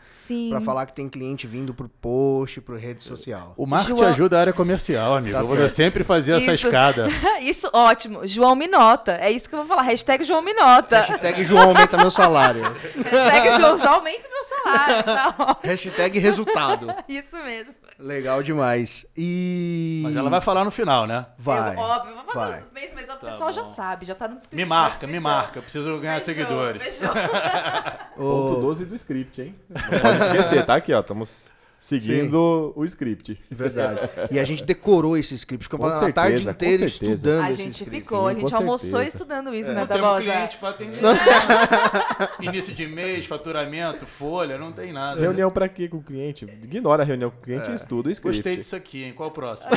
para 0.49 0.59
falar 0.59 0.85
que 0.85 0.93
tem 0.93 1.07
cliente 1.07 1.47
vindo 1.47 1.73
pro 1.73 1.87
post, 1.87 2.59
pro 2.59 2.75
rede 2.75 3.01
social. 3.01 3.53
O 3.55 3.65
marketing 3.65 3.99
João... 3.99 4.09
ajuda 4.11 4.37
a 4.37 4.41
área 4.41 4.53
comercial, 4.53 5.15
amigo. 5.15 5.33
Tá 5.33 5.41
eu 5.41 5.45
vou 5.45 5.69
sempre 5.69 6.03
fazer 6.03 6.33
essa 6.33 6.53
escada. 6.53 7.07
isso, 7.39 7.69
ótimo. 7.71 8.27
João 8.27 8.55
Minota. 8.55 9.13
É 9.13 9.31
isso 9.31 9.47
que 9.47 9.55
eu 9.55 9.59
vou 9.59 9.67
falar. 9.67 9.83
Hashtag 9.83 10.25
João 10.25 10.41
Minota. 10.41 10.99
Hashtag 11.03 11.45
João 11.45 11.69
aumenta 11.69 11.95
meu 11.95 12.11
salário. 12.11 12.63
Hashtag 12.63 13.61
João 13.61 13.77
já 13.77 13.91
aumenta 13.91 14.27
meu 14.27 14.43
salário. 14.43 14.57
Tá 15.37 15.57
Hashtag 15.63 16.19
resultado. 16.19 16.93
isso 17.07 17.37
mesmo. 17.37 17.73
Legal 17.99 18.43
demais. 18.43 19.05
E. 19.17 20.01
Mas 20.03 20.15
ela 20.15 20.29
vai 20.29 20.39
falar 20.39 20.63
no 20.63 20.69
final, 20.69 21.07
né? 21.07 21.25
Vai. 21.37 21.75
Eu, 21.75 21.79
óbvio, 21.79 22.15
vou 22.15 22.23
fazer 22.25 22.37
vai. 22.37 22.59
um 22.59 22.61
suspense, 22.61 22.95
mas 22.95 23.03
o 23.05 23.07
tá 23.07 23.15
pessoal 23.15 23.49
bom. 23.49 23.55
já 23.55 23.65
sabe, 23.65 24.05
já 24.05 24.13
tá 24.13 24.27
no 24.27 24.35
script. 24.37 24.55
Me 24.55 24.65
marca, 24.65 25.07
me 25.07 25.19
marca. 25.19 25.61
Preciso 25.61 25.97
ganhar 25.99 26.21
fechou, 26.21 26.35
seguidores. 26.35 26.83
Fechou. 26.83 27.09
Ponto 28.15 28.61
12 28.61 28.85
do 28.85 28.93
script, 28.95 29.41
hein? 29.41 29.55
Não 29.69 29.99
pode 29.99 30.23
esquecer, 30.23 30.65
tá 30.65 30.75
aqui, 30.75 30.93
ó. 30.93 30.99
Estamos 30.99 31.51
seguindo 31.79 32.73
Sim. 32.75 32.79
o 32.79 32.85
script. 32.85 33.39
Verdade. 33.49 34.09
E 34.31 34.39
a 34.39 34.43
gente 34.43 34.63
decorou 34.63 35.17
esse 35.17 35.35
script. 35.35 35.63
Ficou 35.63 35.85
a 35.85 36.11
tarde 36.11 36.47
inteira 36.47 36.85
estudando 36.85 37.43
A 37.43 37.51
gente 37.51 37.85
ficou, 37.85 38.27
a 38.27 38.33
gente 38.33 38.53
almoçou 38.53 39.01
estudando 39.01 39.53
isso, 39.53 39.71
é. 39.71 39.73
né, 39.73 39.81
Não 39.81 39.87
temos 39.87 40.19
cliente 40.19 40.57
pra 40.57 40.69
atender. 40.69 40.99
Início 42.41 42.73
de 42.73 42.87
mês, 42.87 43.25
faturamento, 43.25 44.05
folha, 44.05 44.57
não 44.57 44.71
tem 44.71 44.91
nada. 44.91 45.19
Reunião 45.21 45.51
pra 45.51 45.67
quê 45.67 45.87
com 45.87 45.97
o 45.97 46.03
cliente? 46.03 46.45
Ignora 46.45 47.03
a 47.03 47.05
reunião 47.05 47.29
com 47.29 47.37
o 47.37 47.41
cliente 47.41 47.69
é. 47.69 47.71
e 47.71 47.75
estuda 47.75 48.09
o 48.09 48.11
script. 48.11 48.37
Gostei 48.37 48.57
disso 48.57 48.75
aqui, 48.75 49.03
hein? 49.03 49.13
Qual 49.13 49.29
o 49.29 49.31
próximo? 49.31 49.69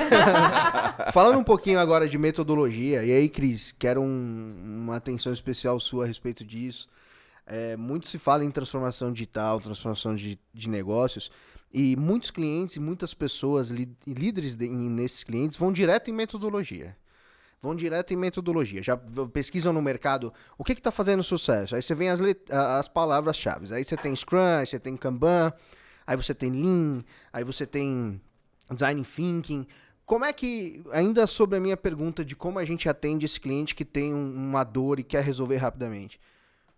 Falando 1.13 1.39
um 1.39 1.45
pouquinho 1.45 1.79
agora 1.79 2.09
de 2.09 2.17
metodologia, 2.17 3.05
e 3.05 3.13
aí, 3.13 3.29
Cris, 3.29 3.75
quero 3.79 4.01
um, 4.01 4.83
uma 4.85 4.97
atenção 4.97 5.33
especial 5.33 5.79
sua 5.79 6.05
a 6.05 6.07
respeito 6.07 6.45
disso. 6.45 6.89
É, 7.47 7.77
muito 7.77 8.07
se 8.07 8.17
fala 8.17 8.45
em 8.45 8.51
transformação 8.51 9.13
digital, 9.13 9.61
transformação 9.61 10.15
de, 10.15 10.39
de 10.55 10.69
negócios, 10.69 11.33
e 11.73 11.95
muitos 11.97 12.31
clientes 12.31 12.77
e 12.77 12.81
muitas 12.81 13.15
pessoas, 13.15 13.71
líderes 14.07 14.57
de, 14.57 14.69
nesses 14.69 15.23
clientes, 15.23 15.57
vão 15.57 15.73
direto 15.73 16.11
em 16.11 16.13
metodologia. 16.13 16.97
Vão 17.63 17.77
direto 17.77 18.13
em 18.13 18.17
metodologia. 18.17 18.83
Já 18.83 18.97
pesquisam 19.33 19.73
no 19.73 19.83
mercado 19.83 20.33
o 20.57 20.65
que 20.65 20.73
está 20.73 20.91
fazendo 20.91 21.23
sucesso. 21.23 21.77
Aí 21.77 21.83
você 21.83 21.95
vem 21.95 22.09
as, 22.09 22.21
as 22.49 22.89
palavras-chave. 22.89 23.73
Aí 23.73 23.85
você 23.85 23.97
tem 23.97 24.17
Scrum, 24.17 24.59
aí 24.59 24.67
você 24.67 24.79
tem 24.79 24.97
Kanban, 24.97 25.53
aí 26.07 26.17
você 26.17 26.35
tem 26.35 26.51
Lean, 26.51 27.05
aí 27.33 27.45
você 27.45 27.67
tem 27.67 28.21
Design 28.73 29.05
Thinking. 29.05 29.67
Como 30.07 30.25
é 30.25 30.33
que, 30.33 30.83
ainda 30.91 31.27
sobre 31.27 31.59
a 31.59 31.61
minha 31.61 31.77
pergunta 31.77 32.25
de 32.25 32.35
como 32.35 32.59
a 32.59 32.65
gente 32.65 32.89
atende 32.89 33.27
esse 33.27 33.39
cliente 33.39 33.77
que 33.77 33.85
tem 33.85 34.13
um, 34.13 34.35
uma 34.35 34.65
dor 34.65 34.99
e 34.99 35.05
quer 35.05 35.23
resolver 35.23 35.59
rapidamente, 35.59 36.19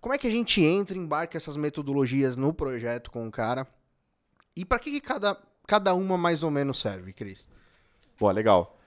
como 0.01 0.15
é 0.15 0.19
que 0.19 0.27
a 0.27 0.31
gente 0.31 0.61
entra, 0.61 0.99
embarca 0.99 1.39
essas 1.39 1.57
metodologias 1.57 2.37
no 2.37 2.53
projeto 2.53 3.11
com 3.11 3.27
o 3.27 3.31
cara? 3.31 3.67
E 4.57 4.65
para 4.65 4.79
que, 4.79 4.91
que, 4.91 5.01
cada, 5.01 5.37
cada 5.67 5.95
uma 5.95 6.17
mais 6.17 6.43
ou 6.43 6.51
menos 6.51 6.79
serve, 6.79 7.13
Cris? 7.13 7.49
Pô, 8.19 8.31
legal. 8.31 8.79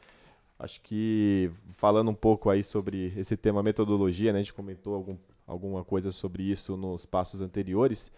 Acho 0.57 0.80
que 0.82 1.51
falando 1.74 2.09
um 2.09 2.16
pouco 2.16 2.49
aí 2.49 2.63
sobre 2.63 3.13
esse 3.18 3.36
tema 3.36 3.61
metodologia, 3.61 4.32
né? 4.32 4.39
A 4.39 4.41
gente 4.41 4.53
comentou 4.53 4.95
algum, 4.95 5.18
alguma 5.45 5.84
coisa 5.84 6.11
sobre 6.11 6.43
isso 6.43 6.78
nos 6.78 7.05
passos 7.05 7.41
anteriores. 7.41 8.11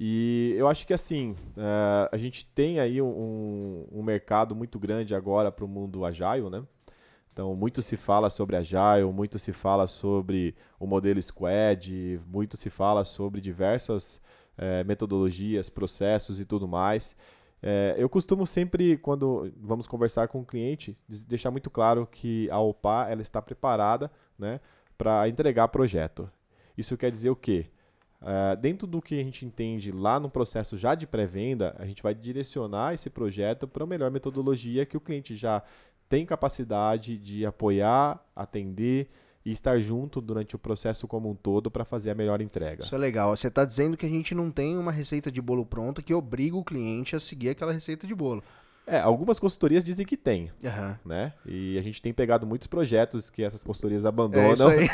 E 0.00 0.54
eu 0.56 0.68
acho 0.68 0.86
que 0.86 0.92
assim, 0.92 1.32
uh, 1.56 2.08
a 2.10 2.16
gente 2.16 2.46
tem 2.46 2.80
aí 2.80 3.02
um, 3.02 3.86
um 3.92 4.02
mercado 4.02 4.54
muito 4.54 4.78
grande 4.78 5.14
agora 5.14 5.52
para 5.52 5.64
o 5.64 5.68
mundo 5.68 6.04
agile, 6.04 6.48
né? 6.50 6.64
Então, 7.38 7.54
muito 7.54 7.82
se 7.82 7.96
fala 7.96 8.30
sobre 8.30 8.56
Agile, 8.56 9.12
muito 9.12 9.38
se 9.38 9.52
fala 9.52 9.86
sobre 9.86 10.56
o 10.76 10.88
modelo 10.88 11.22
Squad, 11.22 12.20
muito 12.26 12.56
se 12.56 12.68
fala 12.68 13.04
sobre 13.04 13.40
diversas 13.40 14.20
é, 14.58 14.84
metodologias, 14.84 15.70
processos 15.70 16.40
e 16.40 16.44
tudo 16.44 16.68
mais. 16.68 17.16
É, 17.62 17.94
eu 17.96 18.08
costumo 18.08 18.46
sempre, 18.46 18.98
quando 18.98 19.52
vamos 19.56 19.86
conversar 19.86 20.28
com 20.28 20.40
o 20.40 20.44
cliente, 20.44 20.96
deixar 21.26 21.50
muito 21.50 21.70
claro 21.70 22.06
que 22.06 22.50
a 22.50 22.58
OPA 22.58 23.06
ela 23.08 23.22
está 23.22 23.40
preparada 23.40 24.10
né, 24.38 24.60
para 24.96 25.28
entregar 25.28 25.68
projeto. 25.68 26.30
Isso 26.76 26.96
quer 26.96 27.10
dizer 27.10 27.30
o 27.30 27.36
quê? 27.36 27.66
Uh, 28.20 28.56
dentro 28.56 28.86
do 28.86 29.00
que 29.00 29.20
a 29.20 29.22
gente 29.22 29.46
entende 29.46 29.92
lá 29.92 30.18
no 30.18 30.28
processo 30.28 30.76
já 30.76 30.96
de 30.96 31.06
pré-venda, 31.06 31.74
a 31.78 31.86
gente 31.86 32.02
vai 32.02 32.12
direcionar 32.12 32.92
esse 32.92 33.08
projeto 33.08 33.68
para 33.68 33.84
a 33.84 33.86
melhor 33.86 34.10
metodologia 34.10 34.84
que 34.84 34.96
o 34.96 35.00
cliente 35.00 35.36
já 35.36 35.62
tem 36.08 36.26
capacidade 36.26 37.16
de 37.16 37.46
apoiar, 37.46 38.20
atender 38.34 39.08
e 39.48 39.52
estar 39.52 39.78
junto 39.80 40.20
durante 40.20 40.54
o 40.54 40.58
processo 40.58 41.08
como 41.08 41.30
um 41.30 41.34
todo 41.34 41.70
para 41.70 41.82
fazer 41.82 42.10
a 42.10 42.14
melhor 42.14 42.42
entrega. 42.42 42.84
Isso 42.84 42.94
é 42.94 42.98
legal. 42.98 43.34
Você 43.34 43.48
está 43.48 43.64
dizendo 43.64 43.96
que 43.96 44.04
a 44.04 44.08
gente 44.08 44.34
não 44.34 44.50
tem 44.50 44.76
uma 44.76 44.92
receita 44.92 45.32
de 45.32 45.40
bolo 45.40 45.64
pronta 45.64 46.02
que 46.02 46.12
obriga 46.12 46.54
o 46.54 46.62
cliente 46.62 47.16
a 47.16 47.20
seguir 47.20 47.48
aquela 47.48 47.72
receita 47.72 48.06
de 48.06 48.14
bolo. 48.14 48.42
É, 48.86 49.00
algumas 49.00 49.38
consultorias 49.38 49.82
dizem 49.84 50.04
que 50.04 50.16
tem, 50.16 50.50
uhum. 50.62 50.94
né? 51.04 51.32
E 51.46 51.78
a 51.78 51.82
gente 51.82 52.00
tem 52.00 52.12
pegado 52.12 52.46
muitos 52.46 52.66
projetos 52.66 53.30
que 53.30 53.42
essas 53.42 53.62
consultorias 53.62 54.04
abandonam, 54.04 54.70
é 54.70 54.88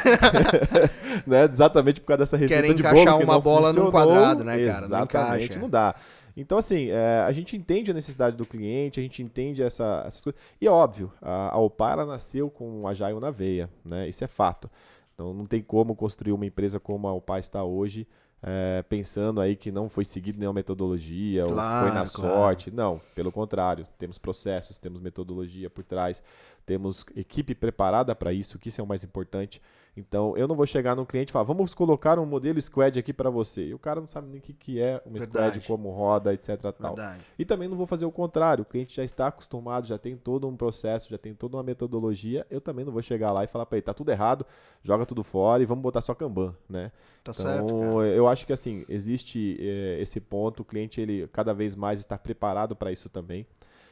né? 1.27 1.49
Exatamente 1.51 2.01
por 2.01 2.09
causa 2.09 2.19
dessa 2.19 2.37
receita 2.37 2.63
Querem 2.63 2.77
de 2.77 2.83
bolo 2.83 2.95
que 2.95 3.01
encaixar 3.03 3.23
uma 3.23 3.41
bola 3.41 3.73
num 3.73 3.91
quadrado, 3.91 4.45
né, 4.45 4.67
cara? 4.67 4.85
Exatamente, 4.85 5.55
não, 5.55 5.63
não 5.63 5.71
dá. 5.71 5.95
Então, 6.37 6.59
assim, 6.59 6.89
é, 6.89 7.20
a 7.26 7.32
gente 7.32 7.57
entende 7.57 7.91
a 7.91 7.95
necessidade 7.95 8.37
do 8.37 8.45
cliente, 8.45 8.99
a 8.99 9.03
gente 9.03 9.22
entende 9.22 9.62
essa, 9.62 10.05
essas 10.07 10.22
coisas. 10.22 10.41
E 10.61 10.66
é 10.66 10.70
óbvio, 10.70 11.12
a, 11.22 11.55
a 11.55 11.59
OPA 11.59 11.93
ela 11.93 12.07
nasceu 12.07 12.51
com 12.51 12.82
o 12.82 12.89
Agile 12.89 13.20
na 13.20 13.30
veia, 13.30 13.70
né? 13.85 14.09
Isso 14.09 14.24
é 14.24 14.26
fato. 14.26 14.68
Então, 15.14 15.32
não 15.32 15.47
tem 15.47 15.62
como 15.62 15.95
construir 15.95 16.32
uma 16.32 16.45
empresa 16.45 16.80
como 16.80 17.07
a 17.07 17.12
OPA 17.12 17.39
está 17.39 17.62
hoje, 17.62 18.07
é, 18.47 18.82
pensando 18.82 19.40
aí 19.40 19.57
que 19.57 19.72
não 19.72 19.88
foi 19.88 20.05
seguido 20.05 20.38
nenhuma 20.38 20.53
metodologia 20.53 21.47
claro, 21.47 21.86
ou 21.86 21.90
foi 21.90 21.99
na 21.99 22.07
claro. 22.07 22.34
sorte. 22.34 22.70
Não, 22.70 23.01
pelo 23.14 23.32
contrário, 23.32 23.86
temos 23.99 24.18
processos, 24.18 24.78
temos 24.78 25.01
metodologia 25.01 25.70
por 25.70 25.82
trás, 25.82 26.22
temos 26.66 27.07
equipe 27.16 27.55
preparada 27.55 28.14
para 28.14 28.34
isso, 28.34 28.59
que 28.59 28.68
isso 28.68 28.82
é 28.82 28.84
o 28.84 28.86
mais 28.86 29.03
importante. 29.03 29.62
Então, 29.97 30.36
eu 30.36 30.49
não 30.49 30.57
vou 30.57 30.66
chegar 30.66 30.97
num 30.97 31.05
cliente 31.05 31.30
e 31.30 31.32
falar, 31.32 31.45
vamos 31.45 31.72
colocar 31.72 32.18
um 32.18 32.26
modelo 32.26 32.61
squad 32.61 32.99
aqui 32.99 33.12
para 33.12 33.30
você. 33.30 33.68
E 33.68 33.74
o 33.74 33.78
cara 33.78 34.01
não 34.01 34.09
sabe 34.09 34.28
nem 34.28 34.38
o 34.38 34.42
que, 34.42 34.53
que 34.53 34.80
é 34.80 35.01
uma 35.07 35.18
Verdade. 35.18 35.61
squad, 35.61 35.66
como 35.68 35.90
roda, 35.90 36.34
etc. 36.34 36.61
Tal. 36.72 36.97
E 37.38 37.45
também 37.45 37.68
não 37.68 37.76
vou 37.76 37.86
fazer 37.86 38.05
o 38.05 38.11
contrário. 38.11 38.62
O 38.62 38.64
cliente 38.64 38.97
já 38.97 39.05
está 39.05 39.28
acostumado, 39.28 39.86
já 39.86 39.97
tem 39.97 40.16
todo 40.16 40.49
um 40.49 40.57
processo, 40.57 41.09
já 41.11 41.18
tem 41.18 41.32
toda 41.32 41.57
uma 41.57 41.62
metodologia. 41.62 42.45
Eu 42.51 42.61
também 42.61 42.84
não 42.84 42.92
vou 42.92 43.03
chegar 43.03 43.30
lá 43.30 43.45
e 43.45 43.47
falar 43.47 43.66
para 43.66 43.76
ele, 43.76 43.82
tá 43.82 43.95
tudo 43.95 44.11
errado, 44.11 44.45
joga 44.82 45.07
tudo 45.07 45.22
fora 45.22 45.62
e 45.62 45.66
vamos 45.66 45.82
botar 45.82 46.01
só 46.01 46.12
Kanban, 46.12 46.57
né? 46.68 46.90
Tá 47.22 47.32
então, 47.32 47.34
certo, 47.34 48.03
eu 48.03 48.26
acho 48.26 48.34
que 48.43 48.53
assim, 48.53 48.85
existe 48.89 49.57
é, 49.61 50.01
esse 50.01 50.20
ponto, 50.20 50.61
o 50.61 50.64
cliente 50.64 51.01
ele 51.01 51.28
cada 51.28 51.53
vez 51.53 51.76
mais 51.76 52.01
está 52.01 52.18
preparado 52.18 52.74
para 52.74 52.91
isso 52.91 53.09
também. 53.09 53.47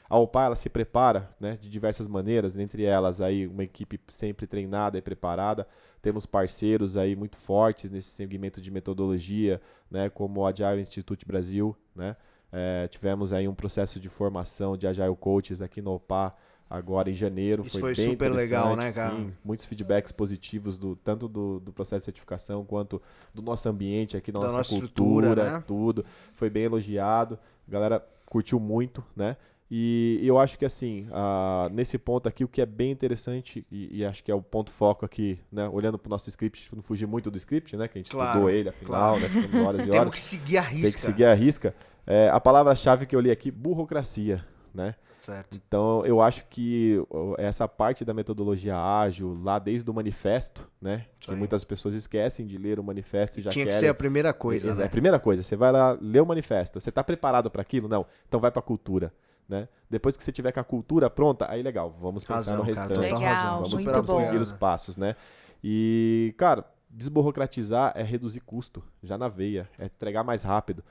A 0.09 0.19
OPA 0.19 0.45
ela 0.45 0.57
se 0.57 0.69
prepara 0.69 1.31
né, 1.41 1.59
de 1.59 1.71
diversas 1.71 2.07
maneiras, 2.07 2.57
entre 2.59 2.85
elas 2.85 3.21
aí 3.21 3.47
uma 3.47 3.65
equipe 3.65 3.99
sempre 4.11 4.47
treinada 4.47 4.99
e 4.99 5.03
preparada. 5.03 5.67
Temos 6.03 6.27
parceiros 6.27 6.99
aí 6.99 7.17
muito 7.17 7.39
fortes 7.39 7.91
nesse 7.91 8.11
segmento 8.11 8.61
de 8.61 8.71
metodologia, 8.71 9.61
né, 9.91 10.11
como 10.11 10.41
o 10.41 10.47
Agile 10.47 10.83
Institute 10.83 11.25
Brasil. 11.25 11.75
Né? 11.95 12.15
É, 12.53 12.89
tivemos 12.89 13.33
aí 13.33 13.49
um 13.49 13.55
processo 13.55 13.99
de 13.99 14.11
formação 14.11 14.77
de 14.77 14.87
Agile 14.87 15.17
Coaches 15.17 15.63
aqui 15.63 15.81
no 15.81 15.93
OPA 15.93 16.35
agora 16.73 17.11
em 17.11 17.15
janeiro. 17.15 17.65
Isso 17.67 17.79
foi, 17.79 17.95
foi 17.95 18.05
super 18.11 18.33
legal, 18.33 18.75
né, 18.75 18.91
cara? 18.91 19.15
Sim, 19.15 19.33
muitos 19.45 19.67
feedbacks 19.67 20.11
positivos, 20.11 20.79
do, 20.79 20.97
tanto 20.97 21.29
do, 21.29 21.61
do, 21.61 21.73
processo 21.73 22.01
de 22.01 22.05
certificação 22.07 22.65
quanto 22.65 23.01
do 23.35 23.43
nosso 23.43 23.69
ambiente 23.69 24.17
aqui, 24.17 24.33
da, 24.33 24.39
da 24.39 24.47
nossa, 24.47 24.59
nossa, 24.59 24.71
cultura, 24.71 25.35
né? 25.35 25.65
tudo. 25.67 26.05
Foi 26.33 26.49
bem 26.49 26.65
elogiado. 26.65 27.39
A 27.69 27.71
galera 27.71 28.07
curtiu 28.25 28.59
muito, 28.59 29.05
né? 29.15 29.37
E 29.71 30.21
eu 30.23 30.39
acho 30.39 30.59
que 30.59 30.67
assim, 30.67 31.07
uh, 31.09 31.73
nesse 31.73 31.97
ponto 31.97 32.29
aqui, 32.29 32.45
o 32.45 32.49
que 32.49 32.61
é 32.61 32.67
bem 32.67 32.91
interessante, 32.91 33.67
e, 33.71 34.01
e 34.01 34.05
acho 34.05 34.23
que 34.23 34.31
é 34.31 34.35
o 34.35 34.43
ponto 34.43 34.71
foco 34.71 35.05
aqui, 35.05 35.39
né? 35.51 35.69
Olhando 35.69 35.99
para 35.99 36.09
o 36.09 36.11
nosso 36.11 36.29
script, 36.29 36.69
não 36.75 36.83
fugir 36.83 37.07
muito 37.07 37.31
do 37.31 37.39
script, 37.39 37.77
né? 37.77 37.89
Que 37.89 37.99
a 37.99 38.01
gente 38.01 38.11
claro, 38.11 38.29
estudou 38.31 38.51
ele, 38.51 38.69
afinal, 38.69 38.91
claro. 38.91 39.21
né? 39.21 39.29
Ficamos 39.29 39.67
horas 39.67 39.87
e 39.87 39.89
horas. 39.91 40.01
Temos 40.01 40.15
que 40.15 40.21
seguir 40.21 40.59
a 40.59 40.63
risca. 40.63 40.83
Tem 40.83 40.93
que 40.93 41.01
seguir 41.01 41.25
a 41.25 41.35
risca. 41.35 41.75
É, 42.07 42.29
a 42.31 42.41
palavra-chave 42.41 43.07
que 43.07 43.15
eu 43.15 43.21
li 43.21 43.31
aqui, 43.31 43.51
burocracia, 43.51 44.45
né? 44.75 44.95
Certo. 45.23 45.55
Então, 45.55 46.05
eu 46.05 46.21
acho 46.21 46.45
que 46.51 46.99
essa 47.39 47.69
parte 47.69 48.05
da 48.05 48.13
metodologia 48.13 48.77
ágil, 48.77 49.41
lá 49.41 49.57
desde 49.61 49.89
o 49.89 49.95
manifesto, 49.95 50.69
né? 50.81 51.07
Que 51.21 51.33
muitas 51.33 51.63
pessoas 51.63 51.95
esquecem 51.95 52.45
de 52.45 52.59
ler 52.59 52.81
o 52.81 52.83
manifesto 52.83 53.39
e 53.39 53.43
já 53.43 53.53
Tinha 53.53 53.65
querem... 53.65 53.79
que 53.79 53.85
ser 53.85 53.89
a 53.89 53.95
primeira 53.95 54.33
coisa, 54.33 54.73
É, 54.73 54.75
né? 54.75 54.85
a 54.85 54.89
primeira 54.89 55.21
coisa. 55.21 55.45
Você 55.45 55.55
vai 55.55 55.71
lá 55.71 55.97
ler 56.01 56.21
o 56.21 56.27
manifesto. 56.27 56.81
Você 56.81 56.89
está 56.89 57.05
preparado 57.05 57.49
para 57.53 57.63
aquilo? 57.63 57.89
Não. 57.89 58.05
Então 58.27 58.41
vai 58.41 58.51
para 58.51 58.59
a 58.59 58.65
cultura. 58.65 59.15
Né? 59.49 59.69
Depois 59.89 60.17
que 60.17 60.25
você 60.25 60.33
tiver 60.33 60.51
com 60.51 60.59
a 60.59 60.65
cultura 60.65 61.09
pronta, 61.09 61.49
aí 61.49 61.63
legal, 61.63 61.95
vamos 62.01 62.25
pensar 62.25 62.35
razão, 62.35 62.57
no 62.57 62.63
restante. 62.63 62.89
Cara, 62.89 63.01
legal, 63.01 63.63
vamos, 63.63 63.85
vamos 63.85 64.11
seguir 64.11 64.41
os 64.41 64.51
passos, 64.51 64.97
né? 64.97 65.15
E, 65.63 66.35
cara, 66.37 66.65
desburocratizar 66.91 67.93
é 67.95 68.03
reduzir 68.03 68.41
custo, 68.41 68.83
já 69.03 69.17
na 69.17 69.29
veia, 69.29 69.69
é 69.79 69.85
entregar 69.87 70.25
mais 70.25 70.43
rápido. 70.43 70.83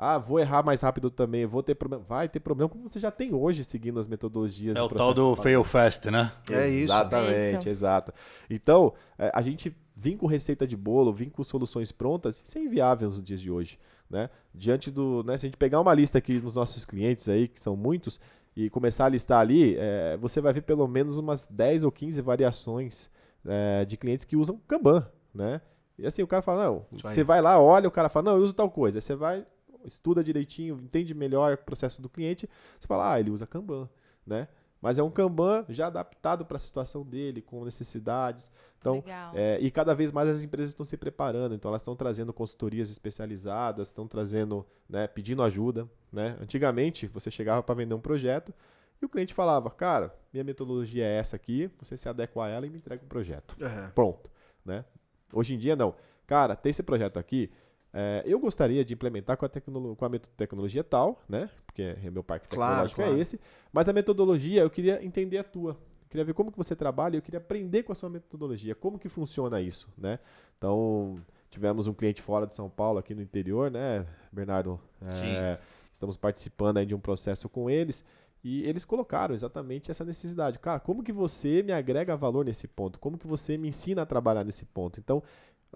Ah, 0.00 0.16
vou 0.16 0.38
errar 0.38 0.62
mais 0.62 0.80
rápido 0.80 1.10
também, 1.10 1.44
vou 1.44 1.60
ter 1.60 1.74
problema. 1.74 2.04
Vai 2.04 2.28
ter 2.28 2.38
problema 2.38 2.68
como 2.68 2.88
você 2.88 3.00
já 3.00 3.10
tem 3.10 3.34
hoje 3.34 3.64
seguindo 3.64 3.98
as 3.98 4.06
metodologias. 4.06 4.76
É 4.76 4.80
o 4.80 4.88
tal 4.88 5.12
do 5.12 5.34
fail 5.34 5.64
fast, 5.64 6.08
né? 6.08 6.30
É 6.48 6.68
isso. 6.68 6.84
Exatamente, 6.84 7.58
isso. 7.58 7.68
exato. 7.68 8.12
Então, 8.48 8.94
é, 9.18 9.32
a 9.34 9.42
gente 9.42 9.76
vir 9.96 10.16
com 10.16 10.28
receita 10.28 10.68
de 10.68 10.76
bolo, 10.76 11.12
vir 11.12 11.30
com 11.30 11.42
soluções 11.42 11.90
prontas, 11.90 12.40
isso 12.44 12.56
é 12.56 12.60
inviável 12.60 13.08
nos 13.08 13.20
dias 13.20 13.40
de 13.40 13.50
hoje. 13.50 13.76
Né? 14.08 14.30
Diante 14.54 14.88
do. 14.88 15.24
Né, 15.24 15.36
se 15.36 15.46
a 15.46 15.48
gente 15.48 15.58
pegar 15.58 15.80
uma 15.80 15.92
lista 15.92 16.18
aqui 16.18 16.40
nos 16.40 16.54
nossos 16.54 16.84
clientes 16.84 17.28
aí, 17.28 17.48
que 17.48 17.58
são 17.58 17.76
muitos, 17.76 18.20
e 18.56 18.70
começar 18.70 19.06
a 19.06 19.08
listar 19.08 19.40
ali, 19.40 19.76
é, 19.76 20.16
você 20.16 20.40
vai 20.40 20.52
ver 20.52 20.62
pelo 20.62 20.86
menos 20.86 21.18
umas 21.18 21.48
10 21.48 21.82
ou 21.82 21.90
15 21.90 22.20
variações 22.22 23.10
é, 23.44 23.84
de 23.84 23.96
clientes 23.96 24.24
que 24.24 24.36
usam 24.36 24.60
Kanban. 24.66 25.06
Né? 25.34 25.60
E 25.98 26.06
assim, 26.06 26.22
o 26.22 26.26
cara 26.26 26.42
fala, 26.42 26.64
não, 26.64 26.86
você 27.02 27.24
vai 27.24 27.40
lá, 27.40 27.60
olha, 27.60 27.88
o 27.88 27.90
cara 27.90 28.08
fala, 28.08 28.30
não, 28.30 28.38
eu 28.38 28.44
uso 28.44 28.54
tal 28.54 28.70
coisa. 28.70 28.98
Aí 28.98 29.02
você 29.02 29.16
vai, 29.16 29.44
estuda 29.84 30.22
direitinho, 30.22 30.78
entende 30.82 31.14
melhor 31.14 31.54
o 31.54 31.58
processo 31.58 32.00
do 32.02 32.08
cliente, 32.08 32.48
você 32.78 32.86
fala, 32.86 33.12
ah, 33.12 33.20
ele 33.20 33.30
usa 33.30 33.46
Kanban. 33.46 33.88
Né? 34.26 34.48
Mas 34.80 34.98
é 34.98 35.02
um 35.02 35.10
Kanban 35.10 35.64
já 35.68 35.88
adaptado 35.88 36.44
para 36.44 36.56
a 36.56 36.60
situação 36.60 37.04
dele, 37.04 37.42
com 37.42 37.64
necessidades. 37.64 38.50
Então, 38.78 39.02
é, 39.34 39.58
e 39.60 39.70
cada 39.70 39.94
vez 39.94 40.12
mais 40.12 40.28
as 40.28 40.42
empresas 40.42 40.70
estão 40.70 40.84
se 40.84 40.96
preparando. 40.96 41.54
Então, 41.54 41.70
elas 41.70 41.82
estão 41.82 41.96
trazendo 41.96 42.32
consultorias 42.32 42.90
especializadas, 42.90 43.88
estão 43.88 44.06
trazendo, 44.06 44.64
né, 44.88 45.06
pedindo 45.06 45.42
ajuda. 45.42 45.88
Né? 46.12 46.36
Antigamente, 46.40 47.08
você 47.08 47.30
chegava 47.30 47.62
para 47.62 47.74
vender 47.74 47.94
um 47.94 48.00
projeto 48.00 48.54
e 49.00 49.04
o 49.04 49.08
cliente 49.08 49.34
falava, 49.34 49.70
cara, 49.70 50.14
minha 50.32 50.44
metodologia 50.44 51.04
é 51.04 51.18
essa 51.18 51.36
aqui, 51.36 51.70
você 51.78 51.96
se 51.96 52.08
adequa 52.08 52.44
a 52.44 52.48
ela 52.48 52.66
e 52.66 52.70
me 52.70 52.78
entrega 52.78 53.02
o 53.02 53.04
um 53.04 53.08
projeto. 53.08 53.56
Uhum. 53.60 53.90
Pronto. 53.94 54.30
Né? 54.64 54.84
Hoje 55.32 55.54
em 55.54 55.58
dia, 55.58 55.76
não. 55.76 55.94
Cara, 56.26 56.54
tem 56.54 56.70
esse 56.70 56.82
projeto 56.82 57.18
aqui, 57.18 57.50
é, 57.92 58.22
eu 58.26 58.38
gostaria 58.38 58.84
de 58.84 58.94
implementar 58.94 59.36
com 59.36 59.46
a, 59.46 59.48
com 59.48 60.04
a 60.04 60.18
tecnologia 60.36 60.84
tal, 60.84 61.22
né? 61.28 61.48
Porque 61.66 61.96
meu 62.10 62.22
parque 62.22 62.48
tecnológico 62.48 62.96
claro, 62.96 63.10
é 63.10 63.12
claro. 63.12 63.18
é 63.18 63.20
esse. 63.20 63.40
Mas 63.72 63.88
a 63.88 63.92
metodologia, 63.92 64.62
eu 64.62 64.70
queria 64.70 65.04
entender 65.04 65.38
a 65.38 65.44
tua. 65.44 65.70
Eu 65.72 66.08
queria 66.10 66.24
ver 66.24 66.34
como 66.34 66.50
que 66.50 66.56
você 66.56 66.74
trabalha, 66.74 67.16
eu 67.16 67.22
queria 67.22 67.38
aprender 67.38 67.82
com 67.82 67.92
a 67.92 67.94
sua 67.94 68.08
metodologia, 68.08 68.74
como 68.74 68.98
que 68.98 69.08
funciona 69.08 69.60
isso, 69.60 69.88
né? 69.96 70.18
Então, 70.56 71.20
tivemos 71.50 71.86
um 71.86 71.94
cliente 71.94 72.22
fora 72.22 72.46
de 72.46 72.54
São 72.54 72.68
Paulo, 72.68 72.98
aqui 72.98 73.14
no 73.14 73.22
interior, 73.22 73.70
né, 73.70 74.06
Bernardo? 74.32 74.80
É, 75.02 75.58
estamos 75.92 76.16
participando 76.16 76.78
aí 76.78 76.86
de 76.86 76.94
um 76.94 77.00
processo 77.00 77.48
com 77.48 77.68
eles. 77.68 78.04
E 78.42 78.62
eles 78.62 78.84
colocaram 78.84 79.34
exatamente 79.34 79.90
essa 79.90 80.04
necessidade. 80.04 80.58
Cara, 80.58 80.78
como 80.78 81.02
que 81.02 81.12
você 81.12 81.62
me 81.62 81.72
agrega 81.72 82.16
valor 82.16 82.44
nesse 82.44 82.68
ponto? 82.68 83.00
Como 83.00 83.18
que 83.18 83.26
você 83.26 83.58
me 83.58 83.68
ensina 83.68 84.02
a 84.02 84.06
trabalhar 84.06 84.44
nesse 84.44 84.64
ponto? 84.64 85.00
Então, 85.00 85.22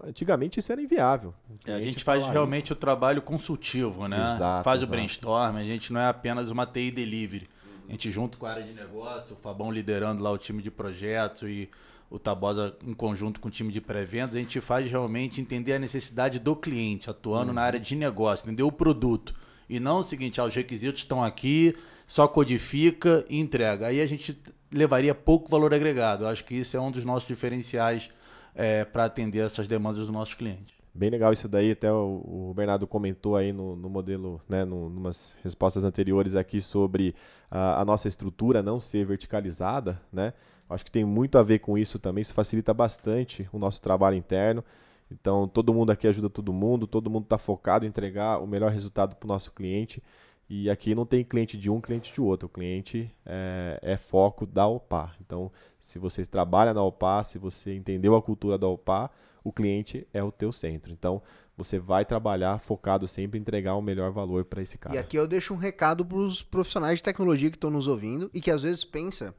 Antigamente 0.01 0.59
isso 0.59 0.71
era 0.71 0.81
inviável. 0.81 1.33
É, 1.65 1.73
a 1.73 1.81
gente 1.81 2.03
faz 2.03 2.25
realmente 2.25 2.65
isso. 2.65 2.73
o 2.73 2.75
trabalho 2.75 3.21
consultivo, 3.21 4.07
né? 4.07 4.17
Exato, 4.17 4.63
faz 4.63 4.79
exato. 4.79 4.91
o 4.91 4.95
brainstorm, 4.95 5.57
a 5.57 5.63
gente 5.63 5.93
não 5.93 6.01
é 6.01 6.07
apenas 6.07 6.49
uma 6.49 6.65
TI 6.65 6.89
delivery. 6.89 7.47
A 7.87 7.91
gente 7.91 8.09
junto 8.09 8.37
com 8.37 8.45
a 8.45 8.51
área 8.51 8.63
de 8.63 8.73
negócio, 8.73 9.35
o 9.35 9.37
Fabão 9.37 9.71
liderando 9.71 10.23
lá 10.23 10.31
o 10.31 10.37
time 10.37 10.63
de 10.63 10.71
projetos 10.71 11.43
e 11.43 11.69
o 12.09 12.17
Tabosa 12.17 12.75
em 12.85 12.93
conjunto 12.93 13.39
com 13.39 13.47
o 13.47 13.51
time 13.51 13.71
de 13.71 13.81
pré-vendas, 13.81 14.35
a 14.35 14.39
gente 14.39 14.61
faz 14.61 14.89
realmente 14.89 15.41
entender 15.41 15.73
a 15.73 15.79
necessidade 15.79 16.39
do 16.39 16.55
cliente, 16.55 17.09
atuando 17.09 17.47
uhum. 17.47 17.55
na 17.55 17.61
área 17.61 17.79
de 17.79 17.95
negócio, 17.95 18.45
entender 18.45 18.63
o 18.63 18.71
produto. 18.71 19.33
E 19.69 19.79
não 19.79 19.99
o 19.99 20.03
seguinte, 20.03 20.39
ah, 20.39 20.45
os 20.45 20.55
requisitos 20.55 21.01
estão 21.01 21.23
aqui, 21.23 21.75
só 22.07 22.27
codifica 22.27 23.25
e 23.29 23.39
entrega. 23.39 23.87
Aí 23.87 24.01
a 24.01 24.05
gente 24.05 24.39
levaria 24.71 25.15
pouco 25.15 25.49
valor 25.49 25.73
agregado. 25.73 26.23
Eu 26.23 26.27
acho 26.27 26.43
que 26.43 26.55
isso 26.55 26.77
é 26.77 26.79
um 26.79 26.91
dos 26.91 27.05
nossos 27.05 27.27
diferenciais 27.27 28.09
é, 28.55 28.85
para 28.85 29.05
atender 29.05 29.39
essas 29.39 29.67
demandas 29.67 29.99
dos 29.99 30.09
nossos 30.09 30.33
clientes. 30.33 30.73
Bem 30.95 31.09
legal 31.09 31.33
isso 31.33 31.47
daí, 31.47 31.71
até 31.71 31.91
o, 31.91 32.53
Bernardo 32.55 32.85
comentou 32.85 33.35
aí 33.35 33.51
no, 33.51 33.75
no 33.75 33.89
modelo, 33.89 34.39
né, 34.47 34.63
no, 34.63 34.89
numas 34.89 35.35
respostas 35.43 35.83
anteriores 35.83 36.35
aqui 36.35 36.61
sobre 36.61 37.15
a, 37.49 37.81
a, 37.81 37.85
nossa 37.85 38.07
estrutura 38.07 38.61
não 38.61 38.79
ser 38.79 39.03
verticalizada, 39.03 39.99
né? 40.11 40.33
Acho 40.69 40.85
que 40.85 40.91
tem 40.91 41.03
muito 41.03 41.37
a 41.37 41.43
ver 41.43 41.59
com 41.59 41.77
isso 41.77 41.97
também, 41.97 42.21
isso 42.21 42.33
facilita 42.33 42.73
bastante 42.73 43.49
o 43.51 43.57
nosso 43.57 43.81
trabalho 43.81 44.15
interno. 44.15 44.63
Então, 45.11 45.47
todo 45.47 45.73
mundo 45.73 45.91
aqui 45.91 46.07
ajuda 46.07 46.29
todo 46.29 46.53
mundo, 46.53 46.87
todo 46.87 47.09
mundo 47.09 47.23
está 47.23 47.37
focado 47.37 47.85
em 47.85 47.89
entregar 47.89 48.39
o 48.39 48.47
melhor 48.47 48.71
resultado 48.71 49.15
para 49.15 49.25
o 49.25 49.27
nosso 49.27 49.51
cliente. 49.51 50.01
E 50.49 50.69
aqui 50.69 50.93
não 50.93 51.05
tem 51.05 51.23
cliente 51.23 51.57
de 51.57 51.69
um, 51.69 51.79
cliente 51.79 52.13
de 52.13 52.21
outro. 52.21 52.47
O 52.47 52.49
cliente 52.49 53.11
é, 53.25 53.79
é, 53.81 53.97
foco 53.97 54.45
da 54.45 54.67
OPA. 54.67 55.15
Então, 55.21 55.51
se 55.79 55.97
vocês 55.97 56.27
trabalham 56.27 56.73
na 56.73 56.83
OPA, 56.83 57.23
se 57.23 57.37
você 57.37 57.75
entendeu 57.75 58.15
a 58.15 58.21
cultura 58.21 58.57
da 58.57 58.67
OPA, 58.67 59.09
o 59.43 59.51
cliente 59.51 60.07
é 60.13 60.23
o 60.23 60.31
teu 60.31 60.51
centro. 60.51 60.91
Então, 60.91 61.21
você 61.55 61.79
vai 61.79 62.05
trabalhar 62.05 62.59
focado 62.59 63.07
sempre 63.07 63.37
em 63.37 63.41
entregar 63.41 63.75
o 63.75 63.81
melhor 63.81 64.11
valor 64.11 64.45
para 64.45 64.61
esse 64.61 64.77
cara. 64.77 64.95
E 64.95 64.99
aqui 64.99 65.17
eu 65.17 65.27
deixo 65.27 65.53
um 65.53 65.57
recado 65.57 66.05
para 66.05 66.17
os 66.17 66.41
profissionais 66.41 66.99
de 66.99 67.03
tecnologia 67.03 67.49
que 67.49 67.57
estão 67.57 67.69
nos 67.69 67.87
ouvindo 67.87 68.29
e 68.33 68.41
que 68.41 68.51
às 68.51 68.63
vezes 68.63 68.83
pensa 68.83 69.35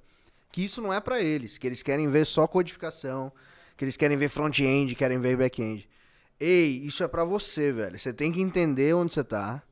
que 0.50 0.64
isso 0.64 0.80
não 0.80 0.92
é 0.92 1.00
para 1.00 1.20
eles, 1.20 1.58
que 1.58 1.66
eles 1.66 1.82
querem 1.82 2.08
ver 2.08 2.24
só 2.24 2.46
codificação, 2.46 3.32
que 3.76 3.84
eles 3.84 3.96
querem 3.96 4.16
ver 4.16 4.28
front-end, 4.28 4.94
querem 4.94 5.18
ver 5.18 5.36
back-end. 5.36 5.88
Ei, 6.38 6.78
isso 6.84 7.02
é 7.02 7.08
para 7.08 7.24
você, 7.24 7.72
velho. 7.72 7.98
Você 7.98 8.12
tem 8.12 8.30
que 8.30 8.40
entender 8.40 8.94
onde 8.94 9.12
você 9.12 9.20
está 9.20 9.62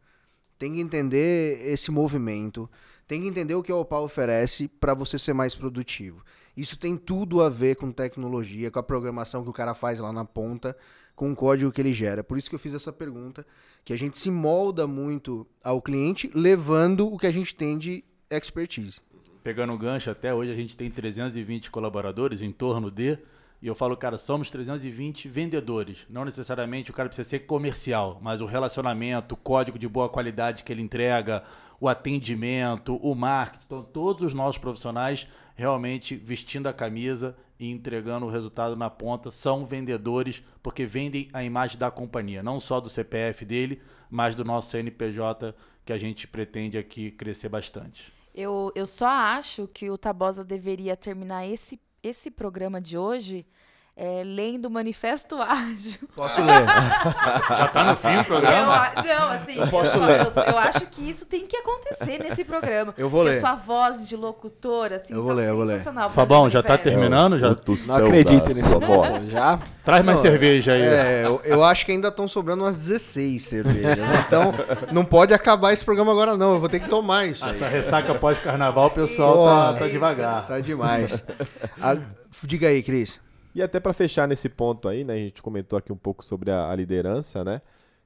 tem 0.62 0.74
que 0.74 0.80
entender 0.80 1.60
esse 1.66 1.90
movimento, 1.90 2.70
tem 3.08 3.22
que 3.22 3.26
entender 3.26 3.52
o 3.56 3.64
que 3.64 3.72
a 3.72 3.74
Opal 3.74 4.04
oferece 4.04 4.68
para 4.68 4.94
você 4.94 5.18
ser 5.18 5.32
mais 5.32 5.56
produtivo. 5.56 6.24
Isso 6.56 6.78
tem 6.78 6.96
tudo 6.96 7.42
a 7.42 7.48
ver 7.48 7.74
com 7.74 7.90
tecnologia, 7.90 8.70
com 8.70 8.78
a 8.78 8.82
programação 8.82 9.42
que 9.42 9.50
o 9.50 9.52
cara 9.52 9.74
faz 9.74 9.98
lá 9.98 10.12
na 10.12 10.24
ponta, 10.24 10.76
com 11.16 11.32
o 11.32 11.34
código 11.34 11.72
que 11.72 11.80
ele 11.80 11.92
gera. 11.92 12.22
Por 12.22 12.38
isso 12.38 12.48
que 12.48 12.54
eu 12.54 12.60
fiz 12.60 12.74
essa 12.74 12.92
pergunta, 12.92 13.44
que 13.84 13.92
a 13.92 13.98
gente 13.98 14.16
se 14.16 14.30
molda 14.30 14.86
muito 14.86 15.44
ao 15.64 15.82
cliente, 15.82 16.30
levando 16.32 17.12
o 17.12 17.18
que 17.18 17.26
a 17.26 17.32
gente 17.32 17.56
tem 17.56 17.76
de 17.76 18.04
expertise. 18.30 19.00
Pegando 19.42 19.72
o 19.72 19.78
gancho, 19.78 20.12
até 20.12 20.32
hoje 20.32 20.52
a 20.52 20.54
gente 20.54 20.76
tem 20.76 20.88
320 20.88 21.72
colaboradores, 21.72 22.40
em 22.40 22.52
torno 22.52 22.88
de 22.88 23.18
e 23.62 23.68
eu 23.68 23.76
falo, 23.76 23.96
cara, 23.96 24.18
somos 24.18 24.50
320 24.50 25.28
vendedores. 25.28 26.04
Não 26.10 26.24
necessariamente 26.24 26.90
o 26.90 26.94
cara 26.94 27.08
precisa 27.08 27.28
ser 27.28 27.40
comercial, 27.40 28.18
mas 28.20 28.40
o 28.40 28.46
relacionamento, 28.46 29.34
o 29.34 29.38
código 29.38 29.78
de 29.78 29.88
boa 29.88 30.08
qualidade 30.08 30.64
que 30.64 30.72
ele 30.72 30.82
entrega, 30.82 31.44
o 31.80 31.88
atendimento, 31.88 32.96
o 32.96 33.14
marketing. 33.14 33.64
Então, 33.66 33.82
todos 33.84 34.24
os 34.24 34.34
nossos 34.34 34.58
profissionais 34.58 35.28
realmente 35.54 36.16
vestindo 36.16 36.66
a 36.66 36.72
camisa 36.72 37.36
e 37.56 37.70
entregando 37.70 38.26
o 38.26 38.30
resultado 38.30 38.74
na 38.74 38.90
ponta 38.90 39.30
são 39.30 39.64
vendedores 39.64 40.42
porque 40.60 40.84
vendem 40.84 41.28
a 41.32 41.44
imagem 41.44 41.78
da 41.78 41.88
companhia, 41.88 42.42
não 42.42 42.58
só 42.58 42.80
do 42.80 42.90
CPF 42.90 43.44
dele, 43.44 43.80
mas 44.10 44.34
do 44.34 44.44
nosso 44.44 44.70
CNPJ 44.70 45.54
que 45.84 45.92
a 45.92 45.98
gente 45.98 46.26
pretende 46.26 46.76
aqui 46.76 47.12
crescer 47.12 47.48
bastante. 47.48 48.12
Eu, 48.34 48.72
eu 48.74 48.86
só 48.86 49.06
acho 49.06 49.68
que 49.68 49.88
o 49.88 49.96
Tabosa 49.96 50.42
deveria 50.42 50.96
terminar 50.96 51.46
esse 51.46 51.78
esse 52.02 52.30
programa 52.30 52.80
de 52.80 52.98
hoje 52.98 53.46
é, 53.94 54.22
lendo 54.24 54.66
o 54.66 54.70
Manifesto 54.70 55.36
Ágil. 55.36 56.08
Posso 56.16 56.40
ler? 56.40 56.64
Já 57.48 57.68
tá 57.68 57.84
no 57.84 57.96
fim 57.96 58.16
o 58.16 58.24
programa? 58.24 58.90
Eu, 58.96 59.02
não, 59.04 59.28
assim, 59.28 59.58
eu, 59.58 59.68
posso 59.68 59.96
eu, 59.96 60.04
ler. 60.04 60.20
Eu, 60.20 60.42
eu, 60.44 60.58
acho 60.58 60.86
que 60.86 61.08
isso 61.08 61.26
tem 61.26 61.46
que 61.46 61.56
acontecer 61.56 62.18
nesse 62.18 62.42
programa. 62.42 62.94
Eu 62.96 63.10
vou 63.10 63.22
ler. 63.22 63.40
Sua 63.40 63.54
voz 63.54 64.08
de 64.08 64.16
locutora, 64.16 64.96
assim, 64.96 65.12
eu 65.12 65.22
vou 65.22 65.32
tá 65.32 65.40
ler, 65.40 65.48
eu 65.50 65.56
vou 65.56 65.64
ler. 65.64 65.80
Fabão, 66.08 66.48
já 66.48 66.62
tá 66.62 66.78
terminando? 66.78 67.38
Já? 67.38 67.54
Não 67.88 67.96
acredito 67.96 68.48
nesse 68.48 68.74
voz. 68.78 69.28
Já? 69.28 69.58
Traz 69.84 70.02
mais 70.02 70.22
não, 70.22 70.30
cerveja 70.30 70.72
aí. 70.72 70.82
É, 70.82 71.22
eu, 71.26 71.40
eu 71.44 71.62
acho 71.62 71.84
que 71.84 71.92
ainda 71.92 72.08
estão 72.08 72.26
sobrando 72.26 72.64
umas 72.64 72.78
16 72.84 73.42
cervejas. 73.42 74.08
então, 74.26 74.54
não 74.90 75.04
pode 75.04 75.34
acabar 75.34 75.72
esse 75.72 75.84
programa 75.84 76.12
agora, 76.12 76.36
não. 76.36 76.54
Eu 76.54 76.60
vou 76.60 76.68
ter 76.68 76.80
que 76.80 76.88
tomar 76.88 77.26
isso. 77.26 77.46
Essa 77.46 77.66
aí. 77.66 77.72
ressaca 77.72 78.14
pós-carnaval, 78.14 78.86
o 78.86 78.90
pessoal 78.90 79.34
Pô, 79.34 79.44
tá, 79.44 79.74
tá 79.80 79.88
devagar. 79.88 80.46
Tá 80.46 80.60
demais. 80.60 81.22
A, 81.80 81.96
diga 82.44 82.68
aí, 82.68 82.82
Cris. 82.82 83.20
E 83.54 83.62
até 83.62 83.78
para 83.78 83.92
fechar 83.92 84.26
nesse 84.26 84.48
ponto 84.48 84.88
aí, 84.88 85.04
né, 85.04 85.14
a 85.14 85.16
gente 85.16 85.42
comentou 85.42 85.78
aqui 85.78 85.92
um 85.92 85.96
pouco 85.96 86.24
sobre 86.24 86.50
a, 86.50 86.70
a, 86.70 86.76
liderança, 86.76 87.44
né? 87.44 87.60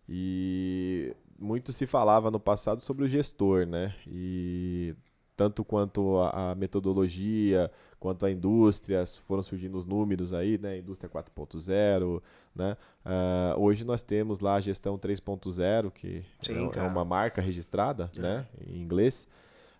E 0.09 1.15
muito 1.39 1.73
se 1.73 1.87
falava 1.87 2.31
no 2.31 2.41
passado 2.41 2.81
sobre 2.81 3.05
o 3.05 3.09
gestor, 3.09 3.67
né? 3.67 3.95
E 4.07 4.95
tanto 5.37 5.65
quanto 5.65 6.19
a, 6.19 6.51
a 6.51 6.55
metodologia, 6.55 7.71
quanto 8.01 8.25
a 8.25 8.31
indústria, 8.31 9.05
foram 9.27 9.43
surgindo 9.43 9.77
os 9.77 9.85
números 9.85 10.33
aí, 10.33 10.59
né? 10.59 10.79
Indústria 10.79 11.11
4.0, 11.11 12.23
né? 12.55 12.77
Uh, 13.05 13.61
hoje 13.61 13.85
nós 13.85 14.03
temos 14.03 14.41
lá 14.41 14.55
a 14.55 14.61
gestão 14.61 14.99
3.0, 14.99 15.91
que 15.93 16.25
Sim, 16.43 16.71
é, 16.75 16.79
é, 16.79 16.83
uma 16.83 17.05
marca 17.05 17.41
registrada, 17.41 18.11
é. 18.17 18.21
né? 18.21 18.47
Em 18.67 18.81
inglês. 18.81 19.29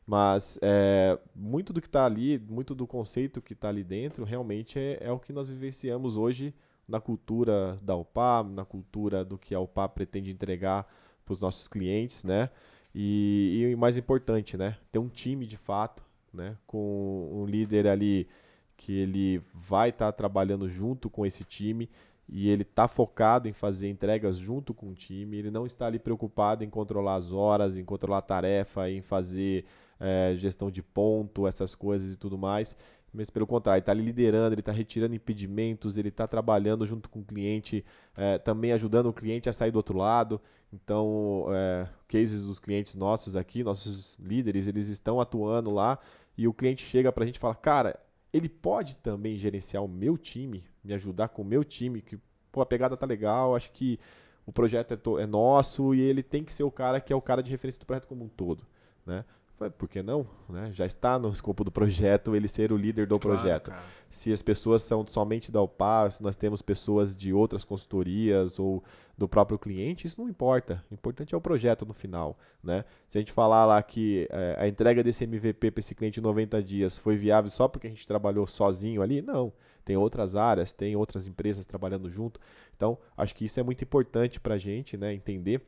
Mas 0.07 0.57
é, 0.63 1.19
muito 1.35 1.73
do 1.73 1.81
que 1.81 1.89
está 1.89 2.07
ali, 2.07 2.39
muito 2.39 2.75
do 2.75 2.87
conceito 2.87 3.43
que 3.43 3.55
está 3.55 3.69
ali 3.69 3.83
dentro, 3.83 4.25
realmente 4.25 4.79
é, 4.79 4.99
é, 5.01 5.11
o 5.11 5.19
que 5.19 5.33
nós 5.33 5.49
vivenciamos 5.49 6.17
hoje 6.17 6.55
na 6.87 7.01
cultura 7.01 7.77
da 7.83 7.97
UPA, 7.97 8.45
na 8.45 8.65
cultura 8.65 9.25
do 9.25 9.37
que 9.37 9.53
a 9.53 9.59
UPA 9.59 9.89
pretende 9.89 10.31
entregar 10.31 10.87
para 11.25 11.33
os 11.33 11.41
nossos 11.41 11.67
clientes, 11.67 12.23
né? 12.23 12.49
E, 12.95 13.71
e 13.73 13.77
mais 13.77 13.97
importante, 13.97 14.57
né? 14.57 14.79
Ter 14.93 15.01
um 15.01 15.09
time 15.09 15.45
de 15.45 15.57
fato, 15.57 16.05
né? 16.33 16.57
Com 16.67 17.29
um 17.33 17.45
líder 17.45 17.89
ali 17.89 18.29
que 18.77 18.93
ele 18.93 19.43
vai 19.53 19.89
estar 19.89 20.07
tá 20.07 20.13
trabalhando 20.13 20.69
junto 20.69 21.11
com 21.11 21.27
esse 21.27 21.43
time 21.43 21.91
e 22.29 22.49
ele 22.49 22.63
está 22.63 22.87
focado 22.87 23.49
em 23.49 23.53
fazer 23.53 23.89
entregas 23.89 24.37
junto 24.37 24.73
com 24.73 24.91
o 24.91 24.95
time, 24.95 25.37
ele 25.39 25.51
não 25.51 25.67
está 25.67 25.87
ali 25.87 25.99
preocupado 25.99 26.63
em 26.65 26.71
controlar 26.71 27.17
as 27.17 27.33
horas, 27.33 27.79
em 27.79 27.85
controlar 27.85 28.19
a 28.19 28.23
tarefa, 28.23 28.91
em 28.91 29.01
fazer 29.01 29.65
é, 30.01 30.35
gestão 30.37 30.71
de 30.71 30.83
ponto, 30.83 31.47
essas 31.47 31.75
coisas 31.75 32.15
e 32.15 32.17
tudo 32.17 32.37
mais. 32.37 32.77
Mas 33.13 33.31
pelo 33.31 33.47
contrário, 33.47 33.79
ele 33.79 33.83
está 33.83 33.95
liderando, 33.95 34.53
ele 34.53 34.61
está 34.61 34.73
retirando 34.73 35.15
impedimentos, 35.15 35.97
ele 35.97 36.09
está 36.09 36.27
trabalhando 36.27 36.87
junto 36.87 37.09
com 37.09 37.21
o 37.21 37.25
cliente, 37.25 37.85
é, 38.15 38.37
também 38.37 38.73
ajudando 38.73 39.07
o 39.07 39.13
cliente 39.13 39.49
a 39.49 39.53
sair 39.53 39.71
do 39.71 39.77
outro 39.77 39.97
lado. 39.97 40.41
Então, 40.71 41.47
é, 41.49 41.89
cases 42.09 42.45
dos 42.45 42.59
clientes 42.59 42.95
nossos 42.95 43.35
aqui, 43.35 43.65
nossos 43.65 44.19
líderes, 44.21 44.67
eles 44.67 44.89
estão 44.89 45.19
atuando 45.19 45.71
lá 45.71 45.99
e 46.37 46.47
o 46.47 46.53
cliente 46.53 46.85
chega 46.85 47.11
para 47.11 47.25
a 47.25 47.27
gente 47.27 47.37
e 47.37 47.41
fala: 47.41 47.55
Cara, 47.55 47.99
ele 48.33 48.49
pode 48.49 48.97
também 48.97 49.39
gerenciar 49.39 49.83
o 49.83 49.89
meu 49.89 50.19
time, 50.19 50.65
me 50.85 50.93
ajudar 50.93 51.29
com 51.29 51.41
o 51.41 51.45
meu 51.45 51.65
time, 51.65 52.03
que 52.03 52.19
pô, 52.53 52.61
a 52.61 52.67
pegada 52.67 52.97
tá 52.97 53.07
legal, 53.07 53.57
acho 53.57 53.71
que 53.71 53.99
o 54.45 54.53
projeto 54.53 55.19
é, 55.19 55.23
é 55.23 55.27
nosso 55.27 55.95
e 55.95 56.01
ele 56.01 56.23
tem 56.23 56.45
que 56.45 56.53
ser 56.53 56.65
o 56.65 56.71
cara 56.71 57.01
que 57.01 57.13
é 57.13 57.17
o 57.17 57.23
cara 57.23 57.43
de 57.43 57.51
referência 57.51 57.81
do 57.81 57.87
projeto 57.87 58.07
como 58.07 58.25
um 58.25 58.29
todo. 58.29 58.67
Né? 59.07 59.25
Falei, 59.57 59.73
por 59.77 59.89
que 59.89 60.03
não? 60.03 60.27
Né? 60.51 60.71
Já 60.71 60.85
está 60.85 61.19
no 61.19 61.31
escopo 61.31 61.65
do 61.65 61.73
projeto 61.73 62.37
ele 62.37 62.47
ser 62.47 62.73
o 62.73 62.77
líder 62.77 63.07
do 63.07 63.19
Claro, 63.19 63.39
projeto. 63.39 63.71
cara. 63.71 63.83
Se 64.11 64.31
as 64.31 64.43
pessoas 64.43 64.83
são 64.83 65.05
somente 65.07 65.51
da 65.51 65.63
UPA, 65.63 66.11
se 66.11 66.23
nós 66.23 66.37
temos 66.37 66.61
pessoas 66.61 67.17
de 67.17 67.33
outras 67.33 67.65
consultorias 67.65 68.59
ou 68.59 68.85
do 69.17 69.27
próprio 69.27 69.59
cliente, 69.59 70.07
isso 70.07 70.21
não 70.21 70.29
importa. 70.29 70.85
O 70.91 70.95
importante 70.95 71.35
é 71.35 71.39
o 71.39 71.41
projeto 71.41 71.87
no 71.87 71.95
final. 71.95 72.39
Né? 72.63 72.85
Se 73.09 73.17
a 73.17 73.21
gente 73.21 73.33
falar 73.33 73.65
lá 73.65 73.83
que 73.83 74.29
eh, 74.31 74.57
a 74.59 74.69
entrega 74.69 75.03
desse 75.03 75.25
MVP 75.25 75.71
para 75.71 75.81
esse 75.81 75.95
cliente 75.95 76.21
em 76.21 76.23
90 76.23 76.63
dias 76.63 76.99
foi 76.99 77.17
viável 77.17 77.51
só 77.51 77.67
porque 77.67 77.87
a 77.87 77.91
gente 77.91 78.07
trabalhou 78.07 78.47
sozinho 78.47 79.01
ali, 79.01 79.23
não. 79.23 79.51
Tem 79.87 79.97
outras 79.97 80.37
áreas, 80.37 80.75
tem 80.75 80.97
outras 80.97 81.27
empresas 81.27 81.65
trabalhando 81.65 82.11
junto. 82.11 82.39
Então, 82.77 82.99
acho 83.17 83.35
que 83.35 83.47
isso 83.47 83.59
é 83.59 83.63
muito 83.63 83.83
importante 83.83 84.39
para 84.39 84.55
a 84.57 84.59
gente 84.59 84.99
né, 84.99 85.15
entender 85.15 85.63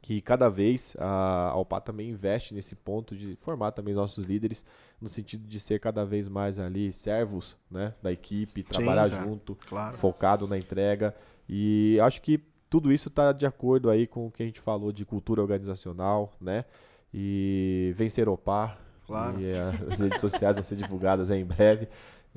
que 0.00 0.20
cada 0.20 0.48
vez 0.48 0.94
a 0.98 1.48
Alpa 1.50 1.80
também 1.80 2.10
investe 2.10 2.54
nesse 2.54 2.74
ponto 2.76 3.16
de 3.16 3.36
formar 3.36 3.72
também 3.72 3.92
os 3.92 3.98
nossos 3.98 4.24
líderes 4.24 4.64
no 5.00 5.08
sentido 5.08 5.46
de 5.46 5.58
ser 5.60 5.80
cada 5.80 6.04
vez 6.04 6.28
mais 6.28 6.58
ali 6.58 6.92
servos 6.92 7.56
né, 7.70 7.94
da 8.02 8.12
equipe, 8.12 8.62
trabalhar 8.62 9.10
cara. 9.10 9.22
junto, 9.22 9.56
Claro. 9.68 9.96
focado 9.96 10.46
na 10.46 10.56
entrega 10.58 11.14
e 11.48 11.98
acho 12.00 12.20
que 12.22 12.38
tudo 12.68 12.92
isso 12.92 13.08
está 13.08 13.32
de 13.32 13.46
acordo 13.46 13.88
aí 13.88 14.06
com 14.06 14.26
o 14.26 14.30
que 14.30 14.42
a 14.42 14.46
gente 14.46 14.60
falou 14.60 14.92
de 14.92 15.04
cultura 15.04 15.40
organizacional, 15.40 16.32
né? 16.40 16.64
E 17.12 17.92
vencer 17.96 18.28
OPA. 18.28 18.76
Claro. 19.06 19.40
E 19.40 19.46
eh, 19.46 19.72
as 19.90 20.00
redes 20.00 20.20
sociais 20.20 20.56
vão 20.56 20.62
ser 20.62 20.76
divulgadas 20.76 21.30
aí 21.30 21.40
em 21.40 21.44
breve. 21.46 21.88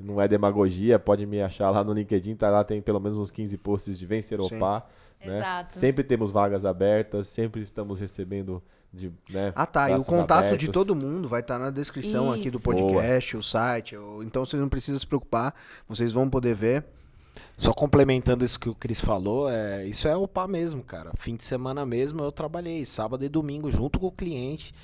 Não 0.02 0.20
é 0.20 0.26
demagogia, 0.26 0.98
pode 0.98 1.24
me 1.26 1.40
achar 1.40 1.70
lá 1.70 1.82
no 1.84 1.92
LinkedIn, 1.92 2.34
tá 2.34 2.50
lá, 2.50 2.64
tem 2.64 2.80
pelo 2.82 2.98
menos 3.00 3.18
uns 3.18 3.30
15 3.30 3.56
posts 3.58 3.98
de 3.98 4.06
vencer 4.06 4.38
Sim. 4.42 4.56
OPA. 4.56 4.84
Né? 5.24 5.38
Exato. 5.38 5.76
Sempre 5.78 6.02
temos 6.02 6.30
vagas 6.32 6.64
abertas, 6.64 7.28
sempre 7.28 7.60
estamos 7.62 8.00
recebendo 8.00 8.60
de, 8.92 9.10
né, 9.30 9.52
Ah, 9.54 9.64
tá. 9.64 9.90
E 9.90 9.94
o 9.94 10.04
contato 10.04 10.42
de 10.42 10.66
abertos. 10.66 10.68
todo 10.70 10.94
mundo 10.96 11.28
vai 11.28 11.40
estar 11.40 11.58
na 11.58 11.70
descrição 11.70 12.30
aqui 12.32 12.50
do 12.50 12.56
Isso. 12.56 12.62
podcast, 12.64 13.36
o 13.36 13.42
site. 13.42 13.96
o- 13.96 14.22
Então 14.22 14.44
vocês 14.44 14.60
não 14.60 14.68
precisam 14.68 14.98
se 15.00 15.06
preocupar. 15.06 15.54
Vocês 15.88 16.12
vão 16.12 16.28
poder 16.28 16.54
ver. 16.54 16.84
Só 17.56 17.72
complementando 17.72 18.44
isso 18.44 18.60
que 18.60 18.68
o 18.68 18.74
Cris 18.74 19.00
falou, 19.00 19.48
é, 19.48 19.86
isso 19.86 20.06
é 20.06 20.14
o 20.14 20.28
pá 20.28 20.46
mesmo, 20.46 20.82
cara. 20.82 21.10
Fim 21.16 21.34
de 21.34 21.44
semana 21.46 21.86
mesmo 21.86 22.22
eu 22.22 22.30
trabalhei, 22.30 22.84
sábado 22.84 23.24
e 23.24 23.28
domingo, 23.28 23.70
junto 23.70 23.98
com 23.98 24.08
o 24.08 24.12
cliente, 24.12 24.74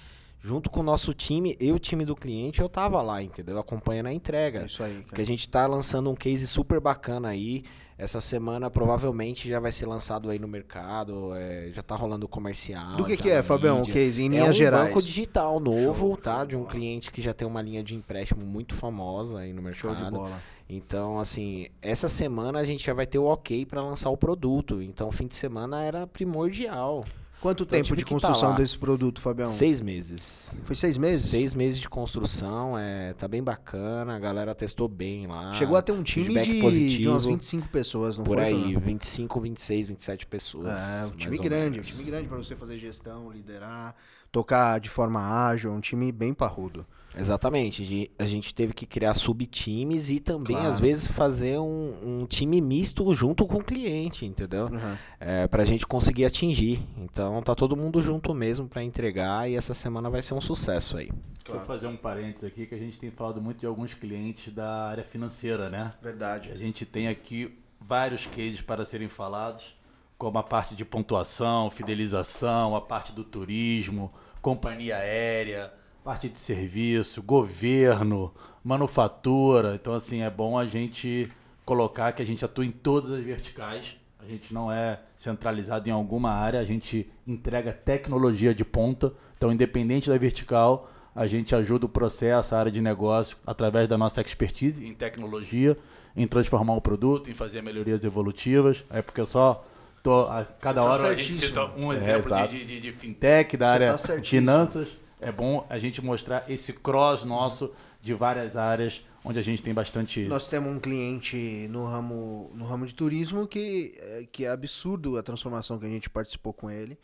junto 0.41 0.71
com 0.71 0.81
o 0.81 0.83
nosso 0.83 1.13
time, 1.15 1.57
eu, 1.61 1.75
o 1.75 1.79
time 1.79 2.05
do 2.05 2.15
cliente, 2.15 2.61
eu 2.61 2.69
tava 2.69 3.01
lá, 3.03 3.23
entendeu? 3.23 3.59
Acompanhando 3.59 4.07
a 4.07 4.13
entrega. 4.13 4.61
É 4.63 4.67
isso 4.67 4.83
aí, 4.83 4.95
Porque 4.97 5.11
cara. 5.11 5.23
a 5.23 5.27
gente 5.27 5.49
tá 5.49 5.67
lançando 5.67 6.11
um 6.11 6.15
case 6.15 6.47
super 6.47 6.81
bacana 6.81 7.29
aí. 7.29 7.65
Essa 8.01 8.21
semana 8.21 8.71
provavelmente 8.71 9.49
já 9.49 9.59
vai 9.59 9.73
ser 9.73 9.85
lançado 9.87 10.31
aí 10.31 10.39
no 10.39 10.47
mercado. 10.47 11.35
é, 11.35 11.71
já 11.73 11.83
tá 11.83 11.97
rolando 11.97 12.27
o 12.27 12.29
comercial. 12.29 12.95
Do 12.97 13.05
que 13.05 13.17
que 13.17 13.29
é, 13.29 13.43
Fabião? 13.43 13.79
O 13.79 13.79
mídia. 13.81 13.93
case 13.93 14.23
em 14.23 14.27
É 14.27 14.29
linhas 14.29 14.51
um 14.51 14.53
gerais? 14.53 14.87
banco 14.87 15.03
digital 15.03 15.59
novo, 15.59 16.07
Show, 16.11 16.17
tá? 16.17 16.45
De 16.45 16.55
um 16.55 16.61
bola. 16.61 16.71
cliente 16.71 17.11
que 17.11 17.21
já 17.21 17.35
tem 17.35 17.47
uma 17.49 17.61
linha 17.61 17.83
de 17.83 17.97
empréstimo 17.97 18.47
muito 18.47 18.77
famosa 18.77 19.41
aí 19.41 19.53
no 19.53 19.61
Show 19.75 19.91
de 19.91 19.97
mercado. 19.97 20.17
bola. 20.17 20.41
Então, 20.71 21.19
assim, 21.19 21.67
essa 21.83 22.07
semana 22.07 22.61
a 22.61 22.65
gente 22.65 22.87
já 22.87 22.95
vai 22.95 23.05
ter 23.07 23.19
o 23.19 23.25
ok 23.25 23.67
para 23.67 23.83
lançar 23.83 24.11
o 24.11 24.17
produto. 24.17 24.81
Então, 24.81 25.11
fim 25.11 25.27
de 25.27 25.35
semana 25.35 25.83
era 25.83 26.07
primordial. 26.07 27.05
Quanto 27.41 27.63
Então, 27.63 27.81
tempo 27.81 27.95
de 27.97 28.03
tá 28.05 28.09
construção 28.11 28.55
desse 28.57 28.77
produto, 28.77 29.21
Fabião? 29.21 29.47
Seis 29.47 29.81
meses. 29.81 30.61
Foi 30.65 30.75
seis 30.75 30.99
meses? 30.99 31.31
Seis 31.31 31.55
meses 31.55 31.81
de 31.81 31.89
construção, 31.89 32.77
é, 32.77 33.13
tá 33.13 33.29
bem 33.29 33.43
bacana, 33.43 34.17
a 34.17 34.19
galera 34.19 34.55
testou 34.57 34.89
bem 34.89 35.27
lá. 35.29 35.53
Chegou 35.53 35.77
a 35.77 35.83
ter 35.83 35.93
um 35.93 36.03
time 36.03 36.35
de, 36.43 36.53
de 36.55 36.61
positivo. 36.61 37.13
umas 37.13 37.27
25 37.27 37.69
pessoas, 37.69 38.17
não 38.19 38.25
por 38.25 38.39
foi? 38.39 38.47
aí, 38.47 38.63
Fernando? 38.65 38.81
25, 38.85 39.41
26, 39.41 39.87
27 39.87 40.27
pessoas. 40.27 40.81
É, 40.81 41.07
um 41.07 41.11
time 41.11 41.39
grande, 41.39 41.79
um 41.79 41.83
time 41.83 42.03
grande 42.03 42.27
pra 42.27 42.37
você 42.37 42.57
fazer 42.57 42.77
gestão, 42.77 43.31
liderar, 43.31 43.95
tocar 44.33 44.81
de 44.81 44.89
forma 44.89 45.21
ágil, 45.21 45.71
um 45.73 45.81
time 45.81 46.11
bem 46.11 46.35
parrudo. 46.35 46.85
Exatamente. 47.19 48.11
A 48.19 48.25
gente 48.25 48.55
teve 48.55 48.73
que 48.73 48.87
criar 48.87 49.15
subtimes 49.15 50.09
e 50.11 50.21
também, 50.21 50.57
Claro. 50.57 50.69
às 50.71 50.79
vezes, 50.79 51.07
fazer 51.07 51.59
um, 51.59 52.21
um 52.23 52.27
time 52.27 52.61
misto 52.61 53.13
junto 53.15 53.47
com 53.47 53.59
o 53.59 53.65
cliente, 53.65 54.25
entendeu? 54.25 54.67
Uhum. 54.67 54.97
É, 55.21 55.47
pra 55.49 55.65
gente 55.65 55.87
conseguir 55.87 56.25
atingir. 56.25 56.81
Então 56.97 57.43
tá 57.43 57.55
todo 57.55 57.77
mundo 57.77 58.01
junto 58.01 58.33
mesmo 58.35 58.69
pra 58.69 58.83
entregar 58.83 59.51
e 59.51 59.57
essa 59.57 59.75
semana 59.75 60.09
vai 60.09 60.23
ser 60.23 60.35
um 60.35 60.41
sucesso 60.41 60.97
aí. 60.97 61.11
Deixa 61.45 61.63
eu 61.63 61.67
fazer 61.67 61.87
um 61.87 61.97
parênteses 61.97 62.45
aqui, 62.45 62.67
que 62.67 62.75
a 62.75 62.79
gente 62.79 62.99
tem 62.99 63.11
falado 63.11 63.41
muito 63.41 63.61
de 63.61 63.67
alguns 63.67 63.95
clientes 63.95 64.53
da 64.53 64.89
área 64.89 65.05
financeira, 65.05 65.71
né? 65.71 65.95
Verdade. 66.03 66.51
A 66.53 66.57
gente 66.57 66.85
tem 66.85 67.09
aqui 67.09 67.59
vários 67.81 68.27
cases 68.27 68.61
para 68.61 68.85
serem 68.85 69.09
falados, 69.09 69.75
como 70.19 70.37
a 70.39 70.43
parte 70.43 70.75
de 70.75 70.85
pontuação, 70.85 71.71
fidelização, 71.71 72.77
a 72.77 72.81
parte 72.81 73.13
do 73.13 73.25
turismo, 73.25 74.13
companhia 74.43 74.97
aérea, 74.99 75.73
parte 76.09 76.27
de 76.31 76.39
serviço, 76.39 77.23
governo, 77.23 78.33
manufatura. 78.65 79.75
Então, 79.75 79.93
assim, 79.93 80.23
é 80.23 80.31
bom 80.31 80.57
a 80.59 80.65
gente 80.65 81.31
colocar 81.67 82.13
que 82.13 82.23
a 82.23 82.25
gente 82.25 82.43
atua 82.43 82.65
em 82.65 82.71
todas 82.71 83.13
as 83.13 83.23
verticais. 83.23 83.95
A 84.19 84.25
gente 84.25 84.55
não 84.55 84.73
é 84.73 85.01
centralizado 85.19 85.87
em 85.87 85.93
alguma 85.93 86.31
área, 86.31 86.61
a 86.61 86.65
gente 86.65 87.07
entrega 87.27 87.75
tecnologia 87.75 88.55
de 88.55 88.65
ponta. 88.65 89.13
Então, 89.37 89.53
independente 89.53 90.09
da 90.09 90.17
vertical, 90.17 90.91
a 91.15 91.27
gente 91.27 91.55
ajuda 91.55 91.85
o 91.85 91.89
processo, 91.91 92.55
a 92.55 92.59
área 92.59 92.73
de 92.73 92.81
negócio, 92.81 93.37
através 93.47 93.87
da 93.87 93.99
nossa 93.99 94.23
expertise 94.23 94.83
em 94.87 94.95
tecnologia, 94.95 95.77
em 96.17 96.27
transformar 96.27 96.73
o 96.73 96.81
produto, 96.81 97.29
em 97.29 97.35
fazer 97.35 97.61
melhorias 97.63 98.03
evolutivas. 98.03 98.83
É 98.89 99.03
porque 99.03 99.21
eu 99.21 99.27
só 99.27 99.63
tô, 100.03 100.23
a 100.23 100.43
cada 100.59 100.81
Tá 100.81 100.87
hora 100.87 101.09
a 101.09 101.15
gente 101.15 101.35
certíssimo. 101.35 101.49
cita 101.49 101.65
um 101.79 101.93
É, 101.93 101.97
exemplo 101.99 102.29
exato. 102.29 102.49
de, 102.49 102.65
de, 102.65 102.81
de 102.81 102.93
fintech, 102.93 103.59
da 103.59 103.67
Você 103.67 103.73
área 103.75 103.91
tá 103.91 103.97
de 103.97 104.01
certíssimo. 104.07 104.25
finanças. 104.31 104.97
É 105.21 105.33
bom 105.33 105.67
a 105.69 105.79
gente 105.79 106.03
mostrar 106.05 106.45
esse 106.49 106.73
cross 106.73 107.25
nosso 107.25 107.73
de 108.01 108.15
várias 108.15 108.57
áreas 108.57 109.03
onde 109.25 109.39
a 109.39 109.43
gente 109.43 109.63
tem 109.63 109.75
bastante. 109.75 110.23
Nós 110.27 110.47
temos 110.47 110.71
um 110.75 110.79
cliente 110.79 111.67
no 111.71 111.85
ramo, 111.85 112.51
no 112.55 112.65
ramo 112.65 112.87
de 112.87 112.95
turismo 112.95 113.47
que, 113.47 113.95
é- 113.99 114.27
que 114.31 114.45
é 114.45 114.49
absurdo 114.51 115.17
a 115.19 115.23
transformação 115.23 115.79
que 115.79 115.87
a 115.87 115.89
gente 115.89 116.09
participou 116.09 116.53
com 116.53 116.71
ele. 116.71 116.97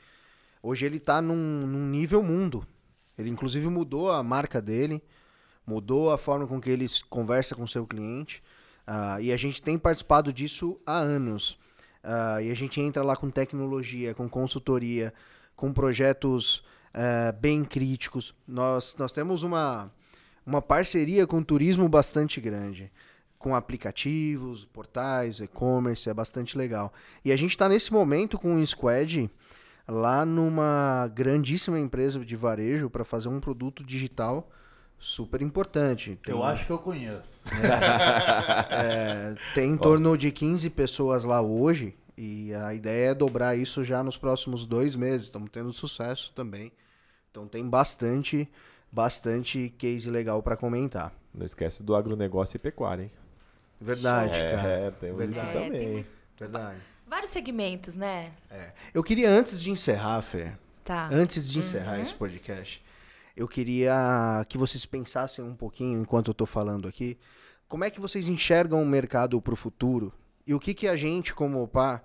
Hoje 0.62 0.86
ele 0.86 0.96
está 0.98 1.20
num, 1.20 1.66
num 1.66 1.86
nível 1.88 2.22
mundo. 2.22 2.64
Ele 3.18 3.28
inclusive 3.30 3.68
mudou 3.68 4.10
a 4.10 4.22
marca 4.22 4.62
dele, 4.62 5.02
mudou 5.66 6.10
a 6.12 6.18
forma 6.18 6.46
com 6.46 6.60
que 6.60 6.70
ele 6.70 6.86
conversa 7.10 7.54
com 7.54 7.66
seu 7.66 7.86
cliente. 7.86 8.42
ah, 8.86 9.20
e 9.20 9.32
a 9.32 9.36
gente 9.36 9.60
tem 9.62 9.76
participado 9.78 10.32
disso 10.32 10.78
há 10.86 10.98
anos. 10.98 11.58
Ah, 12.02 12.40
e 12.40 12.50
a 12.50 12.54
gente 12.54 12.80
entra 12.80 13.02
lá 13.02 13.16
com 13.16 13.28
tecnologia, 13.30 14.14
com 14.14 14.28
consultoria, 14.28 15.12
com 15.56 15.72
projetos 15.72 16.62
eh, 16.94 17.32
bem 17.32 17.64
críticos. 17.64 18.34
Nós, 18.46 18.94
nós 18.98 19.12
temos 19.12 19.42
uma, 19.42 19.90
uma 20.46 20.62
parceria 20.62 21.26
com 21.26 21.38
o 21.38 21.44
turismo 21.44 21.88
bastante 21.88 22.40
grande. 22.40 22.90
Com 23.38 23.54
aplicativos, 23.54 24.64
portais, 24.64 25.40
e-commerce, 25.40 26.08
é 26.08 26.14
bastante 26.14 26.56
legal. 26.56 26.92
E 27.24 27.30
a 27.32 27.36
gente 27.36 27.50
está 27.50 27.68
nesse 27.68 27.92
momento 27.92 28.38
com 28.38 28.54
um 28.54 28.66
squad 28.66 29.30
lá 29.86 30.24
numa 30.24 31.10
grandíssima 31.14 31.78
empresa 31.78 32.24
de 32.24 32.36
varejo 32.36 32.88
para 32.88 33.04
fazer 33.04 33.28
um 33.28 33.38
produto 33.40 33.84
digital 33.84 34.50
super 34.98 35.42
importante. 35.42 36.18
Tem- 36.22 36.32
Eu 36.34 36.42
acho 36.42 36.64
que 36.64 36.72
eu 36.72 36.78
conheço. 36.78 37.42
é, 38.70 39.34
tem 39.54 39.70
em 39.72 39.76
torno 39.76 40.16
de 40.16 40.30
15 40.30 40.70
pessoas 40.70 41.24
lá 41.24 41.40
hoje 41.42 41.94
e 42.16 42.54
a 42.54 42.72
ideia 42.72 43.10
é 43.10 43.14
dobrar 43.14 43.56
isso 43.56 43.82
já 43.84 44.02
nos 44.02 44.16
próximos 44.16 44.66
dois 44.66 44.96
meses. 44.96 45.26
Estamos 45.26 45.50
tendo 45.50 45.72
sucesso 45.72 46.32
também. 46.34 46.72
Então 47.34 47.48
tem 47.48 47.68
bastante, 47.68 48.48
bastante 48.92 49.74
case 49.76 50.08
legal 50.08 50.40
para 50.40 50.56
comentar. 50.56 51.12
Não 51.34 51.44
esquece 51.44 51.82
do 51.82 51.96
agronegócio 51.96 52.56
e 52.56 52.60
pecuária, 52.60 53.02
hein? 53.02 53.10
Verdade, 53.80 54.34
cara. 54.38 54.68
É, 54.68 54.90
temos 54.92 55.18
Verdade. 55.18 55.38
isso 55.40 55.48
É, 55.48 55.52
tem 55.52 55.64
também. 55.72 55.88
muito- 55.94 56.08
Verdade. 56.38 56.78
Vários 57.08 57.30
segmentos, 57.32 57.96
né? 57.96 58.30
Eu 58.94 59.02
queria, 59.02 59.28
antes 59.28 59.60
de 59.60 59.68
encerrar, 59.72 60.22
Fer, 60.22 60.56
Tá. 60.84 61.08
antes 61.10 61.50
de 61.50 61.58
encerrar 61.58 61.98
esse 61.98 62.14
podcast, 62.14 62.80
eu 63.36 63.48
queria 63.48 64.44
que 64.48 64.56
vocês 64.56 64.86
pensassem 64.86 65.44
um 65.44 65.56
pouquinho, 65.56 66.00
enquanto 66.00 66.28
eu 66.28 66.32
estou 66.32 66.46
falando 66.46 66.86
aqui, 66.86 67.18
como 67.66 67.82
é 67.82 67.90
que 67.90 68.00
vocês 68.00 68.28
enxergam 68.28 68.80
o 68.80 68.86
mercado 68.86 69.40
para 69.42 69.54
o 69.54 69.56
futuro 69.56 70.12
e 70.46 70.54
o 70.54 70.60
que, 70.60 70.72
que 70.72 70.86
a 70.86 70.94
gente, 70.94 71.34
como 71.34 71.60
OPA, 71.64 72.00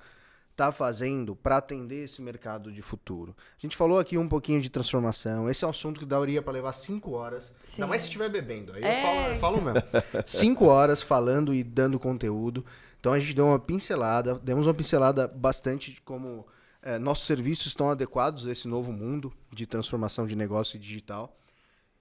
está 0.60 0.74
fazendo 0.74 1.38
para 1.38 1.55
atender 1.57 2.03
esse 2.03 2.22
mercado 2.22 2.70
de 2.70 2.82
futuro. 2.82 3.34
A 3.57 3.62
gente 3.62 3.78
falou 3.78 3.97
aqui 3.97 4.18
um 4.18 4.28
pouquinho 4.28 4.62
de 4.62 4.70
transformação. 4.70 5.49
Esse 5.49 5.64
é 5.64 5.68
um 5.68 5.70
assunto 5.70 6.01
que 6.01 6.05
daria 6.05 6.41
para 6.41 6.51
levar 6.51 6.74
cinco 6.74 7.12
horas. 7.12 7.53
Sim. 7.64 7.82
Ainda 7.82 7.88
mais 7.88 8.01
se 8.01 8.10
estiver 8.10 8.30
bebendo. 8.30 8.74
Aí 8.74 8.84
É. 8.84 8.99
eu, 8.99 9.01
falo, 9.05 9.34
eu 9.34 9.39
falo 9.39 9.62
mesmo. 9.62 9.82
cinco 10.28 10.66
horas 10.66 11.01
falando 11.01 11.53
e 11.53 11.64
dando 11.64 11.97
conteúdo. 11.97 12.66
Então 12.99 13.14
a 13.14 13.20
gente 13.20 13.34
deu 13.34 13.45
uma 13.47 13.57
pincelada, 13.57 14.36
demos 14.36 14.68
uma 14.68 14.74
pincelada 14.74 15.30
bastante 15.30 15.93
de 15.93 16.01
como 16.01 16.45
eh, 16.84 16.99
nossos 16.99 17.26
serviços 17.26 17.68
estão 17.68 17.89
adequados 17.89 18.45
a 18.45 18.51
esse 18.51 18.68
novo 18.68 18.91
mundo 18.91 19.32
de 19.53 19.66
transformação 19.66 20.28
de 20.28 20.36
negócio 20.36 20.76
e 20.76 20.80
digital. 20.80 21.34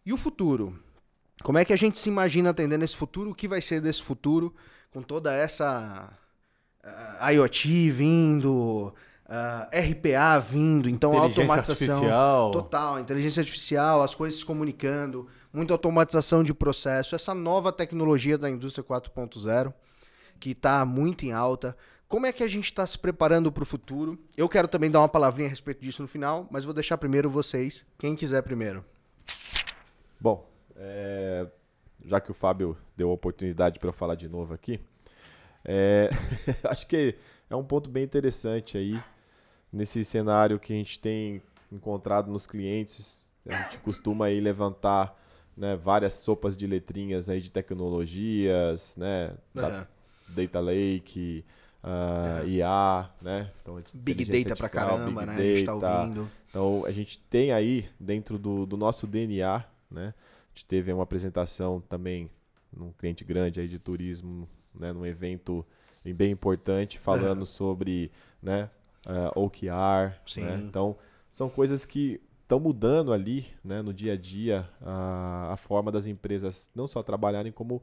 E 0.05 0.13
o 0.13 0.17
futuro? 0.17 0.77
Como 1.45 1.59
é 1.59 1.65
que 1.65 1.73
a 1.73 1.77
gente 1.77 1.97
se 1.97 2.09
imagina 2.09 2.51
atendendo 2.51 2.85
esse 2.85 2.97
futuro? 2.97 3.31
O 3.31 3.35
que 3.37 3.47
vai 3.47 3.63
ser 3.63 3.81
desse 3.81 4.03
futuro 4.03 4.53
com 4.91 5.01
toda 5.01 5.33
essa 5.33 6.13
ah, 6.85 7.33
IoT 7.33 7.91
vindo, 7.91 8.93
uh, 9.27 9.69
RPA 9.73 10.39
vindo, 10.39 10.89
então 10.89 11.17
automatização 11.19 11.95
artificial. 11.95 12.51
total, 12.51 13.01
inteligência 13.01 13.41
artificial, 13.41 14.03
as 14.03 14.15
coisas 14.15 14.41
se 14.41 14.45
comunicando, 14.45 15.27
muita 15.53 15.75
automatização 15.75 16.43
de 16.43 16.55
processo, 16.55 17.15
essa 17.15 17.35
nova 17.35 17.73
tecnologia 17.73 18.39
da 18.39 18.49
indústria 18.49 18.85
4.0 18.85 19.73
que 20.39 20.51
está 20.51 20.85
muito 20.85 21.27
em 21.27 21.33
alta. 21.33 21.77
Como 22.09 22.25
é 22.25 22.33
que 22.33 22.43
a 22.43 22.49
gente 22.49 22.67
está 22.67 22.87
se 22.87 22.99
preparando 22.99 23.53
para 23.53 23.63
o 23.63 23.67
futuro? 23.67 24.19
Eu 24.37 24.49
quero 24.49 24.67
também 24.67 24.91
dar 24.91 25.01
uma 25.01 25.09
palavrinha 25.09 25.49
a 25.49 25.51
respeito 25.51 25.83
disso 25.83 26.01
no 26.01 26.09
final, 26.09 26.47
mas 26.51 26.65
vou 26.65 26.73
deixar 26.73 26.97
primeiro 26.97 27.29
vocês. 27.29 27.85
Quem 27.99 28.17
quiser 28.17 28.43
primeiro. 28.43 28.85
Bom, 30.19 30.49
é, 30.77 31.47
já 32.05 32.21
que 32.21 32.31
o 32.31 32.35
Fábio 32.35 32.77
deu 32.97 33.11
a 33.11 33.13
oportunidade 33.13 33.79
para 33.79 33.89
eu 33.89 33.93
falar 33.93 34.15
de 34.15 34.29
novo 34.29 34.55
aqui, 34.55 34.81
é, 35.65 36.09
acho 36.65 36.87
que 36.87 37.15
é 37.49 37.57
um 37.57 37.65
ponto 37.65 37.89
bem 37.91 38.05
interessante 38.05 38.77
aí 38.77 39.01
nesse 39.73 40.05
cenário 40.05 40.59
que 40.59 40.73
a 40.73 40.77
gente 40.77 40.99
tem 40.99 41.43
encontrado 41.71 42.31
nos 42.31 42.47
clientes. 42.47 43.27
A 43.49 43.55
gente 43.63 43.79
costuma 43.79 44.27
aí 44.27 44.41
levantar 44.41 45.19
né, 45.57 45.77
várias 45.77 46.15
sopas 46.15 46.57
de 46.57 46.67
letrinhas 46.67 47.29
aí 47.29 47.41
de 47.41 47.51
tecnologias, 47.51 48.95
né, 48.97 49.35
Aham. 49.57 49.87
Data 50.29 50.61
Lake, 50.61 51.45
uh, 51.83 52.47
IA, 52.47 53.11
né? 53.21 53.51
Então, 53.63 53.83
Big 53.95 54.25
Data 54.25 54.57
pra 54.57 54.69
caramba, 54.69 55.27
né? 55.27 55.37
A 55.37 55.39
gente 55.39 55.65
tá 55.65 55.75
Data. 55.75 56.03
ouvindo. 56.03 56.31
Então, 56.51 56.85
a 56.85 56.93
gente 56.93 57.19
tem 57.19 57.53
aí, 57.53 57.89
dentro 57.99 58.39
do, 58.39 58.67
do 58.67 58.77
nosso 58.77 59.07
DNA, 59.07 59.65
né? 59.91 60.15
A 60.17 60.49
gente 60.55 60.67
teve 60.67 60.93
uma 60.93 61.03
apresentação 61.03 61.81
também 61.81 62.31
num 62.75 62.93
cliente 62.93 63.25
grande 63.25 63.61
aí 63.61 63.69
de 63.69 63.79
turismo, 63.79 64.49
né? 64.79 64.93
Num 64.93 65.05
evento 65.05 65.65
bem 66.15 66.31
importante, 66.31 66.99
falando 66.99 67.45
sobre, 67.45 68.11
né? 68.43 68.71
Uh, 69.07 69.45
OKR, 69.45 70.15
Sim. 70.27 70.43
né? 70.43 70.63
Então, 70.65 70.97
são 71.31 71.49
coisas 71.49 71.85
que 71.85 72.21
estão 72.43 72.59
mudando 72.59 73.13
ali, 73.13 73.47
né? 73.63 73.83
No 73.83 73.93
dia 73.93 74.15
a 74.15 74.17
dia, 74.17 74.69
a, 74.81 75.53
a 75.53 75.57
forma 75.57 75.93
das 75.93 76.07
empresas 76.07 76.71
não 76.75 76.87
só 76.87 77.03
trabalharem 77.03 77.53
como 77.53 77.83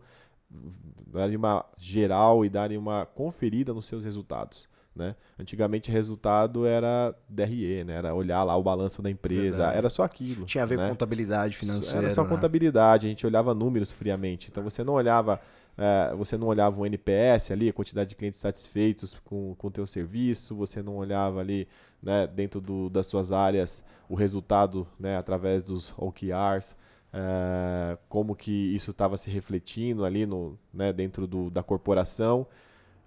darem 1.08 1.36
uma 1.36 1.66
geral 1.78 2.46
e 2.46 2.50
darem 2.50 2.78
uma 2.78 3.06
conferida 3.06 3.74
nos 3.74 3.86
seus 3.86 4.04
resultados. 4.04 4.68
Né? 4.96 5.14
Antigamente, 5.38 5.92
resultado 5.92 6.66
era 6.66 7.14
DRE, 7.28 7.84
né? 7.84 7.96
era 7.96 8.16
olhar 8.16 8.44
lá 8.44 8.56
o 8.56 8.64
balanço 8.64 9.02
da 9.02 9.12
empresa, 9.12 9.58
Verdade. 9.58 9.78
era 9.78 9.90
só 9.90 10.04
aquilo. 10.04 10.46
Tinha 10.46 10.64
a 10.64 10.68
ver 10.68 10.78
né? 10.78 10.84
com 10.86 10.92
contabilidade 10.92 11.58
financeira. 11.58 12.06
Era 12.06 12.10
só 12.10 12.24
né? 12.24 12.30
contabilidade, 12.30 13.06
a 13.06 13.10
gente 13.10 13.26
olhava 13.28 13.54
números 13.54 13.92
friamente. 13.92 14.48
Então 14.50 14.64
você 14.64 14.86
não 14.86 14.94
olhava, 14.94 15.42
eh, 15.78 16.14
você 16.16 16.38
não 16.38 16.48
olhava 16.48 16.80
o 16.80 16.86
NPS 16.86 17.52
ali, 17.52 17.70
a 17.70 17.74
quantidade 17.74 18.10
de 18.10 18.16
clientes 18.16 18.40
satisfeitos 18.40 19.16
com 19.24 19.56
o 19.62 19.72
teu 19.72 19.86
serviço, 19.86 20.56
você 20.56 20.82
não 20.82 20.98
olhava 20.98 21.40
ali, 21.40 21.68
né, 22.02 22.28
dentro 22.28 22.62
do, 22.62 22.90
das 22.90 23.08
suas 23.08 23.32
áreas 23.32 23.84
o 24.10 24.16
resultado, 24.16 24.88
né, 25.00 25.18
através 25.18 25.64
dos 25.64 25.94
OKRs, 25.98 26.76
eh, 27.14 27.98
como 28.10 28.36
que 28.36 28.52
isso 28.76 28.92
estava 28.92 29.18
se 29.18 29.30
refletindo 29.30 30.06
ali 30.06 30.26
no, 30.26 30.58
né, 30.74 30.94
dentro 30.94 31.28
do, 31.28 31.50
da 31.50 31.64
corporação. 31.64 32.48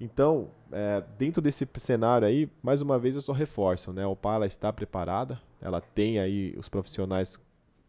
Então, 0.00 0.50
é, 0.70 1.02
dentro 1.18 1.42
desse 1.42 1.68
cenário 1.76 2.26
aí, 2.26 2.48
mais 2.62 2.80
uma 2.80 2.98
vez 2.98 3.16
eu 3.16 3.20
só 3.20 3.32
reforço, 3.32 3.92
né? 3.92 4.04
A 4.04 4.08
Opala 4.08 4.46
está 4.46 4.72
preparada, 4.72 5.40
ela 5.60 5.80
tem 5.80 6.20
aí 6.20 6.54
os 6.56 6.68
profissionais 6.68 7.38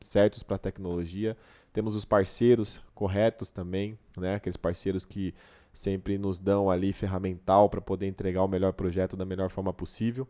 certos 0.01 0.41
para 0.41 0.55
a 0.55 0.59
tecnologia, 0.59 1.37
temos 1.71 1.95
os 1.95 2.05
parceiros 2.05 2.81
corretos 2.93 3.51
também, 3.51 3.97
né? 4.17 4.35
Aqueles 4.35 4.57
parceiros 4.57 5.05
que 5.05 5.33
sempre 5.71 6.17
nos 6.17 6.39
dão 6.39 6.69
ali 6.69 6.91
ferramental 6.91 7.69
para 7.69 7.81
poder 7.81 8.07
entregar 8.07 8.43
o 8.43 8.47
melhor 8.47 8.73
projeto 8.73 9.15
da 9.15 9.25
melhor 9.25 9.49
forma 9.49 9.73
possível. 9.73 10.27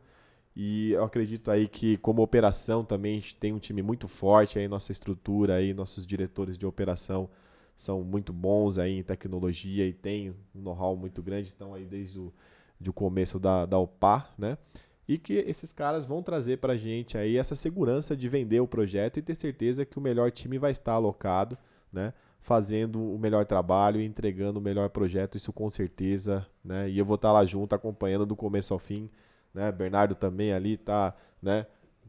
E 0.55 0.91
eu 0.91 1.03
acredito 1.03 1.49
aí 1.51 1.67
que 1.67 1.97
como 1.97 2.21
operação 2.21 2.83
também 2.83 3.13
a 3.13 3.15
gente 3.15 3.35
tem 3.35 3.53
um 3.53 3.59
time 3.59 3.81
muito 3.81 4.07
forte 4.07 4.59
aí, 4.59 4.67
nossa 4.67 4.91
estrutura 4.91 5.55
aí, 5.55 5.73
nossos 5.73 6.05
diretores 6.05 6.57
de 6.57 6.65
operação 6.65 7.29
são 7.77 8.03
muito 8.03 8.33
bons 8.33 8.77
aí 8.77 8.97
em 8.97 9.03
tecnologia 9.03 9.87
e 9.87 9.93
têm 9.93 10.31
um 10.53 10.61
know-how 10.61 10.97
muito 10.97 11.23
grande, 11.23 11.47
estão 11.47 11.73
aí 11.73 11.85
desde 11.85 12.19
o 12.19 12.33
de 12.79 12.91
começo 12.91 13.39
da, 13.39 13.65
da 13.65 13.77
OPA, 13.77 14.29
né? 14.37 14.57
E 15.09 15.17
que 15.17 15.33
esses 15.33 15.73
caras 15.73 16.05
vão 16.05 16.21
trazer 16.21 16.59
para 16.59 16.73
a 16.73 16.77
gente 16.77 17.17
aí 17.17 17.35
essa 17.35 17.55
segurança 17.55 18.15
de 18.15 18.29
vender 18.29 18.59
o 18.59 18.67
projeto 18.67 19.17
e 19.17 19.23
ter 19.23 19.33
certeza 19.33 19.83
que 19.83 19.97
o 19.97 20.01
melhor 20.01 20.29
time 20.29 20.59
vai 20.59 20.69
estar 20.69 20.93
alocado, 20.93 21.57
né? 21.91 22.13
Fazendo 22.39 23.01
o 23.01 23.17
melhor 23.17 23.43
trabalho 23.43 23.99
entregando 23.99 24.59
o 24.59 24.61
melhor 24.61 24.87
projeto, 24.91 25.35
isso 25.35 25.51
com 25.51 25.67
certeza, 25.67 26.45
né? 26.63 26.87
E 26.87 26.99
eu 26.99 27.03
vou 27.03 27.15
estar 27.15 27.31
lá 27.31 27.43
junto, 27.43 27.73
acompanhando 27.73 28.23
do 28.23 28.35
começo 28.35 28.71
ao 28.71 28.77
fim, 28.77 29.09
né? 29.51 29.71
Bernardo 29.71 30.13
também 30.13 30.53
ali 30.53 30.77
tá, 30.77 31.15
né? 31.41 31.65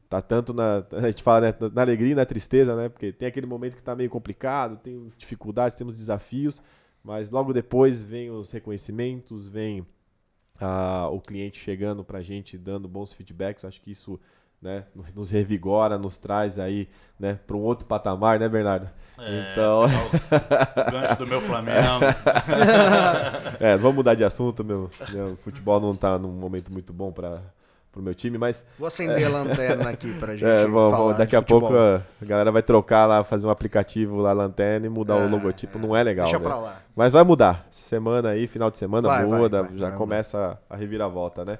Tá 0.06 0.20
tanto 0.20 0.52
na. 0.52 0.84
A 0.92 1.06
gente 1.06 1.22
fala 1.22 1.40
né, 1.40 1.54
na 1.72 1.80
alegria 1.80 2.12
e 2.12 2.14
na 2.14 2.26
tristeza, 2.26 2.76
né? 2.76 2.90
Porque 2.90 3.12
tem 3.12 3.26
aquele 3.26 3.46
momento 3.46 3.76
que 3.76 3.82
tá 3.82 3.96
meio 3.96 4.10
complicado, 4.10 4.76
tem 4.76 5.08
dificuldades, 5.16 5.74
temos 5.74 5.94
desafios, 5.94 6.62
mas 7.02 7.30
logo 7.30 7.54
depois 7.54 8.02
vem 8.02 8.30
os 8.30 8.52
reconhecimentos, 8.52 9.48
vem 9.48 9.86
ah, 10.60 11.08
o 11.10 11.20
cliente 11.20 11.58
chegando 11.58 12.04
pra 12.04 12.22
gente, 12.22 12.56
dando 12.58 12.86
bons 12.88 13.12
feedbacks. 13.12 13.64
Acho 13.64 13.80
que 13.80 13.90
isso 13.90 14.20
né, 14.60 14.84
nos 15.14 15.30
revigora, 15.30 15.96
nos 15.96 16.18
traz 16.18 16.58
aí 16.58 16.88
né, 17.18 17.38
para 17.46 17.56
um 17.56 17.60
outro 17.60 17.86
patamar, 17.86 18.38
né, 18.38 18.48
Bernardo? 18.48 18.88
É, 19.18 19.52
Então- 19.52 19.84
o 20.88 20.90
gancho 20.90 21.16
do 21.16 21.26
meu 21.26 21.40
Flamengo. 21.40 21.78
É, 23.58 23.76
vamos 23.76 23.96
mudar 23.96 24.14
de 24.14 24.24
assunto, 24.24 24.64
meu, 24.64 24.90
meu 25.10 25.36
futebol 25.36 25.80
não 25.80 25.94
tá 25.94 26.18
num 26.18 26.32
momento 26.32 26.72
muito 26.72 26.92
bom 26.92 27.10
para 27.12 27.40
o 27.96 28.00
meu 28.02 28.14
time, 28.14 28.38
mas 28.38 28.64
Vou 28.78 28.86
acender 28.86 29.24
a 29.26 29.28
lanterna 29.30 29.90
aqui 29.90 30.12
pra 30.18 30.32
gente. 30.34 30.44
É, 30.44 30.62
vamos- 30.66 30.90
falar 30.92 30.96
vamos- 31.04 31.18
daqui 31.18 31.34
a 31.34 31.40
futebol. 31.40 31.60
pouco 31.60 31.74
a 31.76 32.02
galera 32.24 32.52
vai 32.52 32.62
trocar 32.62 33.06
lá, 33.06 33.24
fazer 33.24 33.46
um 33.46 33.50
aplicativo 33.50 34.16
lá, 34.18 34.32
lanterna 34.32 34.86
e 34.86 34.88
mudar 34.88 35.16
É, 35.16 35.26
o 35.26 35.28
logotipo. 35.28 35.78
Não 35.78 35.96
é 35.96 36.02
legal. 36.02 36.26
Deixa 36.26 36.38
né? 36.38 36.44
pra 36.44 36.56
lá. 36.56 36.82
Mas 36.94 37.12
vai 37.12 37.24
mudar. 37.24 37.66
Essa 37.68 37.82
semana 37.82 38.28
aí, 38.30 38.46
final 38.46 38.70
de 38.70 38.78
semana, 38.78 39.08
Vai, 39.08 39.24
muda, 39.24 39.62
vai, 39.64 39.76
já 39.76 39.88
vai 39.88 39.98
começa 39.98 40.58
a 40.68 40.76
reviravolta, 40.76 41.44
né? 41.44 41.58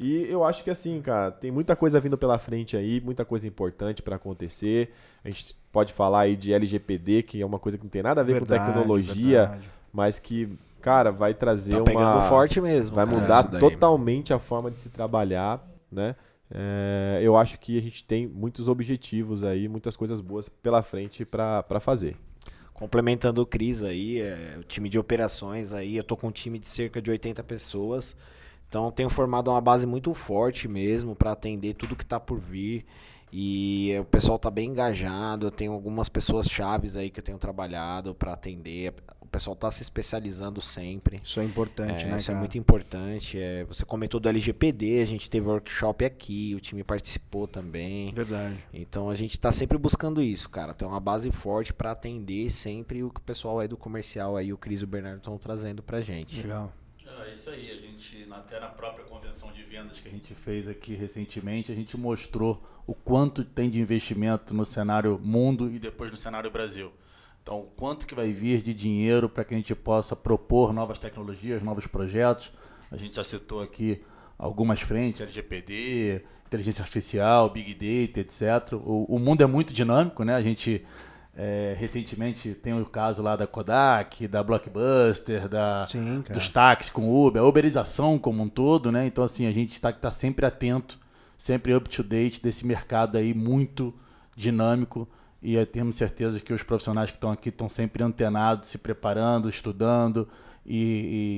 E 0.00 0.22
eu 0.30 0.44
acho 0.44 0.62
que 0.62 0.70
assim, 0.70 1.02
cara, 1.02 1.32
tem 1.32 1.50
muita 1.50 1.74
coisa 1.74 1.98
vindo 1.98 2.16
pela 2.16 2.38
frente 2.38 2.76
aí, 2.76 3.00
muita 3.00 3.24
coisa 3.24 3.48
importante 3.48 4.00
para 4.00 4.14
acontecer. 4.14 4.92
A 5.24 5.28
gente 5.28 5.56
pode 5.72 5.92
falar 5.92 6.20
aí 6.20 6.36
de 6.36 6.52
LGPD, 6.52 7.24
que 7.24 7.42
é 7.42 7.44
uma 7.44 7.58
coisa 7.58 7.76
que 7.76 7.82
não 7.82 7.90
tem 7.90 8.02
nada 8.02 8.20
a 8.20 8.24
ver 8.24 8.34
Verdade, 8.34 8.60
com 8.64 8.66
tecnologia, 8.68 9.38
verdade. 9.40 9.68
mas 9.92 10.20
que, 10.20 10.56
cara, 10.80 11.10
vai 11.10 11.34
trazer 11.34 11.72
Tá 11.72 11.78
uma 11.78 11.84
pegando 11.84 12.20
forte 12.28 12.60
mesmo. 12.60 12.96
vai 12.96 13.06
cara, 13.06 13.18
mudar 13.20 13.42
daí. 13.42 13.60
totalmente 13.60 14.32
a 14.32 14.38
forma 14.38 14.70
de 14.70 14.78
se 14.78 14.88
trabalhar, 14.90 15.66
né? 15.90 16.14
É, 16.50 17.20
eu 17.22 17.36
acho 17.36 17.58
que 17.60 17.76
a 17.78 17.82
gente 17.82 18.02
tem 18.04 18.26
muitos 18.26 18.68
objetivos 18.68 19.44
aí, 19.44 19.68
muitas 19.68 19.96
coisas 19.96 20.20
boas 20.20 20.48
pela 20.48 20.82
frente 20.82 21.24
para 21.24 21.78
fazer. 21.80 22.16
Complementando 22.72 23.42
o 23.42 23.46
Cris 23.46 23.82
aí, 23.82 24.20
é, 24.20 24.56
o 24.58 24.62
time 24.62 24.88
de 24.88 24.98
operações 24.98 25.74
aí, 25.74 25.96
eu 25.96 26.04
tô 26.04 26.16
com 26.16 26.28
um 26.28 26.30
time 26.32 26.58
de 26.58 26.68
cerca 26.68 27.02
de 27.02 27.10
80 27.10 27.42
pessoas. 27.42 28.16
Então 28.68 28.90
tenho 28.90 29.10
formado 29.10 29.50
uma 29.50 29.60
base 29.60 29.86
muito 29.86 30.14
forte 30.14 30.68
mesmo 30.68 31.14
para 31.16 31.32
atender 31.32 31.74
tudo 31.74 31.96
que 31.96 32.06
tá 32.06 32.20
por 32.20 32.38
vir. 32.38 32.84
E 33.32 33.94
o 34.00 34.04
pessoal 34.06 34.38
tá 34.38 34.50
bem 34.50 34.70
engajado, 34.70 35.48
eu 35.48 35.50
tenho 35.50 35.72
algumas 35.72 36.08
pessoas 36.08 36.46
chaves 36.48 36.96
aí 36.96 37.10
que 37.10 37.20
eu 37.20 37.24
tenho 37.24 37.36
trabalhado 37.36 38.14
para 38.14 38.32
atender. 38.32 38.94
O 39.28 39.30
pessoal 39.30 39.54
tá 39.54 39.70
se 39.70 39.82
especializando 39.82 40.58
sempre. 40.62 41.20
Isso 41.22 41.38
é 41.38 41.44
importante, 41.44 42.02
É, 42.04 42.06
né, 42.08 42.16
isso 42.16 42.28
cara? 42.28 42.38
é 42.38 42.40
muito 42.40 42.56
importante. 42.56 43.38
É, 43.38 43.62
você 43.64 43.84
comentou 43.84 44.18
do 44.18 44.26
LGPD, 44.26 45.02
a 45.02 45.04
gente 45.04 45.28
teve 45.28 45.46
workshop 45.46 46.02
aqui, 46.02 46.54
o 46.56 46.60
time 46.60 46.82
participou 46.82 47.46
também. 47.46 48.10
Verdade. 48.14 48.56
Então 48.72 49.10
a 49.10 49.14
gente 49.14 49.38
tá 49.38 49.52
sempre 49.52 49.76
buscando 49.76 50.22
isso, 50.22 50.48
cara. 50.48 50.72
Ter 50.72 50.86
uma 50.86 50.98
base 50.98 51.30
forte 51.30 51.74
para 51.74 51.90
atender 51.92 52.48
sempre 52.50 53.02
o 53.02 53.10
que 53.10 53.20
o 53.20 53.22
pessoal 53.22 53.60
aí 53.60 53.68
do 53.68 53.76
comercial 53.76 54.34
aí, 54.34 54.50
o 54.50 54.56
Cris 54.56 54.80
e 54.80 54.84
o 54.84 54.86
Bernardo 54.86 55.18
estão 55.18 55.36
trazendo 55.36 55.82
pra 55.82 56.00
gente. 56.00 56.40
Legal. 56.40 56.72
É 57.26 57.34
isso 57.34 57.50
aí, 57.50 57.70
a 57.70 57.74
gente, 57.74 58.26
até 58.30 58.58
na 58.58 58.68
própria 58.68 59.04
convenção 59.04 59.52
de 59.52 59.62
vendas 59.62 60.00
que 60.00 60.08
a 60.08 60.10
gente 60.10 60.34
fez 60.34 60.66
aqui 60.68 60.94
recentemente, 60.94 61.70
a 61.70 61.74
gente 61.74 61.98
mostrou 61.98 62.62
o 62.86 62.94
quanto 62.94 63.44
tem 63.44 63.68
de 63.68 63.78
investimento 63.78 64.54
no 64.54 64.64
cenário 64.64 65.20
mundo 65.22 65.70
e 65.70 65.78
depois 65.78 66.10
no 66.10 66.16
cenário 66.16 66.50
Brasil. 66.50 66.90
Então, 67.48 67.64
quanto 67.78 68.06
que 68.06 68.14
vai 68.14 68.30
vir 68.30 68.60
de 68.60 68.74
dinheiro 68.74 69.26
para 69.26 69.42
que 69.42 69.54
a 69.54 69.56
gente 69.56 69.74
possa 69.74 70.14
propor 70.14 70.70
novas 70.70 70.98
tecnologias, 70.98 71.62
novos 71.62 71.86
projetos. 71.86 72.52
A 72.92 72.96
gente 72.98 73.16
já 73.16 73.24
citou 73.24 73.62
aqui 73.62 74.02
algumas 74.38 74.82
frentes, 74.82 75.22
LGPD, 75.22 76.26
inteligência 76.44 76.82
artificial, 76.82 77.48
Big 77.48 77.72
Data, 77.72 78.20
etc. 78.20 78.74
O, 78.74 79.06
o 79.08 79.18
mundo 79.18 79.42
é 79.42 79.46
muito 79.46 79.72
dinâmico, 79.72 80.24
né? 80.24 80.34
A 80.34 80.42
gente 80.42 80.84
é, 81.34 81.74
recentemente 81.78 82.52
tem 82.52 82.78
o 82.78 82.84
caso 82.84 83.22
lá 83.22 83.34
da 83.34 83.46
Kodak, 83.46 84.28
da 84.28 84.42
Blockbuster, 84.42 85.48
da, 85.48 85.86
Sim, 85.86 86.22
dos 86.30 86.50
táxis 86.50 86.90
com 86.90 87.10
Uber, 87.10 87.40
a 87.40 87.46
uberização 87.46 88.18
como 88.18 88.42
um 88.42 88.48
todo, 88.50 88.92
né? 88.92 89.06
Então, 89.06 89.24
assim, 89.24 89.46
a 89.46 89.52
gente 89.52 89.72
está 89.72 89.90
tá 89.90 90.10
sempre 90.10 90.44
atento, 90.44 90.98
sempre 91.38 91.74
up 91.74 91.88
to 91.88 92.02
date 92.02 92.42
desse 92.42 92.66
mercado 92.66 93.16
aí 93.16 93.32
muito 93.32 93.94
dinâmico 94.36 95.08
e 95.42 95.64
temos 95.66 95.96
certeza 95.96 96.40
que 96.40 96.52
os 96.52 96.62
profissionais 96.62 97.10
que 97.10 97.16
estão 97.16 97.30
aqui 97.30 97.48
estão 97.48 97.68
sempre 97.68 98.02
antenados, 98.02 98.68
se 98.68 98.78
preparando, 98.78 99.48
estudando 99.48 100.28
e, 100.66 100.76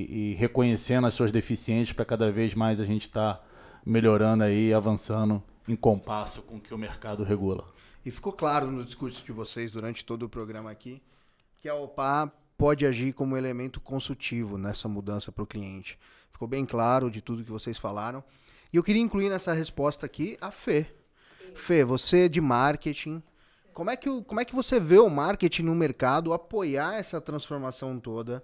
e- 0.08 0.32
e 0.32 0.34
reconhecendo 0.34 1.06
as 1.06 1.14
suas 1.14 1.30
deficiências 1.30 1.92
para 1.94 2.04
cada 2.04 2.30
vez 2.32 2.54
mais 2.54 2.80
a 2.80 2.84
gente 2.84 3.02
estar 3.06 3.46
melhorando 3.84 4.44
aí, 4.44 4.72
avançando 4.72 5.42
em 5.68 5.76
compasso 5.76 6.42
com 6.42 6.56
o 6.56 6.60
que 6.60 6.72
o 6.74 6.78
mercado 6.78 7.22
regula. 7.22 7.64
E 8.04 8.10
ficou 8.10 8.32
claro 8.32 8.70
no 8.70 8.82
discurso 8.84 9.24
de 9.24 9.32
vocês 9.32 9.70
durante 9.70 10.04
todo 10.04 10.22
o 10.24 10.28
programa 10.28 10.70
aqui 10.70 11.02
que 11.60 11.68
a 11.68 11.74
OPA 11.74 12.32
pode 12.56 12.86
agir 12.86 13.12
como 13.12 13.36
elemento 13.36 13.80
consultivo 13.80 14.56
nessa 14.56 14.88
mudança 14.88 15.30
para 15.30 15.44
o 15.44 15.46
cliente. 15.46 15.98
Ficou 16.32 16.48
bem 16.48 16.64
claro 16.64 17.10
de 17.10 17.20
tudo 17.20 17.44
que 17.44 17.50
vocês 17.50 17.76
falaram. 17.78 18.24
E 18.72 18.76
eu 18.76 18.82
queria 18.82 19.02
incluir 19.02 19.28
nessa 19.28 19.52
resposta 19.52 20.06
aqui 20.06 20.38
a 20.40 20.50
Fê. 20.50 20.86
Fê, 21.54 21.84
você 21.84 22.20
é 22.24 22.28
de 22.28 22.40
marketing. 22.40 23.22
Como 23.72 23.90
é, 23.90 23.96
que, 23.96 24.08
como 24.22 24.40
é 24.40 24.44
que 24.44 24.54
você 24.54 24.78
vê 24.78 24.98
o 24.98 25.08
marketing 25.08 25.62
no 25.62 25.74
mercado 25.74 26.32
apoiar 26.32 26.98
essa 26.98 27.20
transformação 27.20 27.98
toda? 27.98 28.42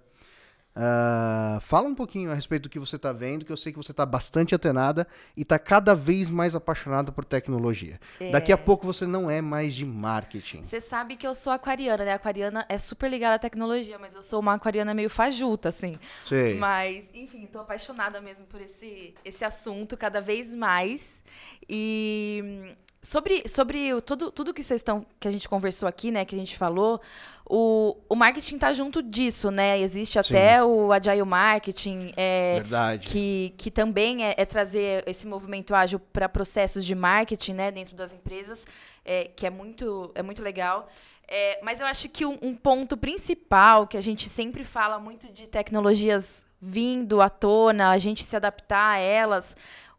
Uh, 0.77 1.59
fala 1.61 1.87
um 1.87 1.95
pouquinho 1.95 2.29
a 2.31 2.35
respeito 2.35 2.63
do 2.63 2.69
que 2.69 2.77
você 2.77 2.97
está 2.97 3.11
vendo, 3.11 3.43
que 3.43 3.51
eu 3.51 3.57
sei 3.57 3.71
que 3.71 3.77
você 3.79 3.89
está 3.89 4.05
bastante 4.05 4.53
atenada 4.53 5.07
e 5.35 5.41
está 5.41 5.57
cada 5.57 5.95
vez 5.95 6.29
mais 6.29 6.53
apaixonada 6.53 7.11
por 7.11 7.25
tecnologia. 7.25 7.99
É. 8.19 8.29
Daqui 8.29 8.51
a 8.51 8.57
pouco 8.59 8.85
você 8.85 9.07
não 9.07 9.27
é 9.27 9.41
mais 9.41 9.73
de 9.73 9.83
marketing. 9.83 10.61
Você 10.61 10.79
sabe 10.79 11.15
que 11.15 11.25
eu 11.25 11.33
sou 11.33 11.51
aquariana, 11.51 12.05
né? 12.05 12.13
Aquariana 12.13 12.63
é 12.69 12.77
super 12.77 13.09
ligada 13.09 13.35
à 13.35 13.39
tecnologia, 13.39 13.97
mas 13.97 14.13
eu 14.13 14.21
sou 14.21 14.39
uma 14.39 14.53
aquariana 14.53 14.93
meio 14.93 15.09
fajuta, 15.09 15.69
assim. 15.69 15.97
Sei. 16.23 16.59
Mas, 16.59 17.09
enfim, 17.11 17.45
estou 17.45 17.61
apaixonada 17.61 18.21
mesmo 18.21 18.45
por 18.45 18.61
esse, 18.61 19.15
esse 19.25 19.43
assunto 19.43 19.97
cada 19.97 20.21
vez 20.21 20.53
mais. 20.53 21.23
E 21.67 22.75
Sobre, 23.01 23.47
sobre 23.47 24.01
tudo, 24.01 24.31
tudo 24.31 24.53
que 24.53 24.63
vocês 24.63 24.81
estão. 24.81 25.05
que 25.19 25.27
a 25.27 25.31
gente 25.31 25.47
conversou 25.47 25.87
aqui, 25.87 26.11
né? 26.11 26.25
Que 26.25 26.35
a 26.35 26.37
gente 26.37 26.57
falou, 26.57 26.99
o, 27.45 27.95
o 28.09 28.15
marketing 28.15 28.57
tá 28.57 28.73
junto 28.73 29.01
disso, 29.01 29.49
né? 29.49 29.79
Existe 29.79 30.19
até 30.19 30.57
Sim. 30.57 30.63
o 30.63 30.91
Agile 30.91 31.23
Marketing. 31.23 32.11
É, 32.17 32.55
Verdade. 32.55 33.07
Que, 33.07 33.53
que 33.57 33.71
também 33.71 34.25
é, 34.25 34.35
é 34.37 34.45
trazer 34.45 35.03
esse 35.07 35.27
movimento 35.27 35.73
ágil 35.73 35.99
para 35.99 36.27
processos 36.27 36.83
de 36.83 36.95
marketing, 36.95 37.53
né, 37.53 37.71
dentro 37.71 37.95
das 37.95 38.13
empresas, 38.13 38.65
é, 39.05 39.25
que 39.25 39.45
é 39.45 39.49
muito, 39.49 40.11
é 40.13 40.21
muito 40.21 40.41
legal. 40.41 40.89
É, 41.27 41.59
mas 41.61 41.79
eu 41.79 41.87
acho 41.87 42.09
que 42.09 42.25
um, 42.25 42.37
um 42.41 42.55
ponto 42.55 42.97
principal 42.97 43.85
que 43.85 43.97
a 43.97 44.01
gente 44.01 44.29
sempre 44.29 44.63
fala 44.63 44.97
muito 44.97 45.31
de 45.31 45.45
tecnologias 45.45 46.45
vindo 46.59 47.21
à 47.21 47.29
tona, 47.29 47.91
a 47.91 47.97
gente 47.97 48.23
se 48.23 48.35
adaptar 48.35 48.95
a 48.95 48.97
elas 48.97 49.55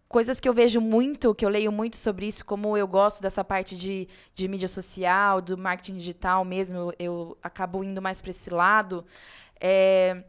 coisas 0.09 0.41
que 0.41 0.49
eu 0.49 0.55
vejo 0.55 0.81
muito, 0.81 1.35
que 1.35 1.45
eu 1.45 1.49
leio 1.49 1.71
muito 1.71 1.97
sobre 1.97 2.27
isso, 2.27 2.45
como 2.45 2.77
eu 2.77 2.89
gosto 2.89 3.21
dessa 3.21 3.45
parte 3.45 3.77
de, 3.77 4.09
de 4.35 4.49
mídia 4.49 4.69
social, 4.69 5.41
do 5.43 5.57
marketing 5.59 5.97
digital 5.97 6.45
mesmo, 6.45 6.79
eu, 6.79 6.95
eu 6.99 7.39
acabo 7.43 7.85
indo 7.85 8.01
mais 8.01 8.23
para 8.23 8.31
esse 8.31 8.49
lado, 8.49 9.05
é, 9.61 10.25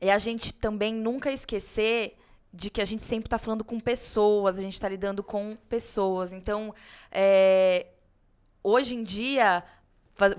é 0.00 0.12
a 0.12 0.18
gente 0.18 0.54
também 0.54 0.94
nunca 0.94 1.30
esquecer 1.30 2.16
de 2.52 2.70
que 2.70 2.80
a 2.80 2.84
gente 2.84 3.02
sempre 3.02 3.26
está 3.26 3.36
falando 3.36 3.62
com 3.62 3.78
pessoas, 3.78 4.58
a 4.58 4.62
gente 4.62 4.72
está 4.72 4.88
lidando 4.88 5.22
com 5.22 5.56
pessoas. 5.68 6.32
Então, 6.32 6.74
é, 7.12 7.88
hoje 8.64 8.94
em 8.94 9.02
dia, 9.02 9.62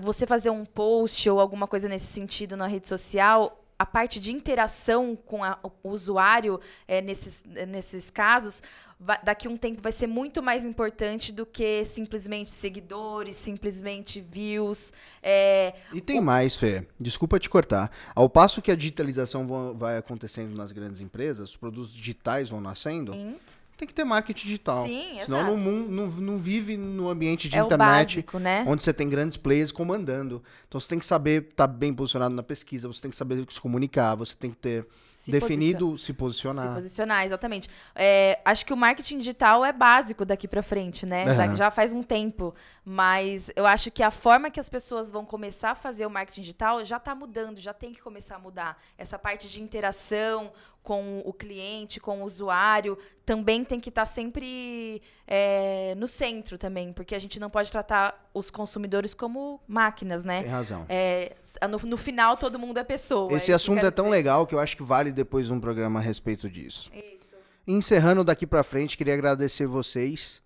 você 0.00 0.26
fazer 0.26 0.50
um 0.50 0.64
post 0.64 1.30
ou 1.30 1.38
alguma 1.38 1.68
coisa 1.68 1.88
nesse 1.88 2.06
sentido 2.06 2.56
na 2.56 2.66
rede 2.66 2.88
social 2.88 3.59
a 3.80 3.86
parte 3.86 4.20
de 4.20 4.30
interação 4.30 5.16
com 5.16 5.42
a, 5.42 5.58
o 5.62 5.88
usuário 5.88 6.60
é, 6.86 7.00
nesses, 7.00 7.42
nesses 7.66 8.10
casos, 8.10 8.62
vai, 8.98 9.18
daqui 9.24 9.48
a 9.48 9.50
um 9.50 9.56
tempo 9.56 9.80
vai 9.80 9.90
ser 9.90 10.06
muito 10.06 10.42
mais 10.42 10.66
importante 10.66 11.32
do 11.32 11.46
que 11.46 11.82
simplesmente 11.86 12.50
seguidores, 12.50 13.36
simplesmente 13.36 14.20
views. 14.20 14.92
É, 15.22 15.72
e 15.94 16.00
tem 16.02 16.20
o... 16.20 16.22
mais, 16.22 16.58
Fê. 16.58 16.86
Desculpa 17.00 17.40
te 17.40 17.48
cortar. 17.48 17.90
Ao 18.14 18.28
passo 18.28 18.60
que 18.60 18.70
a 18.70 18.76
digitalização 18.76 19.46
vai 19.74 19.96
acontecendo 19.96 20.54
nas 20.54 20.72
grandes 20.72 21.00
empresas, 21.00 21.48
os 21.48 21.56
produtos 21.56 21.94
digitais 21.94 22.50
vão 22.50 22.60
nascendo. 22.60 23.14
Sim 23.14 23.36
tem 23.80 23.88
que 23.88 23.94
ter 23.94 24.04
marketing 24.04 24.46
digital. 24.46 24.86
Sim, 24.86 25.18
Senão 25.22 25.40
exato. 25.40 25.56
Não, 25.56 25.72
não, 25.82 26.06
não 26.06 26.38
vive 26.38 26.76
no 26.76 27.08
ambiente 27.08 27.48
de 27.48 27.56
é 27.56 27.60
internet 27.60 28.16
básico, 28.16 28.38
né? 28.38 28.64
onde 28.66 28.82
você 28.82 28.92
tem 28.92 29.08
grandes 29.08 29.36
players 29.36 29.72
comandando. 29.72 30.42
Então 30.68 30.80
você 30.80 30.88
tem 30.88 30.98
que 30.98 31.06
saber 31.06 31.42
estar 31.42 31.66
tá 31.66 31.72
bem 31.72 31.92
posicionado 31.92 32.34
na 32.34 32.42
pesquisa, 32.42 32.86
você 32.86 33.02
tem 33.02 33.10
que 33.10 33.16
saber 33.16 33.44
se 33.48 33.60
comunicar, 33.60 34.14
você 34.14 34.34
tem 34.36 34.50
que 34.50 34.56
ter 34.56 34.86
se 35.20 35.30
definido 35.30 35.90
posiciona. 35.90 35.98
se 35.98 36.12
posicionar. 36.12 36.68
Se 36.68 36.74
posicionar, 36.74 37.24
exatamente. 37.24 37.68
É, 37.94 38.38
acho 38.44 38.64
que 38.64 38.72
o 38.72 38.76
marketing 38.76 39.18
digital 39.18 39.64
é 39.64 39.72
básico 39.72 40.24
daqui 40.24 40.48
para 40.48 40.62
frente, 40.62 41.04
né? 41.04 41.26
Uhum. 41.26 41.56
Já 41.56 41.70
faz 41.70 41.92
um 41.92 42.02
tempo. 42.02 42.54
Mas 42.92 43.52
eu 43.54 43.66
acho 43.66 43.88
que 43.88 44.02
a 44.02 44.10
forma 44.10 44.50
que 44.50 44.58
as 44.58 44.68
pessoas 44.68 45.12
vão 45.12 45.24
começar 45.24 45.70
a 45.70 45.74
fazer 45.76 46.04
o 46.04 46.10
marketing 46.10 46.40
digital 46.40 46.84
já 46.84 46.96
está 46.96 47.14
mudando, 47.14 47.56
já 47.58 47.72
tem 47.72 47.92
que 47.92 48.02
começar 48.02 48.34
a 48.34 48.38
mudar. 48.40 48.82
Essa 48.98 49.16
parte 49.16 49.48
de 49.48 49.62
interação 49.62 50.50
com 50.82 51.22
o 51.24 51.32
cliente, 51.32 52.00
com 52.00 52.20
o 52.20 52.24
usuário, 52.24 52.98
também 53.24 53.62
tem 53.62 53.78
que 53.78 53.90
estar 53.90 54.02
tá 54.02 54.06
sempre 54.06 55.00
é, 55.24 55.94
no 55.98 56.08
centro 56.08 56.58
também, 56.58 56.92
porque 56.92 57.14
a 57.14 57.18
gente 57.20 57.38
não 57.38 57.48
pode 57.48 57.70
tratar 57.70 58.28
os 58.34 58.50
consumidores 58.50 59.14
como 59.14 59.60
máquinas, 59.68 60.24
né? 60.24 60.42
Tem 60.42 60.50
razão. 60.50 60.84
É, 60.88 61.36
no, 61.68 61.78
no, 61.78 61.96
final, 61.96 62.36
todo 62.36 62.58
mundo 62.58 62.78
é 62.78 62.82
pessoa. 62.82 63.32
Esse 63.32 63.52
é 63.52 63.54
assunto 63.54 63.86
é 63.86 63.90
tão 63.92 64.06
dizer. 64.06 64.16
legal 64.16 64.48
que 64.48 64.54
eu 64.56 64.58
acho 64.58 64.76
que 64.76 64.82
vale 64.82 65.12
depois 65.12 65.48
um 65.48 65.60
programa 65.60 66.00
a 66.00 66.02
respeito 66.02 66.50
disso. 66.50 66.90
Isso. 66.92 67.36
Encerrando 67.68 68.24
daqui 68.24 68.48
para 68.48 68.64
frente, 68.64 68.96
queria 68.96 69.14
agradecer 69.14 69.68
vocês 69.68 70.42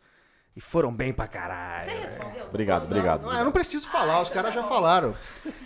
e 0.57 0.61
foram 0.61 0.93
bem 0.93 1.13
pra 1.13 1.27
caralho. 1.27 1.91
Você 1.91 1.97
respondeu? 1.97 2.45
Obrigado, 2.45 2.85
obrigado. 2.85 3.23
Não, 3.23 3.35
eu 3.37 3.45
não 3.45 3.51
preciso 3.51 3.89
falar, 3.89 4.23
os 4.23 4.29
caras 4.29 4.55
já 4.55 4.63
falaram. 4.63 5.13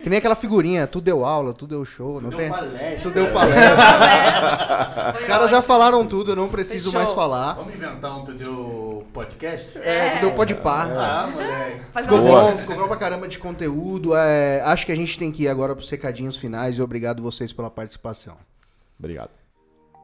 Que 0.02 0.08
nem 0.08 0.18
aquela 0.18 0.34
figurinha, 0.34 0.86
tu 0.86 0.98
deu 0.98 1.26
aula, 1.26 1.52
tu 1.52 1.66
deu 1.66 1.84
show. 1.84 2.18
Tu 2.18 2.22
não 2.22 2.30
deu 2.30 2.38
tem... 2.38 2.48
palestra. 2.48 3.02
Tu 3.02 3.10
deu 3.10 3.30
palestra. 3.30 5.14
os 5.14 5.24
caras 5.24 5.50
já 5.50 5.60
falaram 5.60 6.06
tudo, 6.06 6.32
eu 6.32 6.36
não 6.36 6.48
preciso 6.48 6.90
Fechou. 6.90 7.02
mais 7.02 7.14
falar. 7.14 7.52
Vamos 7.54 7.74
inventar 7.74 8.16
um 8.16 8.24
tu 8.24 8.32
deu 8.32 9.06
podcast? 9.12 9.76
É, 9.78 10.16
tu 10.16 10.20
deu 10.22 10.32
podpar. 10.32 10.90
Ah, 10.90 11.26
moleque. 11.26 11.80
Ficou 12.02 12.22
bom, 12.22 12.56
ficou 12.56 12.76
bom 12.76 12.88
pra 12.88 12.96
caramba 12.96 13.28
de 13.28 13.38
conteúdo. 13.38 14.16
É, 14.16 14.62
acho 14.62 14.86
que 14.86 14.92
a 14.92 14.96
gente 14.96 15.18
tem 15.18 15.30
que 15.30 15.42
ir 15.42 15.48
agora 15.48 15.74
pros 15.76 15.90
recadinhos 15.90 16.38
finais 16.38 16.78
e 16.78 16.82
obrigado 16.82 17.22
vocês 17.22 17.52
pela 17.52 17.70
participação. 17.70 18.38
Obrigado. 18.98 19.30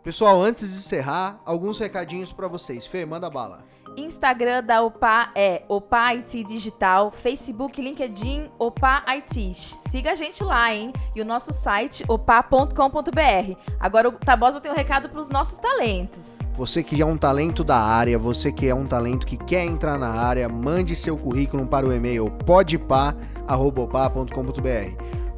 Pessoal, 0.04 0.42
antes 0.42 0.70
de 0.70 0.76
encerrar, 0.76 1.40
alguns 1.46 1.78
recadinhos 1.78 2.30
para 2.30 2.46
vocês. 2.46 2.86
Fê, 2.86 3.06
manda 3.06 3.30
bala. 3.30 3.64
Instagram 3.96 4.62
da 4.62 4.82
OPA 4.82 5.30
é 5.34 5.62
OPA 5.66 6.12
IT 6.12 6.44
Digital, 6.44 7.10
Facebook, 7.10 7.80
LinkedIn, 7.80 8.50
OPA 8.58 9.02
IT. 9.06 9.54
Siga 9.54 10.12
a 10.12 10.14
gente 10.14 10.44
lá, 10.44 10.74
hein? 10.74 10.92
E 11.16 11.22
o 11.22 11.24
nosso 11.24 11.54
site, 11.54 12.04
opa.com.br. 12.06 13.56
Agora 13.80 14.10
o 14.10 14.12
Tabosa 14.12 14.60
tem 14.60 14.70
um 14.70 14.74
recado 14.74 15.08
para 15.08 15.20
os 15.20 15.30
nossos 15.30 15.56
talentos. 15.56 16.38
Você 16.54 16.82
que 16.82 17.00
é 17.00 17.06
um 17.06 17.16
talento 17.16 17.64
da 17.64 17.78
área, 17.78 18.18
você 18.18 18.52
que 18.52 18.68
é 18.68 18.74
um 18.74 18.84
talento 18.84 19.26
que 19.26 19.38
quer 19.38 19.64
entrar 19.64 19.98
na 19.98 20.10
área, 20.10 20.50
mande 20.50 20.94
seu 20.94 21.16
currículo 21.16 21.66
para 21.66 21.88
o 21.88 21.92
e-mail 21.94 22.30
podpa.com.br. 22.44 23.14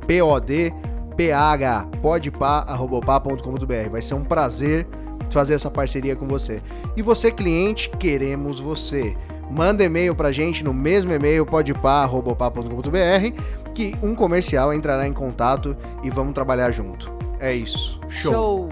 P-O-D 0.08 0.72
phpodpá.com.br. 1.16 3.90
Vai 3.90 4.02
ser 4.02 4.14
um 4.14 4.24
prazer 4.24 4.86
fazer 5.30 5.54
essa 5.54 5.70
parceria 5.70 6.16
com 6.16 6.26
você. 6.26 6.62
E 6.96 7.02
você, 7.02 7.30
cliente, 7.30 7.90
queremos 7.90 8.60
você. 8.60 9.16
Manda 9.50 9.84
e-mail 9.84 10.14
pra 10.14 10.32
gente 10.32 10.64
no 10.64 10.74
mesmo 10.74 11.12
e-mail, 11.12 11.46
podpá.com.br, 11.46 13.72
que 13.74 13.94
um 14.02 14.14
comercial 14.14 14.72
entrará 14.72 15.06
em 15.06 15.12
contato 15.12 15.76
e 16.02 16.10
vamos 16.10 16.34
trabalhar 16.34 16.70
junto. 16.70 17.12
É 17.38 17.54
isso. 17.54 18.00
Show. 18.08 18.32
Show. 18.32 18.68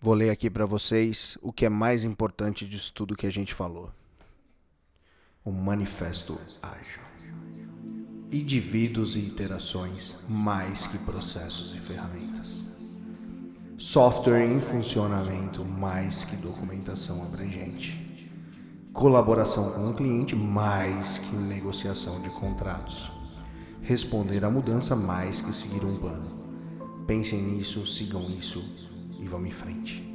Vou 0.00 0.14
ler 0.14 0.30
aqui 0.30 0.50
para 0.50 0.66
vocês 0.66 1.38
o 1.40 1.52
que 1.52 1.64
é 1.64 1.68
mais 1.68 2.02
importante 2.02 2.66
disso 2.66 2.92
tudo 2.92 3.16
que 3.16 3.26
a 3.26 3.30
gente 3.30 3.54
falou. 3.54 3.90
O 5.44 5.52
manifesto 5.52 6.38
ágil 6.60 7.01
indivíduos 8.32 9.14
e 9.14 9.18
interações 9.18 10.16
mais 10.26 10.86
que 10.86 10.96
processos 10.98 11.74
e 11.74 11.78
ferramentas. 11.78 12.64
Software 13.76 14.46
em 14.46 14.58
funcionamento 14.58 15.62
mais 15.64 16.24
que 16.24 16.36
documentação 16.36 17.22
abrangente. 17.22 18.30
Colaboração 18.92 19.72
com 19.72 19.90
o 19.90 19.94
cliente 19.94 20.34
mais 20.34 21.18
que 21.18 21.36
negociação 21.36 22.22
de 22.22 22.30
contratos. 22.30 23.12
Responder 23.82 24.44
à 24.44 24.50
mudança 24.50 24.96
mais 24.96 25.42
que 25.42 25.52
seguir 25.52 25.84
um 25.84 25.96
plano. 25.96 26.24
Pensem 27.06 27.42
nisso, 27.42 27.86
sigam 27.86 28.22
isso 28.38 28.62
e 29.20 29.28
vamos 29.28 29.48
em 29.48 29.52
frente. 29.52 30.11